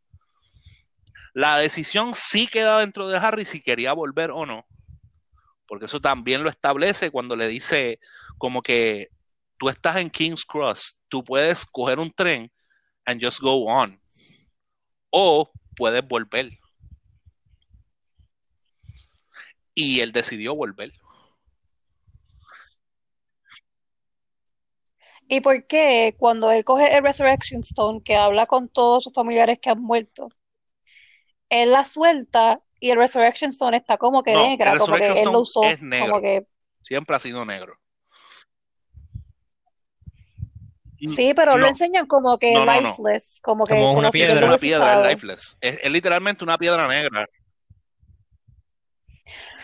La 1.35 1.59
decisión 1.59 2.15
sí 2.15 2.47
queda 2.47 2.81
dentro 2.81 3.07
de 3.09 3.19
Harry 3.19 3.45
si 3.45 3.63
quería 3.63 3.93
volver 3.93 4.31
o 4.31 4.47
no. 4.47 4.67
Porque 5.67 5.85
eso 5.85 6.01
también 6.01 6.43
lo 6.43 6.51
establece 6.51 7.11
cuando 7.11 7.37
le 7.37 7.47
dice 7.47 8.01
como 8.39 8.63
que 8.63 9.11
tú 9.59 9.69
estás 9.69 9.97
en 9.97 10.09
King's 10.09 10.45
Cross, 10.45 10.99
tú 11.09 11.23
puedes 11.23 11.67
coger 11.67 11.99
un 11.99 12.11
tren 12.11 12.51
and 13.05 13.23
just 13.23 13.41
go 13.41 13.65
on. 13.65 14.01
O 15.11 15.51
puedes 15.77 16.07
volver. 16.07 16.51
Y 19.75 20.01
él 20.01 20.13
decidió 20.13 20.55
volver. 20.55 20.93
¿Y 25.29 25.41
por 25.41 25.67
qué 25.67 26.15
cuando 26.19 26.51
él 26.51 26.65
coge 26.65 26.97
el 26.97 27.03
Resurrection 27.03 27.61
Stone, 27.61 28.03
que 28.03 28.17
habla 28.17 28.47
con 28.47 28.69
todos 28.69 29.05
sus 29.05 29.13
familiares 29.13 29.59
que 29.61 29.69
han 29.71 29.81
muerto, 29.81 30.31
él 31.51 31.73
la 31.73 31.85
suelta 31.85 32.63
y 32.81 32.91
el 32.91 32.97
Resurrection 32.97 33.51
Stone 33.51 33.77
está 33.77 33.99
como 33.99 34.23
que 34.23 34.33
no, 34.33 34.43
negra, 34.43 34.79
como 34.79 34.97
que 34.97 35.21
él 35.21 35.25
lo 35.25 35.41
usó 35.41 35.65
es 35.65 35.83
negro. 35.83 36.09
como 36.09 36.23
que 36.23 36.47
siempre 36.83 37.15
ha 37.15 37.21
sido 37.21 37.45
negro. 37.45 37.79
Sí, 40.99 41.33
pero 41.35 41.53
no, 41.53 41.59
lo 41.59 41.67
enseñan 41.69 42.07
como 42.07 42.39
que 42.39 42.53
no, 42.53 42.65
no, 42.65 42.73
lifeless, 42.73 43.41
como 43.43 43.65
que 43.65 43.75
como 43.75 43.93
una 43.93 44.11
piedra, 44.11 44.47
una 44.47 44.57
piedra 44.57 45.01
es 45.01 45.15
lifeless. 45.15 45.59
Es, 45.61 45.79
es, 45.83 45.93
literalmente 45.93 46.43
una 46.43 46.59
piedra 46.59 46.89
negra. 46.89 47.29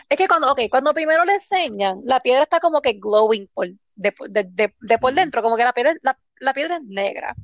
Es 0.07 0.17
que 0.17 0.27
cuando, 0.27 0.51
ok, 0.51 0.61
cuando 0.69 0.93
primero 0.93 1.25
le 1.25 1.33
enseñan, 1.33 1.99
la 2.05 2.19
piedra 2.19 2.43
está 2.43 2.59
como 2.59 2.81
que 2.81 2.93
glowing 2.93 3.47
por, 3.53 3.67
de, 3.95 4.13
de, 4.29 4.43
de, 4.43 4.75
de 4.79 4.97
por 4.97 5.13
dentro, 5.13 5.41
como 5.41 5.57
que 5.57 5.63
la 5.63 5.73
piedra, 5.73 5.93
la, 6.03 6.17
la 6.39 6.53
piedra 6.53 6.77
es 6.77 6.83
negra, 6.83 7.35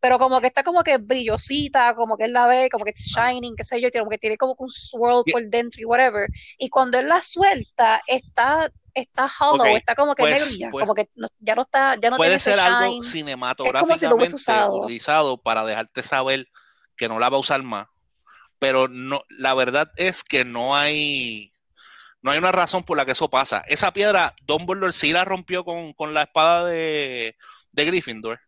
pero 0.00 0.18
como 0.18 0.40
que 0.40 0.48
está 0.48 0.62
como 0.62 0.82
que 0.82 0.98
brillosita, 0.98 1.94
como 1.94 2.16
que 2.16 2.24
él 2.24 2.32
la 2.32 2.46
ve, 2.46 2.68
como 2.70 2.84
que 2.84 2.90
es 2.90 3.14
shining, 3.16 3.54
qué 3.56 3.64
sé 3.64 3.80
yo, 3.80 3.88
como 3.90 4.10
que 4.10 4.18
tiene 4.18 4.36
como 4.36 4.54
un 4.58 4.70
swirl 4.70 5.22
por 5.30 5.42
dentro 5.48 5.80
y 5.80 5.84
whatever. 5.84 6.28
Y 6.58 6.68
cuando 6.68 6.98
él 6.98 7.08
la 7.08 7.20
suelta, 7.20 8.02
está 8.06 8.70
está 8.94 9.26
hollow, 9.40 9.62
okay, 9.62 9.74
está 9.74 9.96
como 9.96 10.14
que 10.14 10.22
pues, 10.22 10.34
negro 10.34 10.56
ya, 10.56 10.70
pues, 10.70 10.82
como 10.82 10.94
que 10.94 11.04
no, 11.16 11.26
ya 11.40 11.54
no 11.56 11.62
está, 11.62 11.96
ya 12.00 12.10
no 12.10 12.16
puede 12.16 12.30
tiene 12.30 12.40
ser 12.40 12.52
ese 12.54 12.62
algo 12.62 12.92
shine. 12.92 13.08
cinematográficamente 13.08 14.38
si 14.38 14.52
utilizado 14.70 15.36
para 15.42 15.64
dejarte 15.64 16.02
saber 16.04 16.46
que 16.96 17.08
no 17.08 17.18
la 17.18 17.28
va 17.28 17.36
a 17.36 17.40
usar 17.40 17.62
más, 17.64 17.88
pero 18.58 18.86
no, 18.86 19.22
la 19.30 19.54
verdad 19.54 19.90
es 19.96 20.22
que 20.22 20.44
no 20.44 20.76
hay 20.76 21.52
No 22.22 22.30
hay 22.30 22.38
una 22.38 22.52
razón 22.52 22.84
por 22.84 22.96
la 22.96 23.04
que 23.04 23.12
eso 23.12 23.28
pasa. 23.28 23.62
Esa 23.66 23.92
piedra, 23.92 24.34
Dumbledore 24.42 24.92
sí 24.92 25.12
la 25.12 25.24
rompió 25.24 25.64
con, 25.64 25.92
con 25.92 26.14
la 26.14 26.22
espada 26.22 26.64
de, 26.66 27.36
de 27.74 27.84
Gryffindor. 27.86 28.40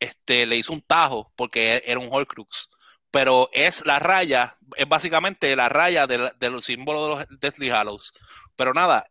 Este, 0.00 0.46
le 0.46 0.56
hizo 0.56 0.72
un 0.72 0.80
tajo 0.82 1.32
porque 1.36 1.82
era 1.86 1.98
un 2.00 2.08
Horcrux. 2.10 2.70
Pero 3.10 3.48
es 3.52 3.86
la 3.86 3.98
raya, 3.98 4.52
es 4.76 4.88
básicamente 4.88 5.56
la 5.56 5.68
raya 5.68 6.06
de, 6.06 6.30
de 6.38 6.50
los 6.50 6.66
símbolos 6.66 7.18
de 7.20 7.26
los 7.30 7.40
Deathly 7.40 7.70
Hallows. 7.70 8.12
Pero 8.56 8.74
nada, 8.74 9.06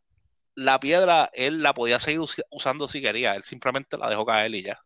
la 0.56 0.80
piedra 0.80 1.30
él 1.34 1.64
la 1.64 1.74
podía 1.74 2.00
seguir 2.00 2.20
us- 2.22 2.44
usando 2.52 2.88
si 2.88 3.02
quería. 3.02 3.36
Él 3.36 3.44
simplemente 3.44 3.98
la 3.98 4.10
dejó 4.10 4.26
caer 4.26 4.54
y 4.56 4.64
ya. 4.64 4.80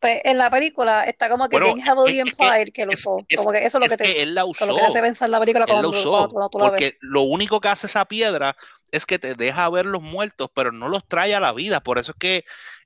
Pues 0.00 0.20
en 0.24 0.38
la 0.38 0.50
película 0.50 1.04
está 1.04 1.28
como 1.28 1.46
que 1.48 1.56
Bueno, 1.58 1.74
bien 1.74 1.86
heavily 1.86 2.20
es- 2.20 2.26
es 2.28 2.70
que- 2.72 2.86
lo 2.86 2.92
es- 2.92 3.00
usó. 3.00 3.18
es- 3.28 3.36
Como 3.36 3.52
que 3.52 3.58
eso 3.66 3.78
es 3.78 3.80
lo 3.80 3.84
es 3.86 3.92
que 3.92 3.96
te, 3.98 4.04
que 4.14 4.22
él 4.22 4.34
la 4.34 4.44
usó. 4.46 4.64
lo 4.66 4.74
que 4.74 4.80
te 4.80 4.86
hace 4.86 5.00
pensar 5.02 5.28
la 5.30 5.38
película 5.40 5.66
Él 5.68 5.82
la 5.82 5.88
usó, 5.88 6.10
cuando 6.10 6.28
tú, 6.28 6.34
cuando 6.34 6.50
tú 6.50 6.58
la 6.58 6.64
ves. 6.64 6.70
porque 6.70 6.96
lo 7.02 7.22
único 7.22 7.60
que 7.60 7.68
hace 7.68 7.86
esa 7.86 8.06
piedra 8.06 8.56
es 8.90 9.04
que 9.04 9.18
te 9.18 9.34
deja 9.34 9.68
ver 9.68 9.84
los 9.86 10.02
muertos, 10.02 10.48
pero 10.54 10.72
no 10.72 10.88
los 10.88 11.06
trae 11.06 11.34
a 11.34 11.40
la 11.40 11.52
vida. 11.52 11.80
Por 11.80 11.98
eso 11.98 12.12
es 12.12 12.16
que 12.18 12.44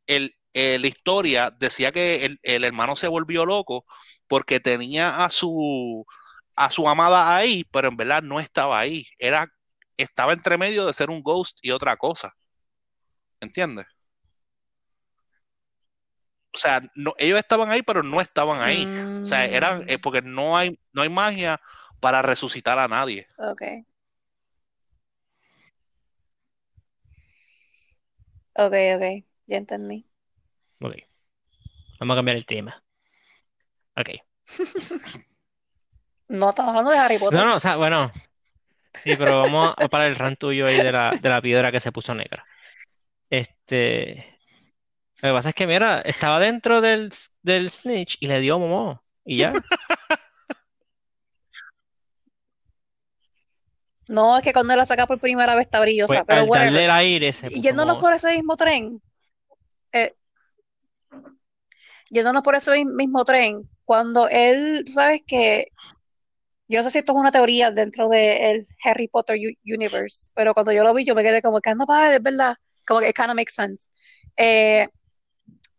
el, 0.09 0.35
eh, 0.55 0.79
la 0.81 0.87
historia 0.89 1.51
decía 1.57 1.93
que 1.93 2.25
el, 2.27 2.41
el 2.43 2.65
hermano 2.65 2.97
se 2.97 3.07
volvió 3.09 3.47
loco 3.47 3.87
porque 4.27 4.59
tenía 4.61 5.25
a 5.25 5.31
su, 5.31 6.05
a 6.57 6.71
su 6.71 6.89
amada 6.89 7.35
ahí, 7.37 7.65
pero 7.71 7.89
en 7.89 7.97
verdad 7.97 8.23
no 8.23 8.41
estaba 8.41 8.79
ahí. 8.79 9.07
Era, 9.19 9.47
estaba 9.97 10.33
entre 10.33 10.59
medio 10.59 10.85
de 10.85 10.93
ser 10.93 11.11
un 11.11 11.23
ghost 11.23 11.59
y 11.63 11.71
otra 11.71 11.97
cosa. 11.97 12.35
¿Entiendes? 13.41 13.87
O 16.55 16.59
sea, 16.59 16.81
no, 16.95 17.15
ellos 17.19 17.39
estaban 17.39 17.69
ahí, 17.71 17.83
pero 17.83 18.03
no 18.03 18.21
estaban 18.21 18.63
ahí. 18.63 18.87
O 19.23 19.27
sea, 19.27 19.45
eran, 19.47 19.81
Mm, 19.81 19.85
eh, 19.89 19.99
porque 19.99 20.23
no 20.23 20.57
hay, 20.57 20.79
no 20.93 21.03
hay 21.03 21.09
magia 21.09 21.61
para 22.01 22.23
resucitar 22.23 22.79
a 22.79 22.89
nadie. 22.89 23.27
ok. 23.39 23.63
Ok, 28.57 28.73
ok. 28.97 29.25
Ya 29.47 29.57
entendí. 29.57 30.07
Ok. 30.81 30.95
Vamos 31.99 32.15
a 32.15 32.19
cambiar 32.19 32.37
el 32.37 32.47
tema. 32.47 32.83
Ok. 33.97 34.11
No 36.27 36.51
estamos 36.51 36.71
hablando 36.71 36.91
de 36.91 36.99
Harry 36.99 37.19
Potter. 37.19 37.39
No, 37.39 37.45
no, 37.45 37.57
o 37.57 37.61
sea, 37.61 37.77
bueno. 37.77 38.11
Sí, 39.03 39.15
pero 39.17 39.41
vamos 39.43 39.75
a 39.77 39.89
parar 39.89 40.09
el 40.09 40.17
rant 40.17 40.39
tuyo 40.39 40.67
ahí 40.67 40.79
de 40.79 40.91
la, 40.91 41.11
de 41.11 41.29
la 41.29 41.43
piedra 41.43 41.71
que 41.71 41.81
se 41.81 41.93
puso 41.93 42.15
negra. 42.15 42.43
Este. 43.29 44.34
Lo 45.25 45.31
que 45.31 45.35
pasa 45.37 45.49
es 45.49 45.55
que, 45.55 45.67
mira, 45.67 46.03
estaba 46.03 46.39
dentro 46.39 46.83
del, 46.83 47.11
del 47.43 47.71
snitch 47.71 48.19
y 48.21 48.27
le 48.27 48.41
dio 48.41 48.59
momo. 48.59 49.03
Y 49.25 49.39
ya. 49.39 49.53
No, 54.07 54.37
es 54.37 54.45
que 54.45 54.53
cuando 54.53 54.77
la 54.77 54.85
saca 54.85 55.07
por 55.07 55.19
primera 55.19 55.55
vez 55.55 55.65
está 55.65 55.81
brillosa, 55.81 56.09
Pues 56.13 56.25
pero 56.27 56.43
al 56.43 56.49
darle 56.51 56.67
whatever. 56.67 56.83
el 56.85 56.91
aire 56.91 57.33
se 57.33 57.47
Y 57.47 57.51
puso 57.53 57.63
yéndonos 57.63 57.95
moho. 57.95 58.01
por 58.05 58.13
ese 58.13 58.35
mismo 58.35 58.55
tren, 58.55 59.01
eh, 59.93 60.13
yéndonos 62.11 62.43
por 62.43 62.55
ese 62.55 62.73
mi- 62.73 62.85
mismo 62.85 63.25
tren, 63.25 63.63
cuando 63.87 64.29
él, 64.29 64.83
tú 64.85 64.93
sabes 64.93 65.23
que, 65.27 65.69
yo 66.69 66.81
no 66.81 66.83
sé 66.85 66.91
si 66.91 66.99
esto 66.99 67.13
es 67.13 67.19
una 67.19 67.33
teoría 67.33 67.71
dentro 67.71 68.11
del 68.11 68.63
Harry 68.85 69.09
Potter 69.09 69.39
u- 69.39 69.73
universe, 69.75 70.33
pero 70.35 70.53
cuando 70.53 70.73
yo 70.73 70.85
lo 70.85 70.93
vi, 70.93 71.07
yo 71.07 71.15
me 71.15 71.23
quedé 71.23 71.41
como 71.41 71.61
que 71.63 71.71
anda 71.71 71.87
para, 71.87 72.15
es 72.15 72.23
verdad, 72.23 72.57
como 72.87 73.01
que 73.01 73.09
it 73.09 73.17
kind 73.17 73.31
of 73.31 73.37
makes 73.37 73.55
sense. 73.55 73.89
Eh, 74.37 74.87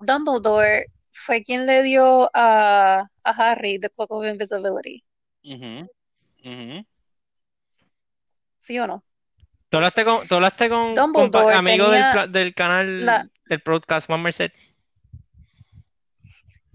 Dumbledore 0.06 0.88
fue 1.12 1.43
quien 1.43 1.66
le 1.66 1.82
dio 1.84 2.30
a, 2.34 3.10
a 3.24 3.32
Harry 3.32 3.80
the 3.80 3.89
Cloak 3.89 4.12
of 4.12 4.26
Invisibility. 4.26 5.03
¿sí 8.60 8.80
o 8.80 8.88
no? 8.88 9.03
¿Tú 9.70 9.78
hablaste 9.78 10.03
con, 10.03 10.28
tú 10.28 10.36
hablaste 10.36 10.70
con, 10.70 10.97
amigo 11.53 11.89
del, 11.89 12.53
canal 12.53 13.06
la, 13.06 13.30
del 13.45 13.62
podcast 13.62 14.10
One 14.10 14.24
Merced? 14.24 14.51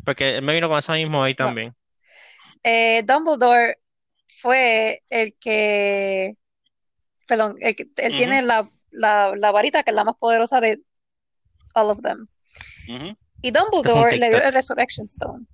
Porque 0.04 0.36
él 0.36 0.42
me 0.42 0.54
vino 0.54 0.68
con 0.68 0.78
eso 0.78 0.92
mismo 0.92 1.22
ahí 1.22 1.32
no, 1.32 1.46
también. 1.46 1.74
eh, 2.62 3.02
Dumbledore 3.04 3.78
fue 4.26 5.02
el 5.08 5.34
que, 5.38 6.36
perdón, 7.26 7.56
el 7.60 7.74
que, 7.74 7.88
él 7.96 8.16
tiene 8.16 8.42
la, 8.42 8.66
la, 8.90 9.34
la 9.36 9.50
varita 9.50 9.82
que 9.82 9.90
es 9.90 9.96
la 9.96 10.04
más 10.04 10.16
poderosa 10.16 10.60
de 10.60 10.80
all 11.74 11.90
of 11.90 12.00
them. 12.02 12.28
Y 13.42 13.50
Dumbledore 13.50 14.16
le 14.16 14.28
dio 14.28 14.42
el 14.42 14.52
Resurrection 14.52 15.06
Stone 15.06 15.46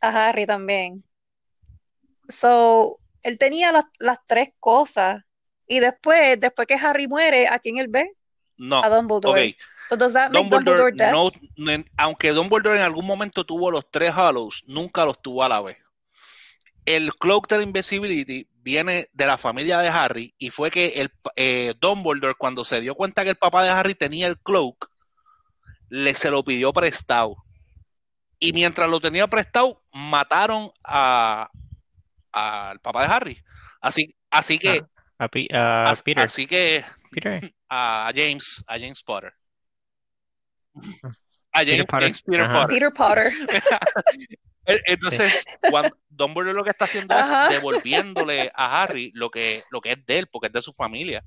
a 0.00 0.28
Harry 0.28 0.46
también. 0.46 1.02
So, 2.28 2.98
él 3.22 3.38
tenía 3.38 3.72
las, 3.72 3.84
las 3.98 4.18
tres 4.26 4.50
cosas. 4.58 5.22
Y 5.66 5.80
después, 5.80 6.38
después 6.40 6.66
que 6.66 6.74
Harry 6.74 7.06
muere, 7.06 7.48
¿a 7.48 7.58
quién 7.58 7.78
él 7.78 7.88
ve? 7.88 8.10
No, 8.58 8.82
A 8.82 8.88
Dumbledore. 8.88 9.50
ok. 9.50 9.56
So, 9.88 9.96
does 9.96 10.12
that 10.12 10.30
make 10.30 10.48
Dumbledore 10.50 10.92
no, 11.12 11.30
no- 11.56 11.84
aunque 11.96 12.32
Dumbledore 12.32 12.76
en 12.76 12.82
algún 12.82 13.06
momento 13.06 13.44
tuvo 13.44 13.70
los 13.70 13.90
tres 13.90 14.12
Hallows, 14.12 14.64
nunca 14.66 15.04
los 15.04 15.20
tuvo 15.20 15.42
a 15.44 15.48
la 15.48 15.60
vez. 15.60 15.76
El 16.84 17.14
Cloak 17.14 17.48
de 17.48 17.58
la 17.58 17.62
Invisibility 17.62 18.48
viene 18.54 19.08
de 19.12 19.26
la 19.26 19.38
familia 19.38 19.78
de 19.78 19.88
Harry 19.88 20.34
y 20.38 20.50
fue 20.50 20.70
que 20.70 20.88
el 21.00 21.12
eh, 21.36 21.74
Dumbledore 21.80 22.34
cuando 22.34 22.64
se 22.64 22.80
dio 22.80 22.94
cuenta 22.94 23.22
que 23.22 23.30
el 23.30 23.36
papá 23.36 23.62
de 23.62 23.70
Harry 23.70 23.94
tenía 23.94 24.26
el 24.26 24.38
Cloak, 24.40 24.90
le 25.92 26.14
se 26.14 26.30
lo 26.30 26.42
pidió 26.42 26.72
prestado. 26.72 27.36
Y 28.38 28.52
mientras 28.54 28.88
lo 28.88 28.98
tenía 28.98 29.26
prestado, 29.28 29.82
mataron 29.92 30.70
a 30.84 31.50
al 32.32 32.80
papá 32.80 33.02
de 33.06 33.12
Harry. 33.14 33.44
Así, 33.82 34.16
así 34.30 34.58
que, 34.58 34.82
A, 35.18 35.24
a 35.24 35.28
Pi- 35.28 35.48
a 35.52 35.90
as- 35.90 36.02
Peter. 36.02 36.24
así 36.24 36.46
que 36.46 36.82
Peter. 37.10 37.52
a 37.68 38.10
James, 38.14 38.64
a 38.66 38.78
James 38.78 39.02
Potter. 39.02 39.34
A 41.54 41.58
Peter 41.58 41.74
James, 41.74 41.86
Potter. 41.86 42.02
James 42.04 42.22
Peter 42.22 42.40
Ajá. 42.42 42.62
Potter. 42.62 42.68
Peter 42.78 42.92
Potter. 42.94 43.32
E-. 44.64 44.80
Entonces, 44.86 45.44
cuando 45.68 45.98
Dumbledore 46.08 46.54
lo 46.54 46.64
que 46.64 46.70
está 46.70 46.86
haciendo 46.86 47.14
es 47.18 47.28
devolviéndole 47.50 48.50
a 48.54 48.80
Harry 48.82 49.10
lo 49.12 49.28
que, 49.28 49.62
lo 49.70 49.82
que 49.82 49.92
es 49.92 50.06
de 50.06 50.20
él, 50.20 50.28
porque 50.28 50.46
es 50.46 50.52
de 50.54 50.62
su 50.62 50.72
familia. 50.72 51.22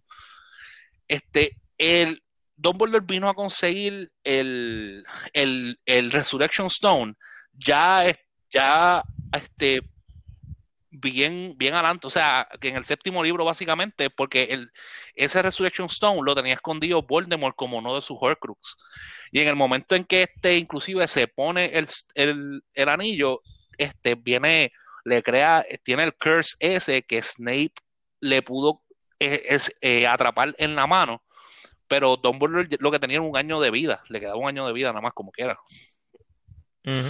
Este, 1.08 1.52
el 1.78 2.24
Dumbledore 2.56 3.06
vino 3.06 3.30
a 3.30 3.34
conseguir 3.34 4.12
el, 4.24 5.06
el, 5.34 5.80
el 5.86 6.12
Resurrection 6.12 6.68
Stone 6.68 7.16
ya, 7.54 8.06
ya 8.50 9.04
este, 9.34 9.82
bien, 10.92 11.54
bien 11.58 11.74
adelante, 11.74 12.08
o 12.08 12.10
sea, 12.10 12.48
que 12.60 12.70
en 12.70 12.78
el 12.78 12.86
séptimo 12.86 13.24
libro 13.24 13.46
básicamente, 13.46 14.10
porque 14.10 14.68
ese 15.14 15.42
Resurrection 15.42 15.88
Stone 15.88 16.22
lo 16.24 16.36
tenía 16.36 16.54
escondido 16.54 17.04
Voldemort 17.04 17.56
como 17.56 17.78
uno 17.78 17.96
de 17.96 18.02
sus 18.02 18.18
Horcrux. 18.20 18.78
Y 19.32 19.40
en 19.40 19.48
el 19.48 19.56
momento 19.56 19.96
en 19.96 20.06
que 20.06 20.24
este 20.24 20.58
inclusive 20.58 21.08
se 21.08 21.28
pone 21.28 21.78
el, 21.78 21.88
el, 22.16 22.64
el 22.74 22.90
anillo, 22.90 23.42
este 23.78 24.16
viene, 24.16 24.72
le 25.04 25.22
crea, 25.24 25.66
tiene 25.84 26.04
el 26.04 26.14
curse 26.14 26.56
ese 26.60 27.04
que 27.04 27.22
Snape 27.22 27.74
le 28.22 28.42
pudo 28.42 28.82
eh, 29.20 29.60
eh, 29.82 30.08
atrapar 30.08 30.56
en 30.58 30.76
la 30.76 30.88
mano, 30.88 31.24
pero 31.88 32.18
Dumbledore 32.18 32.78
lo 32.80 32.92
que 32.92 33.00
tenía 33.00 33.16
era 33.16 33.24
un 33.24 33.38
año 33.38 33.60
de 33.60 33.72
vida, 33.72 34.02
le 34.10 34.20
quedaba 34.20 34.38
un 34.38 34.48
año 34.48 34.66
de 34.66 34.74
vida 34.74 34.90
nada 34.90 35.02
más 35.02 35.14
como 35.14 35.32
quiera. 35.32 35.58
Ujú. 36.86 37.10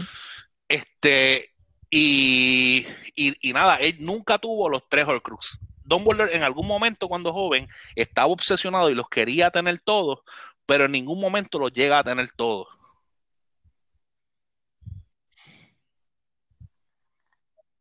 Este, 0.68 1.54
y, 1.90 2.86
y, 3.16 3.50
y 3.50 3.54
nada, 3.54 3.76
él 3.78 3.96
nunca 4.00 4.38
tuvo 4.38 4.70
los 4.70 4.88
tres 4.90 5.08
Horcrux. 5.08 5.60
Dumbledore 5.84 6.36
en 6.36 6.44
algún 6.44 6.68
momento 6.68 7.08
cuando 7.08 7.32
joven 7.32 7.68
estaba 7.96 8.28
obsesionado 8.28 8.90
y 8.90 8.96
los 8.96 9.08
quería 9.08 9.52
tener 9.52 9.80
todos, 9.80 10.20
pero 10.66 10.86
en 10.86 10.92
ningún 10.92 11.20
momento 11.20 11.60
los 11.60 11.72
llega 11.72 12.00
a 12.00 12.04
tener 12.04 12.32
todos. 12.32 12.68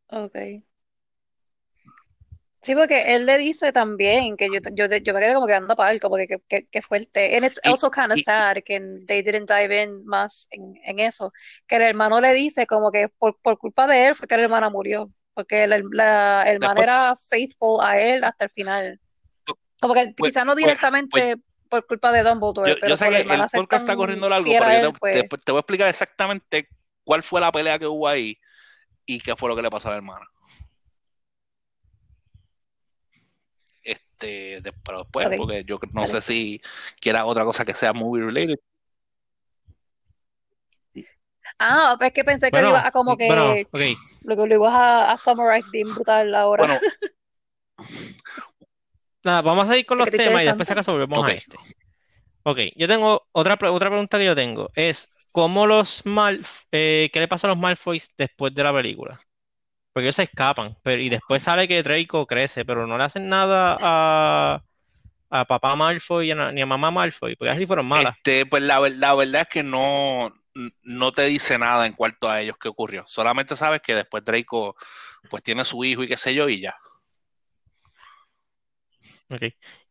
Okay. 0.07 0.63
Sí, 2.65 2.73
porque 2.73 3.13
él 3.13 3.27
le 3.27 3.37
dice 3.37 3.71
también 3.71 4.35
que 4.35 4.47
yo, 4.47 4.59
yo, 4.73 4.87
yo 4.87 5.13
me 5.13 5.19
quedé 5.19 5.35
como 5.35 5.45
que 5.45 5.53
anda 5.53 5.75
para 5.75 5.91
él, 5.91 5.99
como 5.99 6.15
que, 6.15 6.25
que, 6.49 6.65
que, 6.65 6.81
fuerte. 6.81 7.37
And 7.37 7.45
it's 7.45 7.59
also 7.63 7.91
kind 7.91 8.11
of 8.11 8.19
sad 8.25 8.57
que 8.65 8.81
they 9.05 9.21
didn't 9.21 9.47
dive 9.47 9.83
in 9.83 10.03
más 10.03 10.47
en, 10.49 10.73
en 10.83 10.97
eso. 10.97 11.31
Que 11.67 11.75
el 11.75 11.83
hermano 11.83 12.19
le 12.19 12.33
dice 12.33 12.65
como 12.65 12.91
que 12.91 13.07
por, 13.19 13.39
por 13.39 13.59
culpa 13.59 13.85
de 13.85 14.07
él 14.07 14.15
fue 14.15 14.27
que 14.27 14.35
la 14.35 14.43
hermana 14.45 14.71
murió. 14.71 15.11
Porque 15.35 15.67
la, 15.67 15.79
la 15.91 16.43
hermana 16.47 16.73
después, 16.73 16.83
era 16.83 17.13
faithful 17.15 17.85
a 17.85 17.99
él 17.99 18.23
hasta 18.23 18.45
el 18.45 18.49
final. 18.49 18.99
Como 19.79 19.93
que 19.93 20.15
pues, 20.17 20.31
quizás 20.31 20.43
no 20.43 20.53
pues, 20.53 20.63
pues, 20.63 20.65
directamente 20.65 21.43
por 21.69 21.85
culpa 21.85 22.11
de 22.11 22.23
Dumbledore, 22.23 22.71
yo, 22.71 22.75
yo 22.77 22.81
pero 22.81 22.97
sé 22.97 23.05
por 23.05 23.13
que 23.13 23.21
el 23.21 23.27
podcast 23.27 23.73
está 23.73 23.95
corriendo 23.95 24.27
largo, 24.27 24.51
pero 24.51 24.65
yo 24.65 24.71
él, 24.71 24.81
te, 24.81 24.99
pues. 24.99 25.29
te- 25.29 25.37
te 25.45 25.51
voy 25.51 25.59
a 25.59 25.61
explicar 25.61 25.87
exactamente 25.87 26.67
cuál 27.03 27.21
fue 27.21 27.41
la 27.41 27.51
pelea 27.51 27.77
que 27.77 27.85
hubo 27.85 28.07
ahí 28.07 28.39
y 29.05 29.19
qué 29.19 29.35
fue 29.35 29.49
lo 29.49 29.55
que 29.55 29.61
le 29.61 29.69
pasó 29.69 29.89
a 29.89 29.91
la 29.91 29.97
hermana. 29.97 30.25
Este, 34.15 34.61
de- 34.61 34.71
pero 34.83 34.99
después, 34.99 35.27
porque 35.37 35.63
yo 35.65 35.77
no 35.93 36.07
sé 36.07 36.21
si 36.21 36.61
quiera 37.01 37.25
otra 37.25 37.43
cosa 37.43 37.65
que 37.65 37.73
sea 37.73 37.91
movie 37.91 38.23
related. 38.23 38.59
Ah, 41.59 41.95
pues 41.97 42.11
que 42.13 42.23
pensé 42.23 42.47
que 42.51 42.57
Bueno, 42.57 42.69
iba 42.69 42.87
a 42.87 42.91
como 42.91 43.17
bueno, 43.17 43.51
que 43.53 43.67
ok. 43.71 43.81
Lo 44.23 44.35
que 44.35 44.47
lo 44.47 44.55
ibas 44.55 44.73
a, 44.73 45.11
a 45.11 45.17
summarize 45.17 45.69
bien 45.71 45.93
brutal 45.93 46.33
ahora. 46.33 46.65
Bueno, 46.65 46.79
Nada, 49.23 49.41
vamos 49.41 49.65
a 49.65 49.71
seguir 49.71 49.85
con 49.85 49.97
Es 49.97 50.05
los 50.05 50.15
temas 50.15 50.43
y 50.43 50.45
después 50.45 50.71
acaso 50.71 50.91
volvemos 50.93 51.23
a 51.23 51.27
Ok. 51.31 51.37
este. 51.37 51.57
Ok, 52.43 52.59
yo 52.75 52.87
tengo 52.87 53.27
otra, 53.31 53.57
otra 53.71 53.89
pregunta 53.89 54.17
que 54.19 54.25
yo 54.25 54.35
tengo 54.35 54.69
es 54.75 55.29
¿cómo 55.31 55.65
los 55.65 56.05
Malf 56.05 56.61
eh, 56.71 57.09
qué 57.11 57.19
le 57.19 57.27
pasa 57.27 57.47
a 57.47 57.49
los 57.49 57.57
Malfoys 57.57 58.09
después 58.17 58.53
de 58.53 58.63
la 58.63 58.71
película? 58.73 59.19
Porque 59.95 60.07
ellos 60.07 60.17
se 60.17 60.23
escapan, 60.23 60.75
pero 60.83 61.01
y 61.01 61.07
después 61.07 61.41
sale 61.41 61.69
que 61.69 61.81
Draco 61.81 62.27
crece, 62.27 62.65
pero 62.65 62.85
no 62.85 62.97
le 62.97 63.05
hacen 63.05 63.29
nada 63.29 63.77
a, 63.79 64.61
a 65.29 65.45
papá 65.45 65.73
Malfoy 65.77 66.27
y 66.27 66.31
a 66.31 66.49
ni 66.49 66.61
a 66.61 66.65
mamá 66.65 66.91
Malfoy, 66.91 67.37
porque 67.37 67.51
así 67.51 67.65
fueron 67.65 67.85
malas. 67.85 68.13
Este, 68.17 68.45
pues 68.45 68.61
la, 68.61 68.81
la 68.89 69.15
verdad 69.15 69.43
es 69.43 69.47
que 69.47 69.63
no, 69.63 70.29
no 70.83 71.13
te 71.13 71.23
dice 71.23 71.57
nada 71.57 71.85
en 71.85 71.93
cuanto 71.93 72.29
a 72.29 72.41
ellos 72.41 72.57
qué 72.59 72.67
ocurrió. 72.67 73.05
Solamente 73.07 73.55
sabes 73.55 73.79
que 73.79 73.95
después 73.95 74.25
Draco 74.25 74.75
pues 75.29 75.41
tiene 75.41 75.63
su 75.63 75.81
hijo 75.85 76.03
y 76.03 76.09
qué 76.09 76.17
sé 76.17 76.35
yo 76.35 76.49
y 76.49 76.59
ya. 76.59 76.75
Ok. 79.29 79.43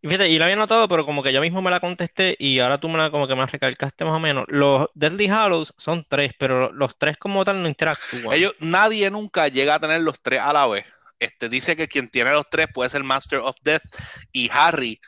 Y 0.05 0.07
fíjate, 0.07 0.29
y 0.29 0.39
la 0.39 0.45
había 0.45 0.57
notado, 0.57 0.87
pero 0.87 1.07
como 1.07 1.23
que 1.23 1.33
yo 1.33 1.41
mismo 1.41 1.63
me 1.63 1.71
la 1.71 1.81
contesté 1.81 2.37
y 2.39 2.59
ahora 2.61 2.77
tú 2.77 2.91
me 2.91 2.99
la 2.99 3.11
como 3.11 3.27
que 3.27 3.35
me 3.35 3.47
recalcaste 3.47 4.05
más 4.05 4.13
o 4.13 4.21
menos. 4.21 4.45
Los 4.49 4.89
Deadly 4.93 5.29
Hallows 5.29 5.73
son 5.79 6.05
tres, 6.07 6.33
pero 6.39 6.71
los 6.73 6.99
tres 6.99 7.17
como 7.17 7.43
tal 7.43 7.63
no 7.63 7.69
interactúan. 7.71 8.35
Ellos, 8.37 8.53
nadie 8.61 9.11
nunca 9.11 9.49
llega 9.49 9.77
a 9.77 9.81
tener 9.81 10.03
los 10.03 10.21
tres 10.21 10.41
a 10.41 10.53
la 10.53 10.67
vez. 10.67 10.85
Este 11.19 11.49
dice 11.49 11.75
que 11.75 11.89
quien 11.89 12.11
tiene 12.11 12.33
los 12.33 12.45
tres 12.51 12.67
puede 12.71 12.91
ser 12.91 13.03
Master 13.03 13.39
of 13.39 13.57
Death 13.63 13.81
y 14.31 14.51
Harry. 14.53 15.01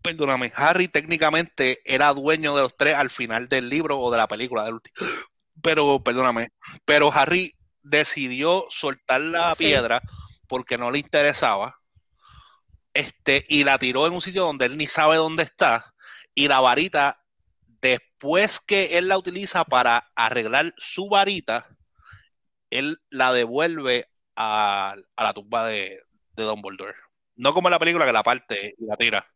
Perdóname, 0.00 0.50
Harry 0.56 0.88
técnicamente 0.88 1.80
era 1.84 2.14
dueño 2.14 2.56
de 2.56 2.62
los 2.62 2.74
tres 2.78 2.94
al 2.94 3.10
final 3.10 3.46
del 3.46 3.68
libro 3.68 3.98
o 3.98 4.10
de 4.10 4.16
la 4.16 4.26
película 4.26 4.64
del 4.64 4.72
último. 4.72 4.94
Pero, 5.62 6.02
perdóname, 6.02 6.48
pero 6.86 7.12
Harry 7.12 7.54
decidió 7.82 8.64
soltar 8.70 9.20
la 9.20 9.54
Sí. 9.54 9.64
piedra 9.64 10.00
porque 10.48 10.78
no 10.78 10.90
le 10.90 11.00
interesaba. 11.00 11.76
Este, 12.94 13.44
y 13.48 13.64
la 13.64 13.78
tiró 13.78 14.06
en 14.06 14.12
un 14.12 14.20
sitio 14.20 14.44
donde 14.44 14.66
él 14.66 14.76
ni 14.76 14.86
sabe 14.86 15.16
dónde 15.16 15.42
está. 15.44 15.94
Y 16.34 16.48
la 16.48 16.60
varita, 16.60 17.22
después 17.80 18.60
que 18.60 18.98
él 18.98 19.08
la 19.08 19.18
utiliza 19.18 19.64
para 19.64 20.10
arreglar 20.14 20.72
su 20.76 21.08
varita, 21.08 21.66
él 22.70 22.98
la 23.10 23.32
devuelve 23.32 24.06
a, 24.36 24.94
a 25.16 25.24
la 25.24 25.32
tumba 25.32 25.66
de, 25.66 26.02
de 26.32 26.42
Dumbledore. 26.42 26.94
No 27.36 27.54
como 27.54 27.68
en 27.68 27.72
la 27.72 27.78
película 27.78 28.06
que 28.06 28.12
la 28.12 28.22
parte 28.22 28.74
y 28.78 28.86
la 28.86 28.96
tira. 28.96 29.26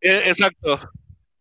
Eh, 0.00 0.22
Exacto. 0.26 0.80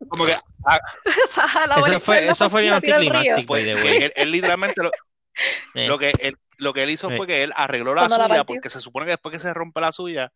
Como 0.10 0.26
que 0.26 0.36
ah, 0.66 0.80
varita 1.82 2.00
fue, 2.00 2.28
eso 2.28 2.50
fue 2.50 2.70
anticlimático, 2.70 3.48
pues, 3.48 3.66
él, 3.66 4.14
él 4.16 4.32
literalmente 4.32 4.82
lo, 4.84 4.92
lo 5.74 5.98
que 5.98 6.14
él, 6.20 6.36
lo 6.58 6.74
que 6.74 6.84
él 6.84 6.92
hizo 6.92 7.10
Sí. 7.10 7.18
fue 7.18 7.26
que 7.28 7.44
él 7.44 7.52
arregló 7.56 7.96
la 7.96 8.08
Cuando 8.08 8.28
suya 8.28 8.44
porque 8.44 8.70
se 8.70 8.80
supone 8.80 9.06
que 9.06 9.12
después 9.12 9.34
que 9.34 9.40
se 9.40 9.54
rompe 9.54 9.82
la 9.82 9.92
suya, 9.92 10.32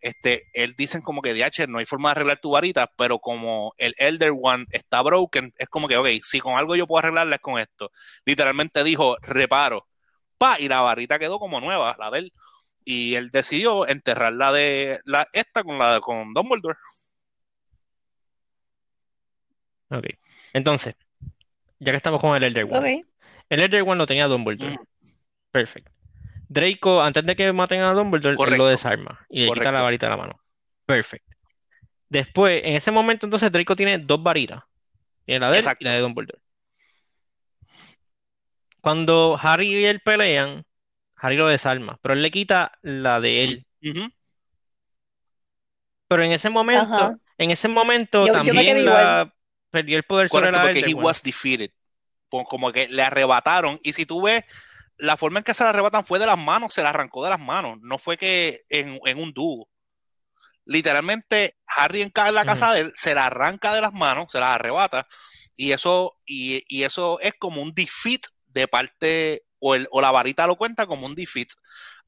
este, 0.00 0.44
él 0.52 0.74
dicen 0.76 1.00
como 1.02 1.22
que 1.22 1.34
DH 1.34 1.66
no 1.68 1.78
hay 1.78 1.86
forma 1.86 2.08
de 2.08 2.12
arreglar 2.12 2.40
tu 2.40 2.50
varita, 2.50 2.90
pero 2.96 3.18
como 3.18 3.72
el 3.78 3.94
Elder 3.98 4.32
One 4.40 4.64
está 4.70 5.02
broken, 5.02 5.52
es 5.56 5.68
como 5.68 5.88
que, 5.88 5.96
ok, 5.96 6.08
si 6.22 6.40
con 6.40 6.56
algo 6.56 6.76
yo 6.76 6.86
puedo 6.86 7.00
arreglarla 7.00 7.36
es 7.36 7.42
con 7.42 7.60
esto. 7.60 7.90
Literalmente 8.24 8.84
dijo, 8.84 9.16
reparo, 9.22 9.86
pa, 10.38 10.58
y 10.60 10.68
la 10.68 10.80
varita 10.80 11.18
quedó 11.18 11.38
como 11.38 11.60
nueva, 11.60 11.96
la 11.98 12.10
de 12.10 12.18
él. 12.20 12.32
Y 12.84 13.16
él 13.16 13.30
decidió 13.30 13.86
enterrarla 13.86 14.52
de 14.52 15.00
la, 15.04 15.28
esta 15.32 15.62
con 15.62 15.78
la 15.78 16.00
con 16.00 16.32
Dumbledore. 16.32 16.78
ok. 19.90 20.06
Entonces, 20.54 20.94
ya 21.78 21.92
que 21.92 21.96
estamos 21.96 22.20
con 22.20 22.36
el 22.36 22.44
Elder 22.44 22.64
One. 22.64 23.00
Ok. 23.00 23.06
El 23.50 23.60
Elder 23.60 23.82
One 23.82 23.96
lo 23.96 24.06
tenía 24.06 24.26
Dumbledore. 24.26 24.72
Ujú. 24.72 24.84
Perfecto. 25.50 25.97
Draco, 26.48 27.02
antes 27.02 27.24
de 27.26 27.36
que 27.36 27.52
maten 27.52 27.80
a 27.82 27.92
Dumbledore, 27.92 28.36
él 28.52 28.58
lo 28.58 28.66
desarma 28.66 29.26
y 29.28 29.42
le 29.44 29.52
quita 29.52 29.70
la 29.70 29.82
varita 29.82 30.06
de 30.06 30.10
la 30.10 30.16
mano. 30.16 30.40
Perfecto. 30.86 31.36
Después, 32.08 32.62
en 32.64 32.74
ese 32.74 32.90
momento, 32.90 33.26
entonces 33.26 33.52
Draco 33.52 33.76
tiene 33.76 33.98
dos 33.98 34.22
varitas. 34.22 34.62
Tiene 35.26 35.40
la 35.40 35.50
de 35.50 35.58
él 35.58 35.58
Exacto. 35.60 35.82
y 35.82 35.84
la 35.84 35.92
de 35.92 36.00
Dumbledore. 36.00 36.40
Cuando 38.80 39.38
Harry 39.42 39.68
y 39.76 39.84
él 39.84 40.00
pelean, 40.00 40.64
Harry 41.16 41.36
lo 41.36 41.48
desarma, 41.48 41.98
pero 42.00 42.14
él 42.14 42.22
le 42.22 42.30
quita 42.30 42.72
la 42.82 43.20
de 43.20 43.44
él. 43.44 43.66
Pero 46.08 46.22
en 46.22 46.32
ese 46.32 46.48
momento, 46.48 46.82
Ajá. 46.94 47.18
en 47.36 47.50
ese 47.50 47.68
momento 47.68 48.26
Yo- 48.26 48.32
también 48.32 48.86
la 48.86 49.34
perdió 49.70 49.98
el 49.98 50.04
poder 50.04 50.28
sobre 50.28 50.50
la 50.50 50.62
porque 50.62 50.80
he 50.80 50.94
One. 50.94 51.04
was 51.04 51.22
defeated. 51.22 51.70
Como 52.30 52.72
que 52.72 52.88
le 52.88 53.02
arrebataron. 53.02 53.78
Y 53.82 53.92
si 53.92 54.06
tú 54.06 54.22
ves, 54.22 54.44
la 54.98 55.16
forma 55.16 55.38
en 55.38 55.44
que 55.44 55.54
se 55.54 55.64
la 55.64 55.70
arrebatan 55.70 56.04
fue 56.04 56.18
de 56.18 56.26
las 56.26 56.38
manos, 56.38 56.74
se 56.74 56.82
la 56.82 56.90
arrancó 56.90 57.24
de 57.24 57.30
las 57.30 57.40
manos. 57.40 57.78
No 57.82 57.98
fue 57.98 58.16
que 58.16 58.62
en, 58.68 58.98
en 59.04 59.18
un 59.18 59.32
dúo. 59.32 59.68
Literalmente, 60.64 61.56
Harry 61.66 62.02
en 62.02 62.12
la 62.34 62.44
casa 62.44 62.72
de 62.72 62.80
él 62.80 62.92
se 62.94 63.14
la 63.14 63.26
arranca 63.26 63.72
de 63.72 63.80
las 63.80 63.94
manos, 63.94 64.26
se 64.30 64.38
la 64.38 64.54
arrebata. 64.54 65.06
Y 65.56 65.72
eso, 65.72 66.18
y, 66.26 66.62
y 66.68 66.82
eso 66.82 67.18
es 67.20 67.32
como 67.38 67.62
un 67.62 67.72
defeat 67.72 68.20
de 68.46 68.68
parte, 68.68 69.44
o, 69.58 69.74
el, 69.74 69.88
o 69.90 70.00
la 70.00 70.10
varita 70.10 70.46
lo 70.46 70.56
cuenta 70.56 70.86
como 70.86 71.06
un 71.06 71.14
defeat. 71.14 71.48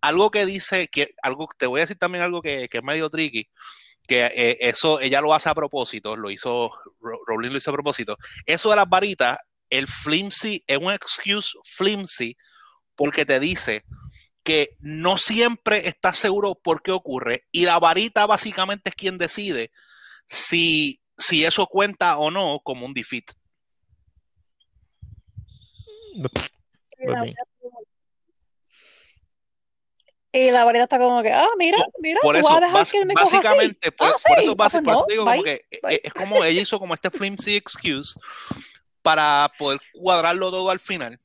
Algo 0.01 0.31
que 0.31 0.45
dice, 0.47 0.89
que 0.89 1.15
algo, 1.23 1.49
te 1.57 1.67
voy 1.67 1.81
a 1.81 1.85
decir 1.85 1.99
también 1.99 2.23
algo 2.23 2.43
que, 2.43 2.69
que 2.69 2.79
es 2.79 2.85
medio 2.85 3.09
tricky, 3.09 3.51
que 4.07 4.27
eh, 4.27 4.59
eso 4.61 5.01
ella 5.01 5.21
lo 5.21 5.33
hace 5.33 5.49
a 5.49 5.55
propósito, 5.55 6.17
lo 6.17 6.31
hizo, 6.31 6.71
Ro- 7.01 7.21
Rowling 7.27 7.51
lo 7.51 7.59
hizo 7.59 7.71
a 7.71 7.75
propósito. 7.75 8.17
Eso 8.45 8.71
de 8.71 8.77
las 8.77 8.89
varitas, 8.89 9.39
el 9.69 9.87
flimsy 9.87 10.63
es 10.67 10.79
un 10.79 10.93
excuse 10.93 11.53
flimsy 11.65 12.37
porque 13.01 13.25
te 13.25 13.41
dice 13.41 13.83
que 14.43 14.77
no 14.81 15.17
siempre 15.17 15.89
estás 15.89 16.19
seguro 16.19 16.55
por 16.55 16.83
qué 16.83 16.91
ocurre 16.93 17.47
y 17.51 17.65
la 17.65 17.79
varita 17.79 18.27
básicamente 18.27 18.91
es 18.91 18.95
quien 18.95 19.17
decide 19.17 19.71
si, 20.29 21.01
si 21.17 21.47
eso 21.47 21.67
cuenta 21.67 22.19
o 22.19 22.31
no 22.31 22.61
como 22.63 22.85
un 22.85 22.93
defeat. 22.93 23.25
Y 30.33 30.51
la 30.51 30.65
varita 30.65 30.85
está 30.85 30.99
como 30.99 31.23
que, 31.23 31.33
ah, 31.33 31.49
mira, 31.59 31.79
mira, 32.01 32.21
Por 32.21 32.35
tú 32.37 32.41
eso, 32.41 32.49
vas 32.51 32.63
a 32.63 32.67
dejar 32.67 32.87
que 32.87 32.99
él 32.99 33.07
me 33.07 33.15
coja 33.15 33.25
así. 33.25 33.37
básicamente, 33.37 33.93
por, 33.93 34.09
Ah, 34.09 34.13
por 34.29 34.39
sí. 34.39 34.45
eso, 34.45 34.53
Ah, 34.53 34.55
basi- 34.57 34.85
pues 34.85 34.97
no, 34.99 35.05
digo 35.09 35.25
bye, 35.25 35.33
como 35.33 35.45
que 35.45 35.65
bye. 35.83 35.95
eh, 35.95 36.01
es 36.05 36.13
como 36.13 36.45
ella 36.45 36.61
hizo 36.61 36.79
como 36.79 36.93
este 36.95 37.11
flimsy 37.11 37.57
excuse 37.57 38.15
para 39.03 39.51
poder 39.59 39.81
cuadrarlo 39.95 40.51
todo 40.51 40.71
al 40.71 40.81
final. 40.81 41.19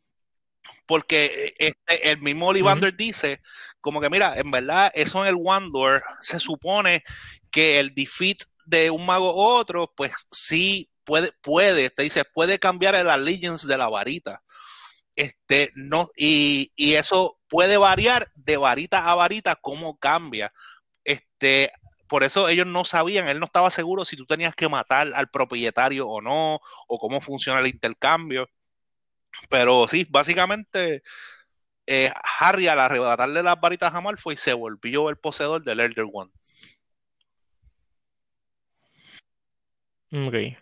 Porque 0.85 1.25
eh, 1.25 1.53
este, 1.57 2.11
el 2.11 2.19
mismo 2.21 2.47
Ollivander 2.47 2.95
dice 2.95 3.41
como 3.85 4.01
que 4.01 4.09
mira, 4.09 4.33
en 4.35 4.49
verdad 4.49 4.91
eso 4.95 5.21
en 5.21 5.29
el 5.29 5.35
Wandor 5.35 6.03
se 6.19 6.39
supone 6.39 7.03
que 7.51 7.79
el 7.79 7.93
defeat 7.93 8.37
de 8.65 8.89
un 8.89 9.05
mago 9.05 9.31
u 9.35 9.39
otro, 9.39 9.93
pues 9.95 10.11
sí 10.31 10.89
puede, 11.03 11.31
puede, 11.41 11.91
te 11.91 12.01
dice, 12.01 12.25
puede 12.25 12.57
cambiar 12.57 12.95
el 12.95 13.11
allegiance 13.11 13.67
de 13.67 13.77
la 13.77 13.87
varita. 13.87 14.41
Este, 15.15 15.71
no, 15.75 16.09
y, 16.17 16.73
y 16.75 16.95
eso 16.95 17.39
puede 17.47 17.77
variar 17.77 18.31
de 18.33 18.57
varita 18.57 19.09
a 19.09 19.13
varita, 19.13 19.55
cómo 19.55 19.99
cambia. 19.99 20.51
Este, 21.03 21.71
por 22.07 22.23
eso 22.23 22.49
ellos 22.49 22.67
no 22.67 22.85
sabían, 22.85 23.27
él 23.27 23.39
no 23.39 23.45
estaba 23.45 23.69
seguro 23.69 24.03
si 24.03 24.17
tú 24.17 24.25
tenías 24.25 24.55
que 24.55 24.67
matar 24.67 25.13
al 25.13 25.29
propietario 25.29 26.07
o 26.07 26.21
no, 26.21 26.59
o 26.87 26.99
cómo 26.99 27.21
funciona 27.21 27.59
el 27.59 27.67
intercambio. 27.67 28.49
Pero 29.49 29.87
sí, 29.87 30.05
básicamente 30.09 31.03
eh, 31.87 32.11
Harry 32.39 32.67
al 32.67 32.79
arrebatarle 32.79 33.43
las 33.43 33.59
varitas 33.59 33.93
a 33.93 34.01
Malfoy 34.01 34.37
se 34.37 34.53
volvió 34.53 35.09
el 35.09 35.17
poseedor 35.17 35.63
del 35.63 35.79
Elder 35.79 36.05
One. 36.11 36.31
Ok. 40.11 40.57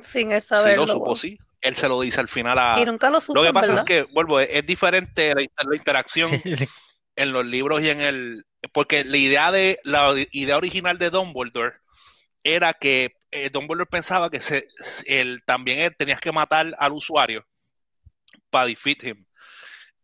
Sin 0.00 0.32
él 0.32 0.42
Sí 0.42 0.48
saberlo. 0.48 0.86
lo 0.86 0.92
supo, 0.92 1.16
sí. 1.16 1.38
Él 1.60 1.74
se 1.74 1.88
lo 1.88 2.00
dice 2.00 2.20
al 2.20 2.28
final 2.28 2.58
a... 2.58 2.78
Y 2.78 2.84
nunca 2.84 3.08
lo 3.08 3.20
supo, 3.20 3.40
Lo 3.40 3.46
que 3.46 3.52
pasa 3.52 3.74
es 3.74 3.82
que, 3.84 4.02
vuelvo, 4.02 4.38
es, 4.38 4.50
es 4.52 4.66
diferente 4.66 5.34
la, 5.34 5.42
la 5.42 5.76
interacción 5.76 6.30
en 7.16 7.32
los 7.32 7.46
libros 7.46 7.80
y 7.80 7.88
en 7.88 8.00
el... 8.00 8.44
Porque 8.72 9.02
la 9.04 9.16
idea, 9.16 9.50
de, 9.50 9.80
la 9.84 10.14
idea 10.30 10.56
original 10.56 10.98
de 10.98 11.10
Dumbledore 11.10 11.76
era 12.42 12.74
que 12.74 13.16
eh, 13.34 13.50
Dumbledore 13.50 13.86
pensaba 13.86 14.30
que 14.30 14.40
se, 14.40 14.66
él, 15.06 15.42
también 15.44 15.80
él, 15.80 15.96
tenías 15.96 16.20
que 16.20 16.32
matar 16.32 16.74
al 16.78 16.92
usuario 16.92 17.44
para 18.50 18.66
defeat 18.66 19.02
him. 19.02 19.26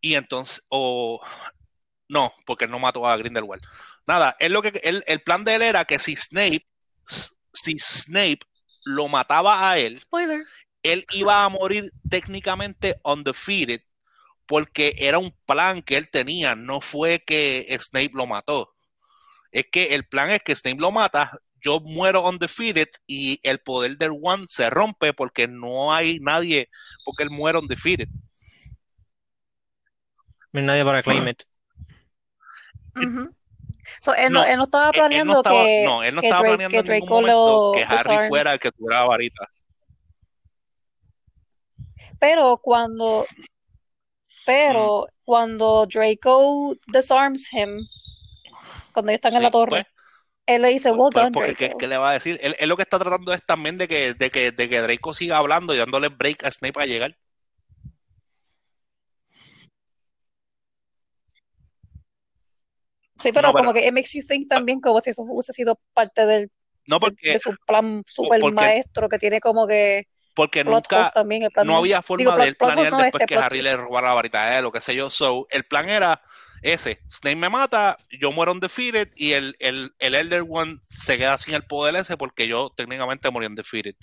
Y 0.01 0.15
entonces, 0.15 0.61
o 0.67 1.21
no, 2.09 2.31
porque 2.45 2.65
él 2.65 2.71
no 2.71 2.79
mató 2.79 3.07
a 3.07 3.15
Grindelwald. 3.15 3.63
Nada, 4.05 4.35
él 4.39 4.51
lo 4.51 4.61
que, 4.61 4.79
él, 4.83 5.03
el 5.07 5.21
plan 5.21 5.45
de 5.45 5.55
él 5.55 5.61
era 5.61 5.85
que 5.85 5.97
si 5.97 6.15
Snape, 6.15 6.67
si 7.53 7.77
Snape 7.79 8.41
lo 8.83 9.07
mataba 9.07 9.69
a 9.69 9.77
él, 9.77 9.97
Spoiler. 9.97 10.43
él 10.83 11.05
iba 11.11 11.45
a 11.45 11.49
morir 11.49 11.91
técnicamente 12.09 12.99
undefeated 13.03 13.81
porque 14.45 14.95
era 14.97 15.19
un 15.19 15.31
plan 15.45 15.81
que 15.81 15.95
él 15.95 16.09
tenía, 16.09 16.55
no 16.55 16.81
fue 16.81 17.23
que 17.23 17.77
Snape 17.79 18.11
lo 18.13 18.27
mató. 18.27 18.75
Es 19.51 19.65
que 19.71 19.95
el 19.95 20.05
plan 20.05 20.29
es 20.29 20.43
que 20.43 20.55
Snape 20.55 20.81
lo 20.81 20.91
mata, 20.91 21.39
yo 21.61 21.79
muero 21.81 22.27
undefeated 22.27 22.89
y 23.07 23.39
el 23.43 23.59
poder 23.59 23.97
del 23.97 24.11
One 24.21 24.45
se 24.47 24.69
rompe 24.69 25.13
porque 25.13 25.47
no 25.47 25.93
hay 25.93 26.19
nadie, 26.19 26.69
porque 27.05 27.23
él 27.23 27.29
muere 27.29 27.59
undefeated. 27.59 28.07
No 30.53 30.59
hay 30.59 30.65
nadie 30.65 30.83
para 30.83 31.03
claim 31.03 31.27
it. 31.27 31.43
Ujú. 32.95 33.33
So, 34.01 34.13
él, 34.15 34.31
no, 34.33 34.41
No, 34.41 34.45
él 34.45 34.57
no 34.57 34.63
estaba 34.63 34.91
Él, 34.93 34.95
él 34.95 35.25
no 35.25 35.33
planeando 35.33 35.33
estaba, 35.33 35.63
que, 35.63 35.85
no, 35.85 36.03
él 36.03 36.15
no 36.15 36.21
que 36.21 36.27
estaba 36.27 36.41
Drake, 36.41 36.57
planeando 36.57 36.75
que 36.83 36.87
en 36.87 36.93
ningún 36.93 37.09
Draco 37.09 37.21
momento 37.21 37.55
lo 37.65 37.71
que 37.71 37.83
Harry 37.83 37.97
desarme. 37.97 38.27
fuera 38.27 38.53
el 38.53 38.59
que 38.59 38.71
tuviera 38.71 38.99
la 39.01 39.05
varita. 39.05 39.47
Pero 42.19 42.57
cuando, 42.57 43.25
Mm, 43.25 44.45
pero 44.45 45.07
cuando 45.25 45.85
Draco 45.87 46.75
disarms 46.87 47.51
him, 47.53 47.79
cuando 48.93 49.11
ellos 49.11 49.17
están 49.17 49.35
en 49.35 49.43
la 49.43 49.49
sí, 49.49 49.51
torre, 49.51 49.69
pues, 49.69 49.85
él 50.55 50.61
le 50.61 50.69
dice, 50.69 50.91
well 50.91 51.09
pues, 51.11 51.23
done, 51.23 51.31
porque 51.31 51.55
¿qué, 51.55 51.73
qué 51.77 51.87
le 51.87 51.97
va 51.97 52.11
a 52.11 52.13
decir? 52.13 52.39
Él, 52.41 52.55
él 52.59 52.69
lo 52.69 52.75
que 52.75 52.83
está 52.83 52.99
tratando 52.99 53.33
es 53.33 53.45
también 53.45 53.77
de 53.77 53.87
que, 53.87 54.13
de 54.13 54.29
que, 54.29 54.51
de 54.51 54.69
que 54.69 54.81
Draco 54.81 55.13
siga 55.13 55.37
hablando 55.37 55.73
y 55.73 55.77
dándole 55.77 56.09
break 56.09 56.43
a 56.45 56.51
Snape 56.51 56.81
a 56.81 56.85
llegar. 56.85 57.17
Sí, 63.21 63.31
pero 63.31 63.49
No, 63.49 63.53
pero, 63.53 63.65
como 63.65 63.73
que 63.73 63.87
it 63.87 63.93
makes 63.93 64.09
you 64.13 64.21
think 64.27 64.47
también 64.47 64.81
como 64.81 64.99
si 64.99 65.11
eso 65.11 65.21
hubiese 65.23 65.53
sido 65.53 65.79
parte 65.93 66.25
del, 66.25 66.51
no 66.87 66.97
de, 66.97 66.99
porque, 66.99 67.33
de 67.33 67.39
su 67.39 67.55
plan 67.67 68.03
super 68.07 68.39
porque, 68.39 68.55
maestro 68.55 69.07
que 69.07 69.19
tiene 69.19 69.39
como 69.39 69.67
que 69.67 70.07
porque 70.33 70.63
nunca, 70.63 71.11
también, 71.13 71.43
el 71.43 71.51
plan 71.51 71.67
no 71.67 71.73
de, 71.73 71.79
había 71.79 71.97
digo, 71.97 72.03
forma 72.03 72.23
de 72.23 72.35
plot, 72.35 72.47
él 72.47 72.55
planear 72.55 72.91
no, 72.91 72.97
después 72.99 73.21
este 73.21 73.35
que 73.35 73.39
Harry 73.39 73.61
le 73.61 73.75
robara 73.75 74.07
la 74.07 74.13
varita 74.13 74.43
a 74.43 74.57
él 74.57 74.65
o 74.65 74.71
qué 74.71 74.81
sé 74.81 74.95
yo. 74.95 75.09
So, 75.09 75.45
el 75.49 75.65
plan 75.65 75.89
era 75.89 76.21
ese, 76.61 77.01
Snape 77.09 77.35
me 77.35 77.49
mata, 77.49 77.97
yo 78.09 78.31
muero 78.31 78.51
undefeated 78.51 79.09
y 79.15 79.31
el, 79.33 79.55
el, 79.59 79.93
el 79.99 80.15
Elder 80.15 80.43
One 80.47 80.77
se 80.89 81.17
queda 81.17 81.37
sin 81.37 81.55
el 81.55 81.63
poder 81.63 81.95
ese 81.95 82.17
porque 82.17 82.47
yo 82.47 82.71
técnicamente 82.75 83.31
morí 83.31 83.47
undefeated. 83.47 83.95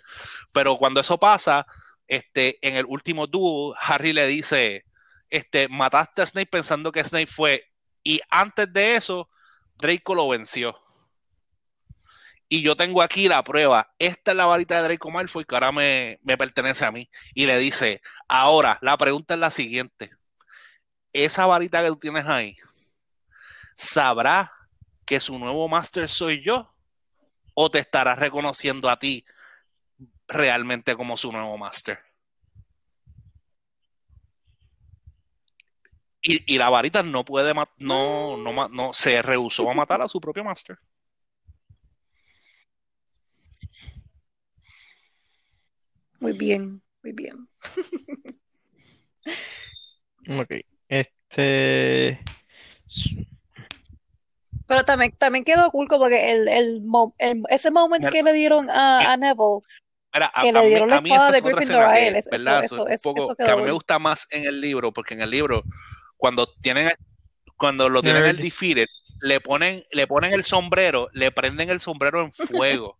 Pero 0.52 0.76
cuando 0.76 1.00
eso 1.00 1.18
pasa, 1.18 1.66
este, 2.08 2.58
en 2.66 2.74
el 2.74 2.86
último 2.86 3.26
duel, 3.26 3.74
Harry 3.80 4.12
le 4.12 4.26
dice, 4.26 4.84
este, 5.30 5.68
mataste 5.68 6.22
a 6.22 6.26
Snape 6.26 6.46
pensando 6.46 6.90
que 6.90 7.04
Snape 7.04 7.26
fue, 7.26 7.64
y 8.02 8.20
antes 8.30 8.72
de 8.72 8.96
eso, 8.96 9.28
Draco 9.76 10.14
lo 10.14 10.28
venció. 10.28 10.76
Y 12.48 12.62
yo 12.62 12.76
tengo 12.76 13.02
aquí 13.02 13.28
la 13.28 13.44
prueba. 13.44 13.92
Esta 13.98 14.30
es 14.30 14.36
la 14.36 14.46
varita 14.46 14.80
de 14.80 14.88
Draco 14.88 15.10
Malfoy 15.10 15.44
que 15.44 15.54
ahora 15.54 15.70
me, 15.70 16.18
me 16.22 16.38
pertenece 16.38 16.84
a 16.86 16.90
mí. 16.90 17.10
Y 17.34 17.44
le 17.46 17.58
dice, 17.58 18.00
ahora, 18.26 18.78
la 18.80 18.96
pregunta 18.96 19.34
es 19.34 19.40
la 19.40 19.50
siguiente. 19.50 20.10
Esa 21.12 21.46
varita 21.46 21.82
que 21.82 21.88
tú 21.88 21.96
tienes 21.96 22.26
ahí, 22.26 22.56
¿sabrá 23.76 24.52
que 25.04 25.20
su 25.20 25.38
nuevo 25.38 25.68
máster 25.68 26.08
soy 26.08 26.42
yo? 26.44 26.72
¿O 27.54 27.70
te 27.70 27.78
estará 27.78 28.14
reconociendo 28.14 28.88
a 28.88 28.98
ti 28.98 29.24
realmente 30.28 30.94
como 30.94 31.16
su 31.16 31.32
nuevo 31.32 31.56
máster? 31.58 31.98
Y, 36.22 36.54
y 36.54 36.58
la 36.58 36.68
varita 36.68 37.02
no 37.02 37.24
puede, 37.24 37.54
no, 37.78 38.36
no, 38.36 38.68
no, 38.68 38.92
se 38.92 39.22
rehusó 39.22 39.70
a 39.70 39.74
matar 39.74 40.02
a 40.02 40.08
su 40.08 40.20
propio 40.20 40.44
máster. 40.44 40.78
Muy 46.20 46.32
bien, 46.32 46.82
muy 47.02 47.12
bien. 47.12 47.48
Ok. 50.28 50.50
Este. 50.88 52.20
Pero 54.66 54.84
también, 54.84 55.12
también 55.16 55.44
quedó 55.44 55.70
cool 55.70 55.88
como 55.88 56.06
que 56.06 56.30
el, 56.32 56.48
el, 56.48 56.82
el- 57.18 57.42
ese 57.48 57.70
moment 57.70 58.00
Mira, 58.02 58.12
que 58.12 58.22
le 58.22 58.32
dieron 58.32 58.68
a, 58.70 59.12
a 59.12 59.16
Neville, 59.16 59.60
Mira, 60.12 60.30
a, 60.34 60.42
que 60.42 60.48
a 60.48 60.52
le 60.52 60.60
mí, 60.60 60.68
dieron 60.68 60.90
la 60.90 60.96
a 60.96 61.00
mí 61.00 61.10
espada 61.10 61.32
de 61.32 61.40
Gryffindor 61.40 61.62
escena 61.62 61.90
a 61.90 61.98
él, 61.98 62.16
eso, 62.16 62.30
eso, 62.30 62.44
¿verdad? 62.44 62.64
eso, 62.64 62.86
Un 62.86 62.92
eso, 62.92 63.14
poco, 63.14 63.36
que 63.36 63.42
a 63.42 63.46
quedó 63.46 63.56
mí 63.56 63.62
me 63.62 63.68
cool. 63.68 63.74
gusta 63.74 63.98
más 63.98 64.26
en 64.30 64.44
el 64.44 64.60
libro, 64.60 64.92
porque 64.92 65.14
en 65.14 65.22
el 65.22 65.30
libro, 65.30 65.64
cuando 66.16 66.46
tienen, 66.60 66.90
cuando 67.56 67.88
lo 67.88 68.02
tienen 68.02 68.24
el 68.24 68.36
Nerd. 68.36 68.44
defeated, 68.44 68.86
le 69.20 69.40
ponen, 69.40 69.82
le 69.92 70.06
ponen 70.06 70.32
el 70.34 70.44
sombrero, 70.44 71.08
le 71.12 71.30
prenden 71.30 71.70
el 71.70 71.80
sombrero 71.80 72.22
en 72.22 72.32
fuego 72.32 72.98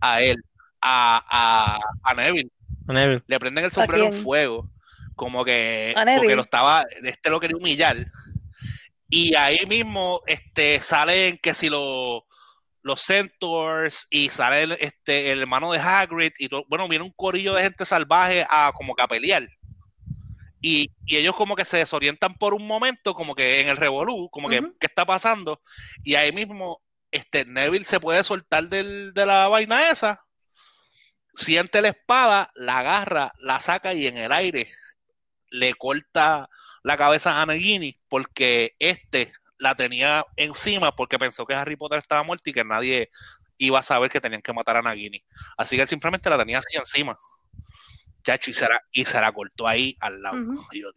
a 0.00 0.20
él, 0.20 0.36
a, 0.82 1.24
a, 1.30 1.80
a 2.02 2.14
Neville, 2.14 2.50
Neville. 2.86 3.20
le 3.26 3.38
prenden 3.40 3.64
el 3.64 3.70
¿A 3.70 3.74
sombrero 3.74 4.04
en 4.04 4.10
quién? 4.10 4.22
fuego, 4.24 4.70
como 5.14 5.44
que, 5.44 5.94
porque 6.16 6.36
lo 6.36 6.42
estaba, 6.42 6.84
este 7.02 7.30
lo 7.30 7.40
quería 7.40 7.56
humillar, 7.56 8.06
y 9.08 9.34
ahí 9.36 9.64
mismo, 9.66 10.22
este, 10.26 10.80
salen 10.80 11.38
que 11.38 11.54
si 11.54 11.68
lo, 11.68 12.26
los 12.82 13.00
Centaurs 13.00 14.08
y 14.10 14.28
sale 14.28 14.62
el, 14.64 14.72
este, 14.72 15.30
el 15.30 15.40
hermano 15.42 15.70
de 15.70 15.78
Hagrid 15.78 16.32
y 16.38 16.48
todo, 16.48 16.64
bueno, 16.68 16.88
viene 16.88 17.04
un 17.04 17.12
corillo 17.12 17.54
de 17.54 17.62
gente 17.62 17.86
salvaje 17.86 18.44
a 18.48 18.72
como 18.74 18.94
que 18.94 19.02
a 19.02 19.06
pelear. 19.06 19.46
Y, 20.60 20.90
y 21.06 21.16
ellos 21.16 21.36
como 21.36 21.54
que 21.54 21.64
se 21.64 21.76
desorientan 21.76 22.34
por 22.34 22.54
un 22.54 22.66
momento, 22.66 23.14
como 23.14 23.36
que 23.36 23.60
en 23.60 23.68
el 23.68 23.76
revolú, 23.76 24.28
como 24.30 24.48
que. 24.48 24.62
¿qué 24.80 24.86
está 24.86 25.06
pasando? 25.06 25.60
Y 26.02 26.16
ahí 26.16 26.32
mismo, 26.32 26.82
este, 27.12 27.44
Neville 27.44 27.84
se 27.84 28.00
puede 28.00 28.24
soltar 28.24 28.68
del, 28.68 29.12
de 29.14 29.26
la 29.26 29.46
vaina 29.46 29.90
esa, 29.90 30.24
siente 31.34 31.82
la 31.82 31.88
espada, 31.88 32.50
la 32.56 32.78
agarra, 32.78 33.32
la 33.38 33.60
saca 33.60 33.92
y 33.92 34.08
en 34.08 34.16
el 34.16 34.32
aire 34.32 34.68
le 35.54 35.72
corta 35.74 36.50
la 36.82 36.96
cabeza 36.96 37.40
a 37.40 37.46
Nagini 37.46 37.96
porque 38.08 38.74
este 38.80 39.32
la 39.58 39.76
tenía 39.76 40.24
encima 40.36 40.94
porque 40.94 41.18
pensó 41.18 41.46
que 41.46 41.54
Harry 41.54 41.76
Potter 41.76 42.00
estaba 42.00 42.24
muerto 42.24 42.50
y 42.50 42.52
que 42.52 42.64
nadie 42.64 43.10
iba 43.56 43.78
a 43.78 43.84
saber 43.84 44.10
que 44.10 44.20
tenían 44.20 44.42
que 44.42 44.52
matar 44.52 44.76
a 44.76 44.82
Nagini. 44.82 45.24
Así 45.56 45.76
que 45.76 45.82
él 45.82 45.88
simplemente 45.88 46.28
la 46.28 46.36
tenía 46.38 46.58
así 46.58 46.76
encima. 46.76 47.16
Chacho, 48.24 48.50
y 48.50 48.54
se 48.54 48.68
la, 48.68 48.82
y 48.90 49.04
se 49.04 49.20
la 49.20 49.30
cortó 49.32 49.68
ahí 49.68 49.96
al 50.00 50.20
lado. 50.20 50.38
Y 50.72 50.82
yo. 50.82 50.88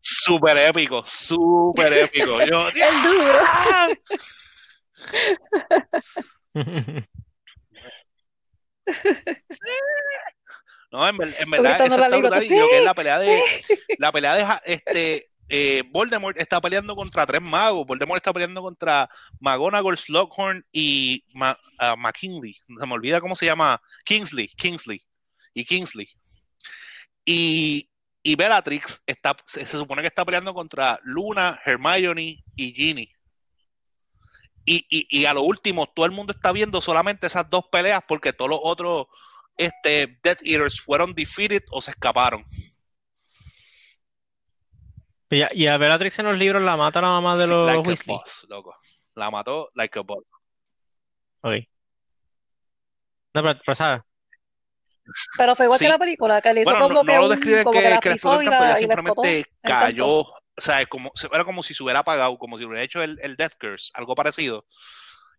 Súper 0.00 0.58
épico, 0.58 1.04
súper 1.06 1.92
épico. 1.92 2.44
Yo, 2.46 2.68
El 2.68 3.02
duro. 3.02 3.38
"Ah". 8.86 10.34
No, 10.94 11.08
en, 11.08 11.16
en 11.40 11.50
verdad, 11.50 11.80
esa 11.80 12.04
está 12.04 12.16
brutal. 12.16 12.44
Y 12.44 12.56
lo 12.56 12.68
que 12.68 12.78
es 12.78 12.84
la 12.84 12.94
pelea 12.94 13.18
de, 13.18 13.42
sí. 13.42 13.74
la 13.98 14.12
pelea 14.12 14.34
de 14.36 14.46
este 14.64 15.30
eh, 15.48 15.82
Voldemort 15.90 16.38
está 16.38 16.60
peleando 16.60 16.94
contra 16.94 17.26
tres 17.26 17.42
magos. 17.42 17.84
Voldemort 17.84 18.18
está 18.18 18.32
peleando 18.32 18.62
contra 18.62 19.10
McGonagall, 19.40 19.98
Slughorn 19.98 20.64
y 20.70 21.24
Ma- 21.34 21.58
McKinley. 21.98 22.54
Se 22.54 22.86
me 22.86 22.92
olvida 22.92 23.20
cómo 23.20 23.34
se 23.34 23.46
llama. 23.46 23.82
Kingsley, 24.04 24.46
Kingsley 24.46 25.04
y 25.52 25.64
Kingsley. 25.64 26.08
Y, 27.24 27.90
y 28.22 28.36
Bellatrix 28.36 29.02
está, 29.04 29.36
se, 29.44 29.66
se 29.66 29.76
supone 29.76 30.00
que 30.00 30.08
está 30.08 30.24
peleando 30.24 30.54
contra 30.54 31.00
Luna, 31.02 31.58
Hermione 31.64 32.44
y 32.54 32.72
Ginny. 32.72 33.12
Y, 34.64 34.86
y, 34.88 35.08
y 35.10 35.24
a 35.26 35.34
lo 35.34 35.42
último, 35.42 35.86
todo 35.86 36.06
el 36.06 36.12
mundo 36.12 36.32
está 36.32 36.52
viendo 36.52 36.80
solamente 36.80 37.26
esas 37.26 37.50
dos 37.50 37.64
peleas 37.72 38.00
porque 38.06 38.32
todos 38.32 38.48
los 38.48 38.60
otros 38.62 39.06
este, 39.56 40.18
Death 40.22 40.40
Eaters 40.42 40.80
fueron 40.80 41.14
defeated 41.14 41.62
o 41.70 41.80
se 41.82 41.90
escaparon. 41.92 42.42
Y 45.30 45.42
a, 45.42 45.50
y 45.52 45.66
a 45.66 45.76
Bellatrix 45.76 46.18
en 46.20 46.26
los 46.26 46.38
libros 46.38 46.62
la 46.62 46.76
mata 46.76 47.00
la 47.00 47.08
mamá 47.08 47.36
de 47.36 47.44
Sí, 47.44 47.50
los 47.50 47.66
like 47.66 47.78
a 47.78 47.82
Weasley. 47.88 48.16
boss, 48.16 48.46
loco. 48.48 48.74
La 49.16 49.30
mató 49.30 49.70
like 49.74 49.98
a 49.98 50.02
boss. 50.02 50.24
Ok. 51.40 51.52
No, 53.34 53.42
pero, 53.42 53.60
pero 53.66 53.74
¿sabes? 53.76 54.02
Pero 55.36 55.56
fue 55.56 55.66
igual 55.66 55.78
que 55.78 55.84
Sí. 55.86 55.90
la 55.90 55.98
película, 55.98 56.40
que 56.40 56.54
le 56.54 56.60
hizo 56.62 56.70
Bueno, 56.70 56.88
no, 56.88 56.94
como 56.94 57.04
no 57.04 57.12
que 57.12 57.18
lo 57.18 57.24
un, 57.24 57.30
describe 57.30 57.64
como 57.64 57.78
que, 57.78 57.84
que 57.84 57.90
la 57.90 58.00
que 58.00 58.10
explotó 58.12 58.40
el 58.40 58.44
y 58.44 58.46
ella 58.46 58.60
la, 58.60 58.66
y 58.66 58.70
la 58.70 58.76
simplemente 58.76 59.46
cayó, 59.62 60.08
o 60.20 60.34
sea, 60.56 60.86
como, 60.86 61.12
era 61.32 61.44
como 61.44 61.62
si 61.62 61.74
se 61.74 61.82
hubiera 61.82 62.00
apagado, 62.00 62.38
como 62.38 62.56
si 62.56 62.64
hubiera 62.64 62.82
hecho 62.82 63.02
el, 63.02 63.18
el 63.20 63.36
Death 63.36 63.54
Curse, 63.60 63.90
algo 63.94 64.14
parecido. 64.14 64.64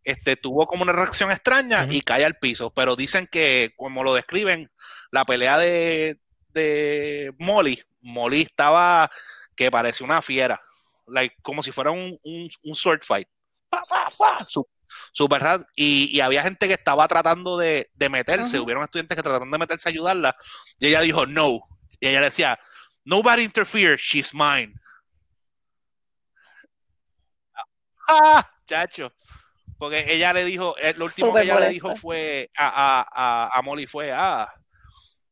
Este, 0.05 0.35
tuvo 0.37 0.67
como 0.67 0.83
una 0.83 0.93
reacción 0.93 1.31
extraña 1.31 1.87
y 1.89 2.01
cae 2.01 2.23
al 2.23 2.37
piso, 2.37 2.71
pero 2.71 2.95
dicen 2.95 3.27
que, 3.29 3.73
como 3.75 4.03
lo 4.03 4.13
describen, 4.13 4.69
la 5.11 5.25
pelea 5.25 5.57
de, 5.57 6.19
de 6.49 7.33
Molly, 7.39 7.81
Molly 8.01 8.43
estaba 8.43 9.09
que 9.55 9.71
parecía 9.71 10.05
una 10.05 10.21
fiera, 10.21 10.61
like, 11.07 11.35
como 11.41 11.63
si 11.63 11.71
fuera 11.71 11.89
un, 11.91 12.17
un, 12.23 12.49
un 12.63 12.75
sword 12.75 13.01
fight. 13.03 13.27
Fa, 13.71 13.83
fa, 13.89 14.09
fa, 14.11 14.45
su- 14.45 14.67
Super 15.11 15.41
rad. 15.41 15.63
Y, 15.75 16.15
y 16.15 16.21
había 16.21 16.43
gente 16.43 16.67
que 16.67 16.73
estaba 16.73 17.07
tratando 17.07 17.57
de, 17.57 17.89
de 17.95 18.09
meterse, 18.09 18.59
hubieron 18.59 18.83
estudiantes 18.83 19.15
que 19.15 19.23
trataron 19.23 19.49
de 19.49 19.57
meterse 19.57 19.89
a 19.89 19.91
ayudarla, 19.91 20.35
y 20.79 20.87
ella 20.87 21.01
dijo 21.01 21.25
no. 21.25 21.61
Y 21.99 22.07
ella 22.07 22.21
decía, 22.21 22.59
nobody 23.03 23.43
interfere, 23.43 23.97
she's 23.97 24.33
mine. 24.33 24.73
¡Ah! 28.07 28.47
Chacho. 28.67 29.11
Porque 29.77 30.05
ella 30.13 30.31
le 30.33 30.45
dijo, 30.45 30.77
eh, 30.77 30.93
lo 30.95 31.05
último 31.05 31.33
que 31.33 31.41
ella 31.41 31.59
le 31.59 31.69
dijo 31.69 31.91
fue 31.97 32.49
a, 32.57 32.67
a, 33.01 33.07
a, 33.11 33.59
a 33.59 33.61
Molly 33.61 33.87
fue, 33.87 34.11
ah, 34.11 34.49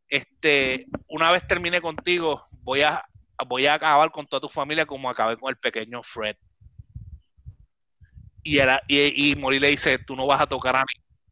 este, 0.07 0.85
una 1.07 1.31
vez 1.31 1.47
termine 1.47 1.79
contigo, 1.81 2.41
voy 2.61 2.81
a, 2.81 3.03
voy 3.47 3.65
a 3.65 3.75
acabar 3.75 4.11
con 4.11 4.25
toda 4.25 4.41
tu 4.41 4.49
familia 4.49 4.85
como 4.85 5.09
acabé 5.09 5.37
con 5.37 5.49
el 5.49 5.57
pequeño 5.57 6.03
Fred. 6.03 6.35
Y, 8.43 8.57
era, 8.57 8.81
y, 8.87 9.31
y 9.31 9.35
Molly 9.35 9.59
le 9.59 9.69
dice, 9.69 9.97
tú 9.99 10.15
no 10.15 10.27
vas 10.27 10.41
a 10.41 10.47
tocar 10.47 10.75
a, 10.75 10.85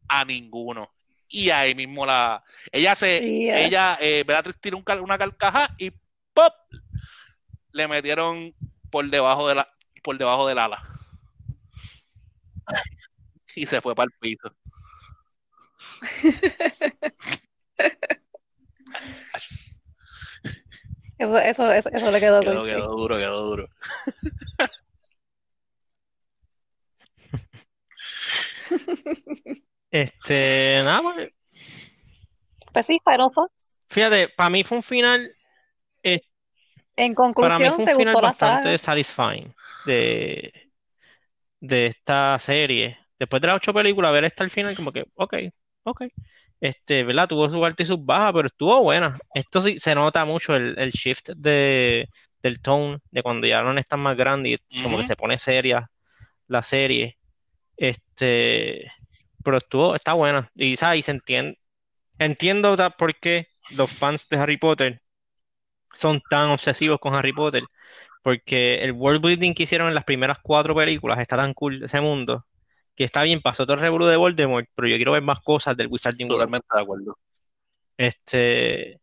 a 0.08 0.24
ninguno. 0.24 0.88
y 1.28 1.50
ahí 1.50 1.74
mismo 1.74 2.04
la. 2.06 2.44
Ella 2.70 2.94
se. 2.94 3.18
Ella, 3.64 3.98
eh, 4.00 4.22
Beatriz 4.26 4.56
tira 4.60 4.76
un 4.76 4.84
una 5.02 5.18
carcaja 5.18 5.74
y 5.78 5.90
¡pop! 6.34 6.54
Le 7.72 7.88
metieron 7.88 8.54
por 8.90 9.08
debajo 9.08 9.48
de 9.48 9.56
la, 9.56 9.68
por 10.02 10.18
debajo 10.18 10.46
del 10.46 10.58
ala. 10.58 10.82
Y 13.54 13.66
se 13.66 13.80
fue 13.80 13.94
para 13.94 14.06
el 14.06 14.12
piso. 14.20 14.54
Eso, 21.18 21.38
eso, 21.38 21.72
eso, 21.72 21.88
eso 21.92 22.10
le 22.10 22.20
quedó 22.20 22.42
Quedó, 22.42 22.62
sí. 22.62 22.70
quedó 22.70 22.88
duro, 22.96 23.16
quedó 23.16 23.42
duro. 23.44 23.68
Este, 29.90 30.82
nada, 30.84 31.02
pues, 31.02 31.32
Pues 32.72 32.86
sí, 32.86 32.98
Final 33.04 33.30
Thoughts. 33.34 33.78
fíjate, 33.88 34.28
para 34.36 34.50
mí 34.50 34.64
fue 34.64 34.76
un 34.78 34.82
final, 34.82 35.20
eh, 36.04 36.20
En 36.96 37.12
para 37.38 37.58
mí 37.58 37.70
conclusión, 37.70 37.70
fue 37.70 37.84
un 37.84 37.88
¿te 37.88 37.92
final 37.92 38.16
gustó 38.16 38.20
la 38.22 38.32
bastante 38.32 38.76
saga? 38.76 38.78
satisfying 38.78 39.54
de, 39.84 40.52
de 41.60 41.86
esta 41.86 42.38
serie. 42.38 42.98
Después 43.22 43.40
de 43.40 43.46
las 43.46 43.56
ocho 43.58 43.72
películas, 43.72 44.12
ver 44.12 44.24
esta 44.24 44.42
al 44.42 44.50
final, 44.50 44.74
como 44.74 44.90
que, 44.90 45.04
ok, 45.14 45.34
ok. 45.84 46.02
Este, 46.60 47.04
¿verdad? 47.04 47.28
Tuvo 47.28 47.48
su 47.48 47.64
alta 47.64 47.84
y 47.84 47.86
sus 47.86 48.04
bajas, 48.04 48.32
pero 48.34 48.46
estuvo 48.46 48.82
buena. 48.82 49.16
Esto 49.32 49.60
sí 49.60 49.78
se 49.78 49.94
nota 49.94 50.24
mucho 50.24 50.56
el, 50.56 50.76
el 50.76 50.90
shift 50.90 51.28
de, 51.36 52.08
del 52.42 52.60
tone, 52.60 52.98
de 53.12 53.22
cuando 53.22 53.46
ya 53.46 53.62
no 53.62 53.78
están 53.78 54.00
más 54.00 54.16
grandes 54.16 54.58
y 54.68 54.82
como 54.82 54.96
que 54.96 55.04
se 55.04 55.14
pone 55.14 55.38
seria 55.38 55.88
la 56.48 56.62
serie. 56.62 57.16
Este, 57.76 58.90
pero 59.44 59.58
estuvo, 59.58 59.94
está 59.94 60.14
buena. 60.14 60.50
Y, 60.56 60.74
¿sabes? 60.74 60.98
Y 60.98 61.02
se 61.02 61.12
entiende, 61.12 61.60
entiendo 62.18 62.76
por 62.98 63.14
qué 63.20 63.46
los 63.76 63.88
fans 63.88 64.28
de 64.28 64.36
Harry 64.38 64.56
Potter 64.58 65.00
son 65.94 66.20
tan 66.28 66.50
obsesivos 66.50 66.98
con 66.98 67.14
Harry 67.14 67.32
Potter. 67.32 67.62
Porque 68.22 68.82
el 68.84 68.92
world 68.92 69.22
building 69.24 69.54
que 69.54 69.64
hicieron 69.64 69.88
en 69.88 69.94
las 69.94 70.04
primeras 70.04 70.38
cuatro 70.42 70.74
películas 70.74 71.20
está 71.20 71.36
tan 71.36 71.54
cool 71.54 71.84
ese 71.84 72.00
mundo. 72.00 72.44
Que 73.02 73.06
está 73.06 73.22
bien, 73.24 73.40
pasó 73.42 73.64
todo 73.64 73.74
el 73.74 73.80
revolú 73.80 74.06
de 74.06 74.14
Voldemort, 74.16 74.68
pero 74.76 74.86
yo 74.86 74.94
quiero 74.94 75.10
ver 75.10 75.22
más 75.22 75.40
cosas 75.40 75.76
del 75.76 75.88
Wizarding 75.90 76.28
World. 76.30 76.38
Totalmente 76.38 76.66
de 76.72 76.80
acuerdo. 76.80 77.18
Este, 77.96 79.00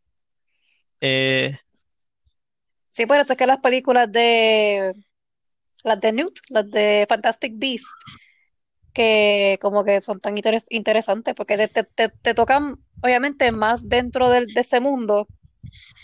eh, 1.02 1.58
Sí, 2.88 3.06
por 3.06 3.20
eso 3.20 3.34
es 3.34 3.38
que 3.38 3.46
las 3.46 3.60
películas 3.60 4.10
de 4.10 4.94
las 5.84 6.00
de 6.00 6.14
Newt, 6.14 6.40
las 6.50 6.72
de 6.72 7.08
Fantastic 7.10 7.56
Beast, 7.58 7.88
que 8.94 9.58
como 9.62 9.84
que 9.84 10.00
son 10.00 10.22
tan 10.22 10.38
interes- 10.38 10.68
interesantes, 10.70 11.36
porque 11.36 11.58
te, 11.58 11.68
te- 11.68 11.84
te- 11.84 12.08
te 12.08 12.34
tocan, 12.34 12.78
obviamente, 13.04 13.52
más 13.52 13.90
dentro 13.90 14.30
del- 14.30 14.46
de 14.48 14.62
ese 14.62 14.80
mundo. 14.80 15.28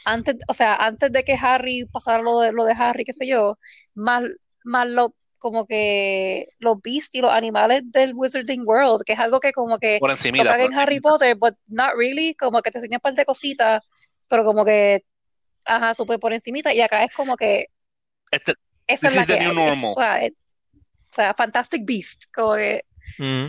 Antes, 0.03 0.35
o 0.49 0.53
sea, 0.53 0.75
antes 0.75 1.13
de 1.13 1.23
que 1.23 1.37
Harry 1.41 1.85
pasara 1.85 2.21
lo 2.21 2.41
de, 2.41 2.51
lo 2.51 2.65
de 2.65 2.73
Harry, 2.77 3.05
qué 3.05 3.13
sé 3.13 3.25
yo, 3.25 3.57
más, 3.93 4.25
más 4.65 4.85
lo, 4.89 5.15
como 5.37 5.65
que 5.65 6.45
los 6.59 6.81
beasts 6.81 7.13
y 7.13 7.21
los 7.21 7.31
animales 7.31 7.83
del 7.91 8.13
Wizarding 8.15 8.63
World, 8.65 9.03
que 9.05 9.13
es 9.13 9.19
algo 9.19 9.39
que 9.39 9.51
como 9.51 9.77
que 9.77 9.97
Por 9.99 10.09
tocan 10.11 10.59
por 10.61 10.71
en 10.71 10.73
Harry. 10.77 10.99
Potter, 10.99 11.35
but 11.35 11.55
not 11.67 11.91
really, 11.95 12.33
como 12.35 12.61
que 12.61 12.71
te 12.71 12.79
enseñan 12.79 12.97
un 12.97 13.01
par 13.01 13.13
de 13.13 13.25
cositas, 13.25 13.83
pero 14.27 14.43
como 14.43 14.65
que, 14.65 15.03
ajá, 15.65 15.93
súper 15.93 16.19
por 16.19 16.33
encimita, 16.33 16.73
y 16.73 16.81
acá 16.81 17.03
es 17.03 17.11
como 17.13 17.35
que 17.37 17.67
Este, 18.31 18.53
esa 18.87 19.07
this 19.09 19.17
es 19.17 19.29
la 19.29 19.37
que 19.37 19.43
normal. 19.43 19.77
o 19.91 19.93
sea, 19.93 20.21
es- 20.21 20.33
o 20.33 21.13
sea, 21.15 21.33
Fantastic 21.33 21.85
Beast, 21.85 22.23
como 22.33 22.55
que, 22.55 22.83
mm, 23.19 23.47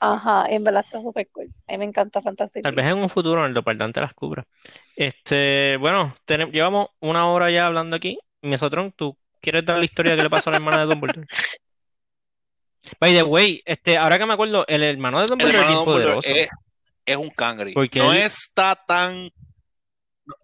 ajá, 0.00 0.46
en 0.48 0.64
verdad 0.64 0.84
está 0.84 1.00
súper 1.00 1.28
cool, 1.32 1.48
a 1.66 1.72
mí 1.72 1.78
me 1.78 1.84
encanta 1.84 2.22
Fantastic 2.22 2.62
tal 2.62 2.74
vez 2.74 2.86
en 2.86 2.98
un 2.98 3.10
futuro 3.10 3.44
el 3.44 3.52
Dopardante 3.54 4.00
las 4.00 4.14
cubra. 4.14 4.46
Este, 4.96 5.76
bueno, 5.76 6.14
llevamos 6.26 6.88
una 7.00 7.28
hora 7.30 7.50
ya 7.50 7.66
hablando 7.66 7.96
aquí. 7.96 8.18
Mesotron, 8.42 8.92
¿tú 8.92 9.16
quieres 9.40 9.64
dar 9.64 9.78
la 9.78 9.84
historia 9.84 10.16
que 10.16 10.22
le 10.22 10.30
pasó 10.30 10.50
a 10.50 10.52
la 10.52 10.56
hermana 10.58 10.80
de 10.80 10.86
Dumbledore? 10.86 11.26
By 13.00 13.12
the 13.14 13.22
way, 13.22 13.62
este, 13.66 13.96
ahora 13.98 14.18
que 14.18 14.26
me 14.26 14.32
acuerdo, 14.34 14.64
el 14.66 14.82
hermano 14.82 15.18
de 15.18 15.24
El 15.24 15.28
Dumbledore 15.30 15.58
es 15.58 15.64
hermano 15.64 15.84
bien 15.84 15.84
de 15.84 15.92
Dumbledore 15.92 16.22
poderoso. 16.22 16.40
es, 16.40 16.48
es 17.06 17.16
un 17.16 17.30
cangri. 17.30 17.72
Porque 17.74 17.98
No 17.98 18.12
él- 18.12 18.22
está 18.22 18.74
tan. 18.86 19.14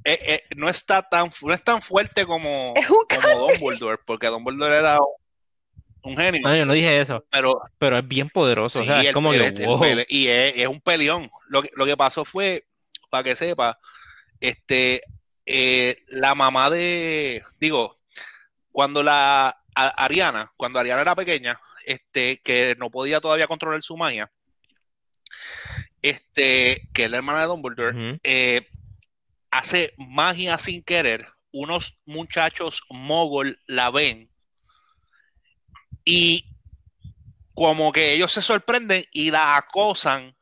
eh, 0.04 0.18
eh, 0.26 0.42
no 0.56 0.68
está 0.68 1.02
tan 1.02 1.28
no 1.42 1.52
es 1.54 1.62
tan 1.62 1.80
fuerte 1.82 2.26
como, 2.26 2.74
Es 2.76 2.86
como 2.86 3.48
Dumbledore, 3.48 3.98
porque 4.04 4.26
Dumbledore 4.28 4.76
era 4.76 4.98
un 6.02 6.16
genio, 6.16 6.40
No, 6.46 6.54
yo 6.54 6.66
no 6.66 6.74
dije 6.74 7.00
eso, 7.00 7.24
pero 7.30 7.60
pero 7.78 7.96
es 7.98 8.06
bien 8.06 8.28
poderoso. 8.28 8.80
O 8.82 8.84
sea, 8.84 9.00
es 9.02 9.12
como 9.12 9.32
él 9.32 9.54
que, 9.54 9.62
es- 9.62 9.66
wow. 9.66 9.82
y 10.08 10.26
es, 10.26 10.56
es 10.58 10.66
un 10.68 10.80
peleón. 10.80 11.28
Lo 11.48 11.62
que, 11.62 11.70
lo 11.76 11.86
que 11.86 11.96
pasó 11.96 12.24
fue, 12.26 12.66
para 13.10 13.24
que 13.24 13.36
sepa, 13.36 13.78
este, 14.40 15.00
eh, 15.46 15.96
la 16.08 16.34
mamá 16.34 16.68
de, 16.68 17.42
digo, 17.58 17.94
cuando 18.74 19.04
la 19.04 19.56
a- 19.76 20.04
Ariana, 20.04 20.50
cuando 20.56 20.80
Ariana 20.80 21.02
era 21.02 21.14
pequeña, 21.14 21.60
este, 21.86 22.40
que 22.42 22.74
no 22.76 22.90
podía 22.90 23.20
todavía 23.20 23.46
controlar 23.46 23.80
su 23.84 23.96
magia, 23.96 24.32
este, 26.02 26.88
que 26.92 27.04
es 27.04 27.10
la 27.10 27.18
hermana 27.18 27.42
de 27.42 27.46
Dumbledore, 27.46 28.18
eh, 28.24 28.66
hace 29.52 29.94
magia 29.96 30.58
sin 30.58 30.82
querer, 30.82 31.24
unos 31.52 32.00
muchachos 32.06 32.82
mogol 32.90 33.60
la 33.66 33.90
ven 33.92 34.28
y 36.04 36.44
como 37.54 37.92
que 37.92 38.12
ellos 38.12 38.32
se 38.32 38.42
sorprenden 38.42 39.04
y 39.12 39.30
la 39.30 39.56
acosan 39.56 40.36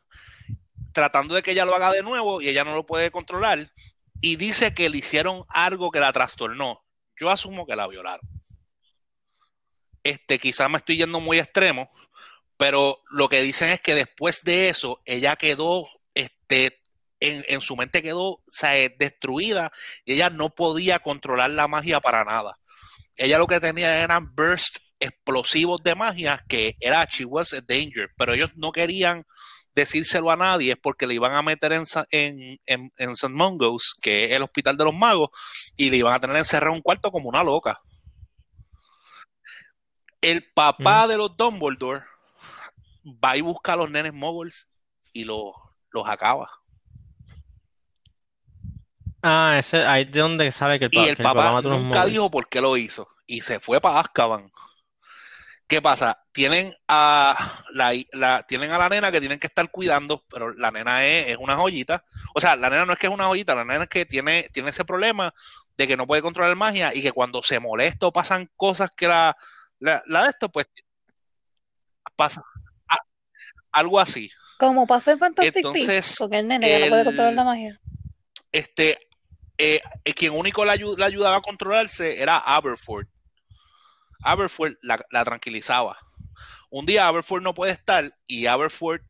tratando 0.94 1.34
de 1.34 1.42
que 1.42 1.50
ella 1.50 1.66
lo 1.66 1.74
haga 1.74 1.92
de 1.92 2.02
nuevo 2.02 2.40
y 2.40 2.48
ella 2.48 2.64
no 2.64 2.74
lo 2.74 2.86
puede 2.86 3.10
controlar 3.10 3.70
y 4.22 4.36
dice 4.36 4.72
que 4.72 4.88
le 4.88 4.96
hicieron 4.98 5.42
algo 5.50 5.90
que 5.90 6.00
la 6.00 6.12
trastornó. 6.14 6.81
Yo 7.22 7.30
asumo 7.30 7.64
que 7.64 7.76
la 7.76 7.86
violaron. 7.86 8.28
Este, 10.02 10.40
quizás 10.40 10.68
me 10.68 10.78
estoy 10.78 10.96
yendo 10.96 11.20
muy 11.20 11.38
extremo, 11.38 11.88
pero 12.56 13.00
lo 13.12 13.28
que 13.28 13.42
dicen 13.42 13.70
es 13.70 13.80
que 13.80 13.94
después 13.94 14.42
de 14.42 14.68
eso 14.68 15.00
ella 15.04 15.36
quedó 15.36 15.86
este, 16.14 16.80
en, 17.20 17.44
en 17.46 17.60
su 17.60 17.76
mente 17.76 18.02
quedó 18.02 18.22
o 18.24 18.42
sea, 18.48 18.76
eh, 18.76 18.92
destruida 18.98 19.70
y 20.04 20.14
ella 20.14 20.30
no 20.30 20.50
podía 20.50 20.98
controlar 20.98 21.52
la 21.52 21.68
magia 21.68 22.00
para 22.00 22.24
nada. 22.24 22.58
Ella 23.16 23.38
lo 23.38 23.46
que 23.46 23.60
tenía 23.60 24.02
eran 24.02 24.34
bursts 24.34 24.82
explosivos 24.98 25.80
de 25.84 25.94
magia 25.94 26.44
que 26.48 26.74
era 26.80 27.04
she 27.04 27.24
was 27.24 27.52
a 27.52 27.60
danger, 27.60 28.10
pero 28.16 28.34
ellos 28.34 28.56
no 28.56 28.72
querían 28.72 29.24
decírselo 29.74 30.30
a 30.30 30.36
nadie 30.36 30.76
porque 30.76 31.06
le 31.06 31.14
iban 31.14 31.32
a 31.32 31.42
meter 31.42 31.72
en, 31.72 31.84
en, 32.10 32.58
en, 32.66 32.92
en 32.96 33.10
St. 33.10 33.28
Mungo's, 33.28 33.96
que 34.00 34.26
es 34.26 34.32
el 34.32 34.42
hospital 34.42 34.76
de 34.76 34.84
los 34.84 34.94
magos, 34.94 35.30
y 35.76 35.90
le 35.90 35.98
iban 35.98 36.14
a 36.14 36.20
tener 36.20 36.36
encerrado 36.36 36.72
en 36.72 36.76
un 36.76 36.82
cuarto 36.82 37.10
como 37.10 37.28
una 37.28 37.42
loca. 37.42 37.80
El 40.20 40.44
papá 40.52 41.08
de 41.08 41.16
los 41.16 41.36
Dumbledore 41.36 42.04
va 43.04 43.36
y 43.36 43.40
busca 43.40 43.72
a 43.72 43.76
los 43.76 43.90
nenes 43.90 44.12
moguls 44.12 44.70
y 45.12 45.24
los, 45.24 45.52
los 45.90 46.08
acaba. 46.08 46.50
Ah, 49.22 49.56
ese, 49.58 49.84
ahí 49.84 50.02
es 50.02 50.12
de 50.12 50.20
donde 50.20 50.50
sabe 50.50 50.78
que 50.78 50.86
el, 50.86 50.90
Y 50.94 50.98
el 50.98 51.16
que 51.16 51.22
el 51.22 51.28
papá 51.28 51.52
papá 51.52 51.62
nunca 51.62 52.06
dijo 52.06 52.30
por 52.30 52.48
qué 52.48 52.60
lo 52.60 52.76
hizo. 52.76 53.08
Y 53.26 53.40
se 53.42 53.60
fue 53.60 53.80
para 53.80 54.00
Azkaban. 54.00 54.50
¿Qué 55.72 55.80
pasa? 55.80 56.22
Tienen 56.32 56.70
a 56.86 57.34
la, 57.72 57.94
la- 58.12 58.42
tienen 58.42 58.72
a 58.72 58.76
la 58.76 58.90
nena 58.90 59.10
que 59.10 59.20
tienen 59.20 59.38
que 59.38 59.46
estar 59.46 59.70
cuidando, 59.70 60.22
pero 60.28 60.52
la 60.52 60.70
nena 60.70 61.06
es, 61.06 61.28
es 61.28 61.38
una 61.38 61.56
joyita. 61.56 62.04
O 62.34 62.40
sea, 62.42 62.56
la 62.56 62.68
nena 62.68 62.84
no 62.84 62.92
es 62.92 62.98
que 62.98 63.06
es 63.06 63.12
una 63.14 63.24
joyita, 63.24 63.54
la 63.54 63.64
nena 63.64 63.84
es 63.84 63.88
que 63.88 64.04
tiene, 64.04 64.50
tiene 64.52 64.68
ese 64.68 64.84
problema 64.84 65.32
de 65.78 65.88
que 65.88 65.96
no 65.96 66.06
puede 66.06 66.20
controlar 66.20 66.54
magia 66.56 66.94
y 66.94 67.00
que 67.00 67.12
cuando 67.12 67.42
se 67.42 67.58
molesta 67.58 68.04
o 68.06 68.12
pasan 68.12 68.50
cosas 68.54 68.90
que 68.94 69.08
la, 69.08 69.34
la, 69.78 70.02
la 70.08 70.24
de 70.24 70.28
esto, 70.28 70.50
pues 70.52 70.66
pasa 72.16 72.42
a- 72.88 72.98
algo 73.70 73.98
así. 73.98 74.30
Como 74.58 74.86
pasa 74.86 75.12
en 75.12 75.20
Fantastic 75.20 75.56
Entonces, 75.56 75.86
Beasts, 75.86 76.18
con 76.18 76.34
el 76.34 76.48
nene 76.48 76.68
que 76.68 76.80
no 76.80 76.88
puede 76.90 77.04
controlar 77.06 77.32
la 77.32 77.44
magia. 77.44 77.74
Este, 78.52 78.98
eh, 79.56 79.80
quien 80.14 80.32
único 80.34 80.66
la, 80.66 80.76
la 80.98 81.06
ayudaba 81.06 81.36
a 81.36 81.40
controlarse 81.40 82.20
era 82.20 82.36
Aberford. 82.36 83.06
Aberford 84.22 84.74
la, 84.82 85.04
la 85.10 85.24
tranquilizaba. 85.24 85.98
Un 86.70 86.86
día 86.86 87.06
Aberford 87.06 87.42
no 87.42 87.54
puede 87.54 87.72
estar 87.72 88.10
y 88.26 88.46
Aberford, 88.46 89.02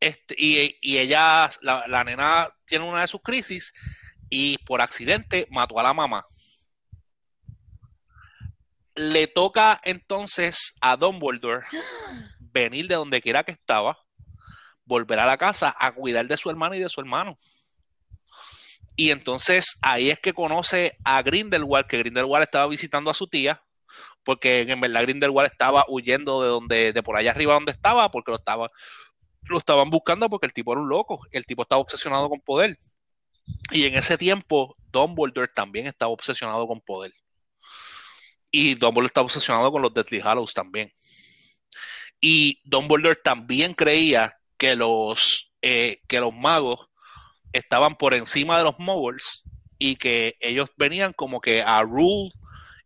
este, 0.00 0.34
y, 0.38 0.78
y 0.80 0.98
ella, 0.98 1.50
la, 1.60 1.84
la 1.86 2.04
nena 2.04 2.48
tiene 2.64 2.88
una 2.88 3.02
de 3.02 3.08
sus 3.08 3.22
crisis 3.22 3.72
y 4.30 4.58
por 4.58 4.80
accidente 4.80 5.46
mató 5.50 5.78
a 5.78 5.82
la 5.82 5.92
mamá. 5.92 6.24
Le 8.94 9.26
toca 9.26 9.80
entonces 9.84 10.74
a 10.80 10.96
Dumbledore 10.96 11.66
venir 12.38 12.88
de 12.88 12.94
donde 12.94 13.20
quiera 13.20 13.44
que 13.44 13.52
estaba, 13.52 13.98
volver 14.84 15.18
a 15.18 15.26
la 15.26 15.36
casa 15.36 15.74
a 15.78 15.92
cuidar 15.92 16.26
de 16.26 16.36
su 16.36 16.50
hermana 16.50 16.76
y 16.76 16.80
de 16.80 16.88
su 16.88 17.00
hermano. 17.00 17.36
Y 18.96 19.10
entonces 19.10 19.78
ahí 19.82 20.10
es 20.10 20.20
que 20.20 20.32
conoce 20.32 20.96
a 21.04 21.22
Grindelwald, 21.22 21.86
que 21.86 21.98
Grindelwald 21.98 22.44
estaba 22.44 22.68
visitando 22.68 23.10
a 23.10 23.14
su 23.14 23.26
tía, 23.26 23.63
porque 24.24 24.62
en 24.62 24.80
verdad 24.80 25.02
Grindelwald 25.02 25.50
estaba 25.50 25.84
huyendo 25.88 26.42
de 26.42 26.48
donde, 26.48 26.92
de 26.92 27.02
por 27.02 27.16
allá 27.16 27.30
arriba 27.30 27.54
donde 27.54 27.72
estaba, 27.72 28.10
porque 28.10 28.32
lo 28.32 28.36
estaba, 28.36 28.70
lo 29.42 29.58
estaban 29.58 29.90
buscando 29.90 30.28
porque 30.28 30.46
el 30.46 30.52
tipo 30.52 30.72
era 30.72 30.80
un 30.80 30.88
loco, 30.88 31.20
el 31.30 31.44
tipo 31.44 31.62
estaba 31.62 31.80
obsesionado 31.80 32.28
con 32.28 32.40
poder. 32.40 32.76
Y 33.70 33.84
en 33.84 33.94
ese 33.94 34.16
tiempo, 34.16 34.76
Dumbledore 34.90 35.52
también 35.54 35.86
estaba 35.86 36.10
obsesionado 36.12 36.66
con 36.66 36.80
poder. 36.80 37.12
Y 38.50 38.74
Dumbledore 38.74 39.08
estaba 39.08 39.26
obsesionado 39.26 39.70
con 39.70 39.82
los 39.82 39.92
Deathly 39.92 40.20
Hallows 40.20 40.54
también. 40.54 40.90
Y 42.20 42.60
Dumbledore 42.64 43.16
también 43.22 43.74
creía 43.74 44.38
que 44.56 44.76
los, 44.76 45.52
eh, 45.60 46.00
que 46.08 46.20
los 46.20 46.34
magos 46.34 46.88
estaban 47.52 47.94
por 47.94 48.14
encima 48.14 48.56
de 48.58 48.64
los 48.64 48.78
moguls 48.78 49.44
y 49.78 49.96
que 49.96 50.36
ellos 50.40 50.70
venían 50.76 51.12
como 51.12 51.40
que 51.40 51.62
a 51.62 51.82
rule 51.82 52.30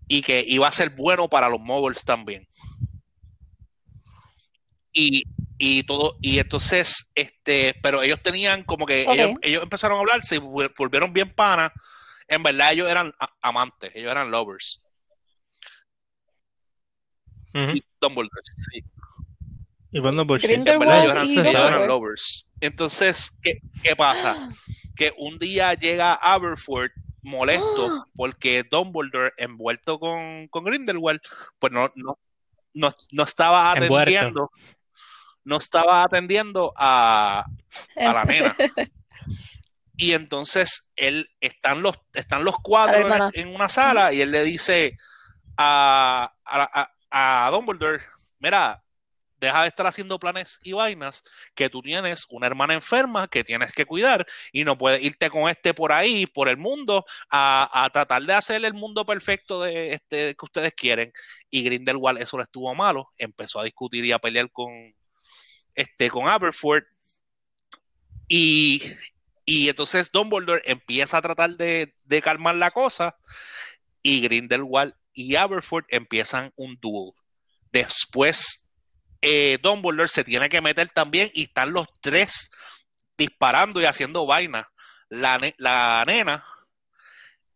y 0.08 0.22
que 0.22 0.42
iba 0.46 0.66
a 0.66 0.72
ser 0.72 0.90
bueno 0.90 1.28
para 1.28 1.48
los 1.48 1.60
moguls 1.60 2.04
también. 2.04 2.46
Y, 4.92 5.24
y 5.58 5.82
todo, 5.84 6.16
y 6.20 6.38
entonces, 6.38 7.10
este, 7.14 7.74
pero 7.82 8.02
ellos 8.02 8.20
tenían 8.22 8.64
como 8.64 8.86
que 8.86 9.02
ellos, 9.02 9.32
ellos 9.42 9.62
empezaron 9.62 9.98
a 9.98 10.00
hablar, 10.00 10.22
se 10.22 10.40
vol- 10.40 10.72
volvieron 10.76 11.12
bien 11.12 11.30
panas. 11.30 11.70
En 12.26 12.42
verdad, 12.42 12.72
ellos 12.72 12.90
eran 12.90 13.12
amantes, 13.40 13.92
ellos 13.94 14.10
eran 14.10 14.30
lovers. 14.30 14.84
Y 17.54 17.82
Dumbledore, 18.00 18.42
sí. 18.72 18.82
Y. 19.90 20.00
En 20.46 20.78
verdad, 20.78 21.02
Grindelwald 21.02 21.02
ellos 21.02 21.12
eran, 21.12 21.26
y 21.26 21.32
ellos 21.32 21.46
eran 21.46 21.62
Dumbledore. 21.62 21.86
lovers. 21.88 22.46
Entonces, 22.60 23.30
¿qué, 23.42 23.60
qué 23.82 23.96
pasa? 23.96 24.50
Que 24.96 25.12
un 25.16 25.38
día 25.38 25.74
llega 25.74 26.14
Aberforth 26.14 26.92
molesto 27.28 28.06
porque 28.16 28.64
Dumbledore 28.68 29.32
envuelto 29.36 29.98
con, 30.00 30.48
con 30.48 30.64
Grindelwald, 30.64 31.20
pues 31.58 31.72
no, 31.72 31.88
no, 31.96 32.18
no, 32.74 32.92
no 33.12 33.22
estaba 33.22 33.72
Envuelto. 33.74 33.96
atendiendo, 33.96 34.50
no 35.44 35.56
estaba 35.56 36.02
atendiendo 36.02 36.72
a, 36.76 37.44
a 37.96 38.12
la 38.12 38.24
nena. 38.24 38.56
Y 40.00 40.12
entonces 40.12 40.92
él 40.94 41.28
están 41.40 41.82
los, 41.82 41.98
están 42.12 42.44
los 42.44 42.54
cuatro 42.62 43.04
en 43.32 43.52
una 43.52 43.68
sala 43.68 44.12
y 44.12 44.20
él 44.20 44.30
le 44.30 44.44
dice 44.44 44.96
a, 45.56 46.32
a, 46.44 46.88
a, 47.10 47.46
a 47.46 47.50
Dumbledore, 47.50 48.04
mira, 48.38 48.80
deja 49.38 49.62
de 49.62 49.68
estar 49.68 49.86
haciendo 49.86 50.18
planes 50.18 50.58
y 50.62 50.72
vainas, 50.72 51.22
que 51.54 51.70
tú 51.70 51.82
tienes 51.82 52.26
una 52.30 52.46
hermana 52.46 52.74
enferma 52.74 53.28
que 53.28 53.44
tienes 53.44 53.72
que 53.72 53.86
cuidar 53.86 54.26
y 54.52 54.64
no 54.64 54.76
puedes 54.76 55.02
irte 55.02 55.30
con 55.30 55.48
este 55.48 55.74
por 55.74 55.92
ahí, 55.92 56.26
por 56.26 56.48
el 56.48 56.56
mundo, 56.56 57.04
a, 57.30 57.84
a 57.84 57.90
tratar 57.90 58.22
de 58.22 58.34
hacer 58.34 58.64
el 58.64 58.74
mundo 58.74 59.04
perfecto 59.06 59.62
de 59.62 59.92
este 59.94 60.34
que 60.34 60.44
ustedes 60.44 60.72
quieren. 60.74 61.12
Y 61.50 61.62
Grindelwald 61.62 62.20
eso 62.20 62.36
le 62.36 62.44
estuvo 62.44 62.74
malo, 62.74 63.12
empezó 63.16 63.60
a 63.60 63.64
discutir 63.64 64.04
y 64.04 64.12
a 64.12 64.18
pelear 64.18 64.50
con, 64.50 64.72
este, 65.74 66.10
con 66.10 66.28
Aberforth. 66.28 66.86
Y, 68.28 68.82
y 69.44 69.68
entonces 69.68 70.12
Dumbledore 70.12 70.62
empieza 70.66 71.16
a 71.16 71.22
tratar 71.22 71.56
de, 71.56 71.94
de 72.04 72.22
calmar 72.22 72.56
la 72.56 72.70
cosa 72.70 73.16
y 74.02 74.20
Grindelwald 74.20 74.94
y 75.12 75.36
Aberforth 75.36 75.86
empiezan 75.88 76.52
un 76.56 76.76
duel. 76.80 77.12
Después 77.72 78.67
eh, 79.20 79.58
Dumbledore 79.62 80.08
se 80.08 80.24
tiene 80.24 80.48
que 80.48 80.60
meter 80.60 80.88
también 80.88 81.30
y 81.34 81.44
están 81.44 81.72
los 81.72 81.86
tres 82.00 82.50
disparando 83.16 83.80
y 83.80 83.84
haciendo 83.84 84.26
vaina. 84.26 84.68
La, 85.08 85.40
la 85.56 86.04
nena 86.06 86.44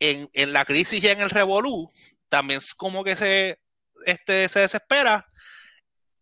en, 0.01 0.29
en 0.33 0.53
la 0.53 0.65
crisis 0.65 1.03
y 1.03 1.09
en 1.09 1.21
el 1.21 1.31
revolú 1.31 1.89
también 2.29 2.59
es 2.59 2.75
como 2.75 3.05
que 3.05 3.15
se, 3.15 3.61
este, 4.07 4.49
se 4.49 4.61
desespera 4.61 5.29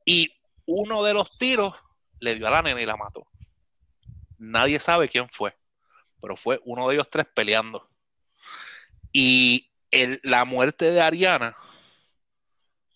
y 0.04 0.36
uno 0.66 1.04
de 1.04 1.14
los 1.14 1.38
tiros 1.38 1.74
le 2.18 2.34
dio 2.34 2.46
a 2.48 2.50
la 2.50 2.62
nena 2.62 2.80
y 2.80 2.86
la 2.86 2.96
mató. 2.96 3.26
Nadie 4.38 4.80
sabe 4.80 5.08
quién 5.08 5.28
fue, 5.28 5.56
pero 6.20 6.36
fue 6.36 6.60
uno 6.64 6.88
de 6.88 6.94
ellos 6.94 7.08
tres 7.10 7.26
peleando. 7.32 7.88
Y 9.12 9.70
la 10.22 10.44
muerte 10.44 10.90
de 10.90 11.00
Ariana 11.00 11.56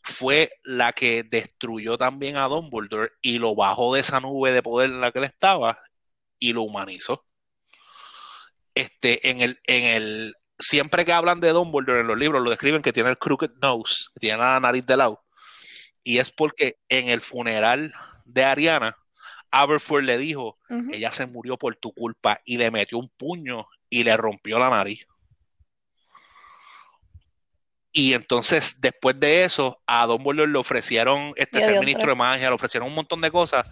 fue 0.04 0.50
la 0.62 0.92
que 0.92 1.22
destruyó 1.22 1.96
también 1.96 2.36
a 2.36 2.46
Dumbledore 2.46 3.12
y 3.22 3.38
lo 3.38 3.54
bajó 3.56 3.94
de 3.94 4.02
esa 4.02 4.20
nube 4.20 4.52
de 4.52 4.62
poder 4.62 4.90
en 4.90 5.00
la 5.00 5.10
que 5.10 5.18
él 5.18 5.24
estaba 5.24 5.78
y 6.38 6.52
lo 6.52 6.62
humanizó. 6.62 7.26
Este, 8.74 9.30
en 9.30 9.40
el, 9.40 9.58
en 9.64 9.84
el, 9.84 10.34
siempre 10.58 11.06
que 11.06 11.12
hablan 11.12 11.40
de 11.40 11.50
Dumbledore 11.50 12.00
en 12.00 12.06
los 12.06 12.18
libros, 12.18 12.42
lo 12.42 12.50
describen 12.50 12.82
que 12.82 12.92
tiene 12.92 13.08
el 13.08 13.18
crooked 13.18 13.52
nose, 13.62 14.06
que 14.14 14.20
tiene 14.20 14.38
la 14.38 14.60
nariz 14.60 14.84
de 14.84 14.96
lado. 14.98 15.24
Y 16.02 16.18
es 16.18 16.30
porque 16.30 16.76
en 16.90 17.08
el 17.08 17.22
funeral 17.22 17.94
de 18.26 18.44
Ariana, 18.44 18.98
Aberforth 19.50 20.04
le 20.04 20.18
dijo, 20.18 20.58
ella 20.92 21.12
se 21.12 21.26
murió 21.26 21.56
por 21.56 21.76
tu 21.76 21.94
culpa 21.94 22.40
y 22.44 22.58
le 22.58 22.70
metió 22.70 22.98
un 22.98 23.08
puño 23.16 23.68
y 23.88 24.02
le 24.02 24.16
rompió 24.18 24.58
la 24.58 24.68
nariz. 24.68 25.06
Y 27.96 28.14
entonces, 28.14 28.80
después 28.80 29.18
de 29.20 29.44
eso, 29.44 29.80
a 29.86 30.04
Dumbledore 30.06 30.50
le 30.50 30.58
ofrecieron 30.58 31.32
este 31.36 31.60
ser 31.66 31.74
ministro 31.80 32.08
de 32.10 32.16
magia, 32.16 32.48
le 32.48 32.54
ofrecieron 32.56 32.88
un 32.88 32.94
montón 32.96 33.20
de 33.20 33.30
cosas. 33.30 33.66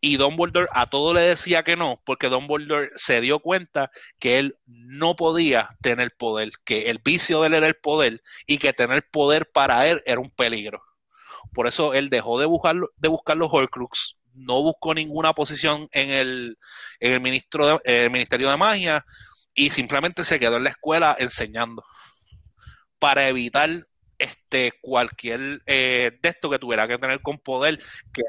Y 0.00 0.16
Dumbledore 0.16 0.68
a 0.72 0.86
todo 0.86 1.12
le 1.12 1.22
decía 1.22 1.64
que 1.64 1.74
no, 1.74 2.00
porque 2.06 2.28
Dumbledore 2.28 2.90
se 2.94 3.20
dio 3.20 3.40
cuenta 3.40 3.90
que 4.20 4.38
él 4.38 4.56
no 4.66 5.16
podía 5.16 5.70
tener 5.82 6.12
poder, 6.16 6.52
que 6.64 6.88
el 6.88 7.00
vicio 7.04 7.40
de 7.40 7.48
él 7.48 7.54
era 7.54 7.66
el 7.66 7.74
poder 7.74 8.22
y 8.46 8.58
que 8.58 8.72
tener 8.72 9.08
poder 9.10 9.50
para 9.50 9.88
él 9.88 10.00
era 10.06 10.20
un 10.20 10.30
peligro. 10.30 10.80
Por 11.52 11.66
eso 11.66 11.94
él 11.94 12.10
dejó 12.10 12.38
de 12.38 12.46
buscar, 12.46 12.76
de 12.96 13.08
buscar 13.08 13.36
los 13.36 13.48
Horcrux, 13.52 14.18
no 14.34 14.62
buscó 14.62 14.94
ninguna 14.94 15.32
posición 15.32 15.88
en 15.90 16.10
el, 16.10 16.58
en 17.00 17.12
el, 17.12 17.20
ministro 17.20 17.66
de- 17.66 18.04
el 18.04 18.10
Ministerio 18.12 18.50
de 18.50 18.56
Magia 18.56 19.04
y 19.52 19.70
simplemente 19.70 20.24
se 20.24 20.38
quedó 20.38 20.58
en 20.58 20.64
la 20.64 20.70
escuela 20.70 21.16
enseñando 21.18 21.82
para 23.04 23.28
evitar 23.28 23.68
este 24.16 24.72
cualquier 24.80 25.60
eh, 25.66 26.18
de 26.22 26.28
esto 26.30 26.48
que 26.48 26.58
tuviera 26.58 26.88
que 26.88 26.96
tener 26.96 27.20
con 27.20 27.36
poder 27.36 27.78
que 28.14 28.22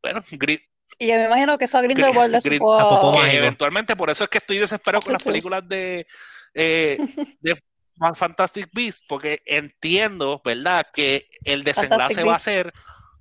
bueno, 0.00 0.20
Gri- 0.20 0.62
Y 1.00 1.08
yo 1.08 1.14
me 1.14 1.24
imagino 1.24 1.58
que 1.58 1.64
eso 1.64 1.78
a 1.78 1.82
Grindelwald 1.82 2.30
le 2.32 2.38
Grin- 2.38 2.58
supo 2.58 3.10
que 3.12 3.34
eventualmente 3.36 3.96
por 3.96 4.08
eso 4.08 4.22
es 4.22 4.30
que 4.30 4.38
estoy 4.38 4.58
desesperado 4.58 5.02
con 5.02 5.12
las 5.14 5.22
películas 5.24 5.66
de, 5.68 6.06
eh, 6.54 6.96
de 7.40 7.60
Fantastic 8.14 8.68
Beasts, 8.72 9.04
porque 9.08 9.40
entiendo, 9.44 10.40
¿verdad?, 10.44 10.86
que 10.94 11.28
el 11.42 11.64
desenlace 11.64 12.14
Fantastic 12.14 12.28
va 12.28 12.36
a 12.36 12.38
ser 12.38 12.72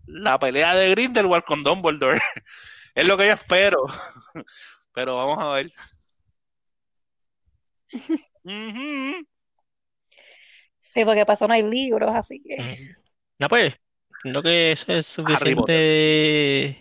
la 0.06 0.38
pelea 0.38 0.76
de 0.76 0.92
Grindelwald 0.92 1.44
con 1.44 1.64
Dumbledore. 1.64 2.22
es 2.94 3.08
lo 3.08 3.18
que 3.18 3.26
yo 3.26 3.34
espero. 3.34 3.80
Pero 4.94 5.18
vamos 5.18 5.40
a 5.40 5.54
ver. 5.54 5.72
Sí, 10.80 11.06
porque 11.06 11.26
pasó 11.26 11.48
no 11.48 11.54
hay 11.54 11.64
libros, 11.64 12.14
así 12.14 12.40
que. 12.40 12.96
No, 13.40 13.50
pues, 13.50 13.76
creo 14.24 14.42
que 14.42 14.72
eso 14.72 14.94
es 14.94 15.06
suficiente 15.06 15.72
de, 15.72 16.78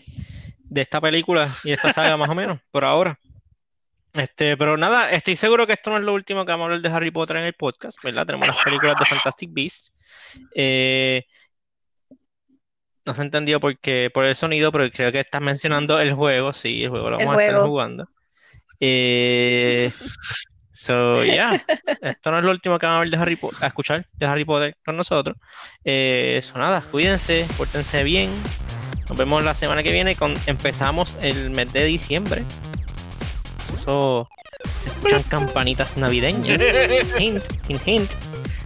de 0.59 0.81
esta 0.81 1.01
película 1.01 1.55
y 1.65 1.73
esta 1.73 1.93
saga 1.93 2.17
más 2.17 2.29
o 2.29 2.35
menos, 2.35 2.61
por 2.71 2.85
ahora. 2.85 3.19
Este, 4.15 4.57
pero 4.57 4.77
nada, 4.77 5.11
estoy 5.11 5.37
seguro 5.37 5.67
que 5.67 5.75
esto 5.75 5.91
no 5.91 5.99
es 5.99 6.05
lo 6.05 6.15
último 6.15 6.47
que 6.47 6.53
vamos 6.53 6.65
a 6.65 6.67
hablar 6.67 6.81
de 6.81 6.89
Harry 6.89 7.11
Potter 7.11 7.37
en 7.37 7.45
el 7.45 7.55
podcast, 7.55 8.03
¿verdad? 8.03 8.25
Tenemos 8.27 8.47
las 8.49 8.63
películas 8.63 8.95
de 8.99 9.05
Fantastic 9.05 9.51
Beasts. 9.53 9.93
Eh, 10.55 11.25
no 13.05 13.15
se 13.15 13.23
entendió 13.23 13.61
porque, 13.61 14.11
por 14.13 14.25
el 14.25 14.35
sonido, 14.35 14.73
pero 14.73 14.91
creo 14.91 15.13
que 15.13 15.21
estás 15.21 15.43
mencionando 15.43 16.01
el 16.01 16.15
juego, 16.15 16.53
sí, 16.53 16.85
el 16.85 16.91
juego 16.91 17.11
lo 17.11 17.19
El 17.19 17.27
vamos 17.27 17.41
a 17.41 17.45
estar 17.45 17.55
juego. 17.57 17.69
jugando. 17.69 18.09
Eh, 18.81 19.93
so, 20.77 21.25
yeah, 21.25 21.61
esto 22.03 22.31
no 22.31 22.39
es 22.39 22.45
lo 22.45 22.51
último 22.51 22.79
que 22.79 22.87
vamos 22.87 22.99
a 22.99 23.01
ver 23.01 23.11
de 23.11 23.17
Harry 23.17 23.37
Po- 23.37 23.51
a 23.61 23.67
escuchar 23.67 24.07
de 24.15 24.27
Harry 24.27 24.45
Potter 24.45 24.77
con 24.85 24.97
nosotros. 24.97 25.37
Eh, 25.85 26.37
eso 26.39 26.57
nada, 26.59 26.83
cuídense, 26.91 27.47
pórtense 27.57 28.03
bien. 28.05 28.31
Nos 29.09 29.17
vemos 29.17 29.45
la 29.45 29.55
semana 29.55 29.83
que 29.83 29.93
viene. 29.93 30.15
Con, 30.17 30.35
empezamos 30.47 31.17
el 31.23 31.51
mes 31.51 31.73
de 31.73 31.85
diciembre. 31.85 32.43
Eso 33.75 34.29
se 34.83 34.89
escuchan 34.89 35.23
campanitas 35.29 35.97
navideñas. 35.97 36.61
Hint, 37.19 37.43
hint, 37.69 37.83
hint. 37.87 38.11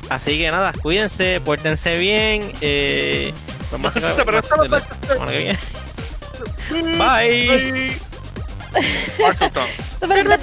Así 0.08 0.38
que 0.38 0.50
nada, 0.50 0.72
cuídense, 0.82 1.40
pórtense 1.44 1.96
bien. 1.98 2.52
Eh, 2.60 3.32
vamos 3.70 3.94
a 3.96 4.00
la 4.00 4.42
semana 5.06 5.30
que 5.32 5.38
viene. 5.38 5.58
Bye. 6.98 7.96
Super- 10.00 10.38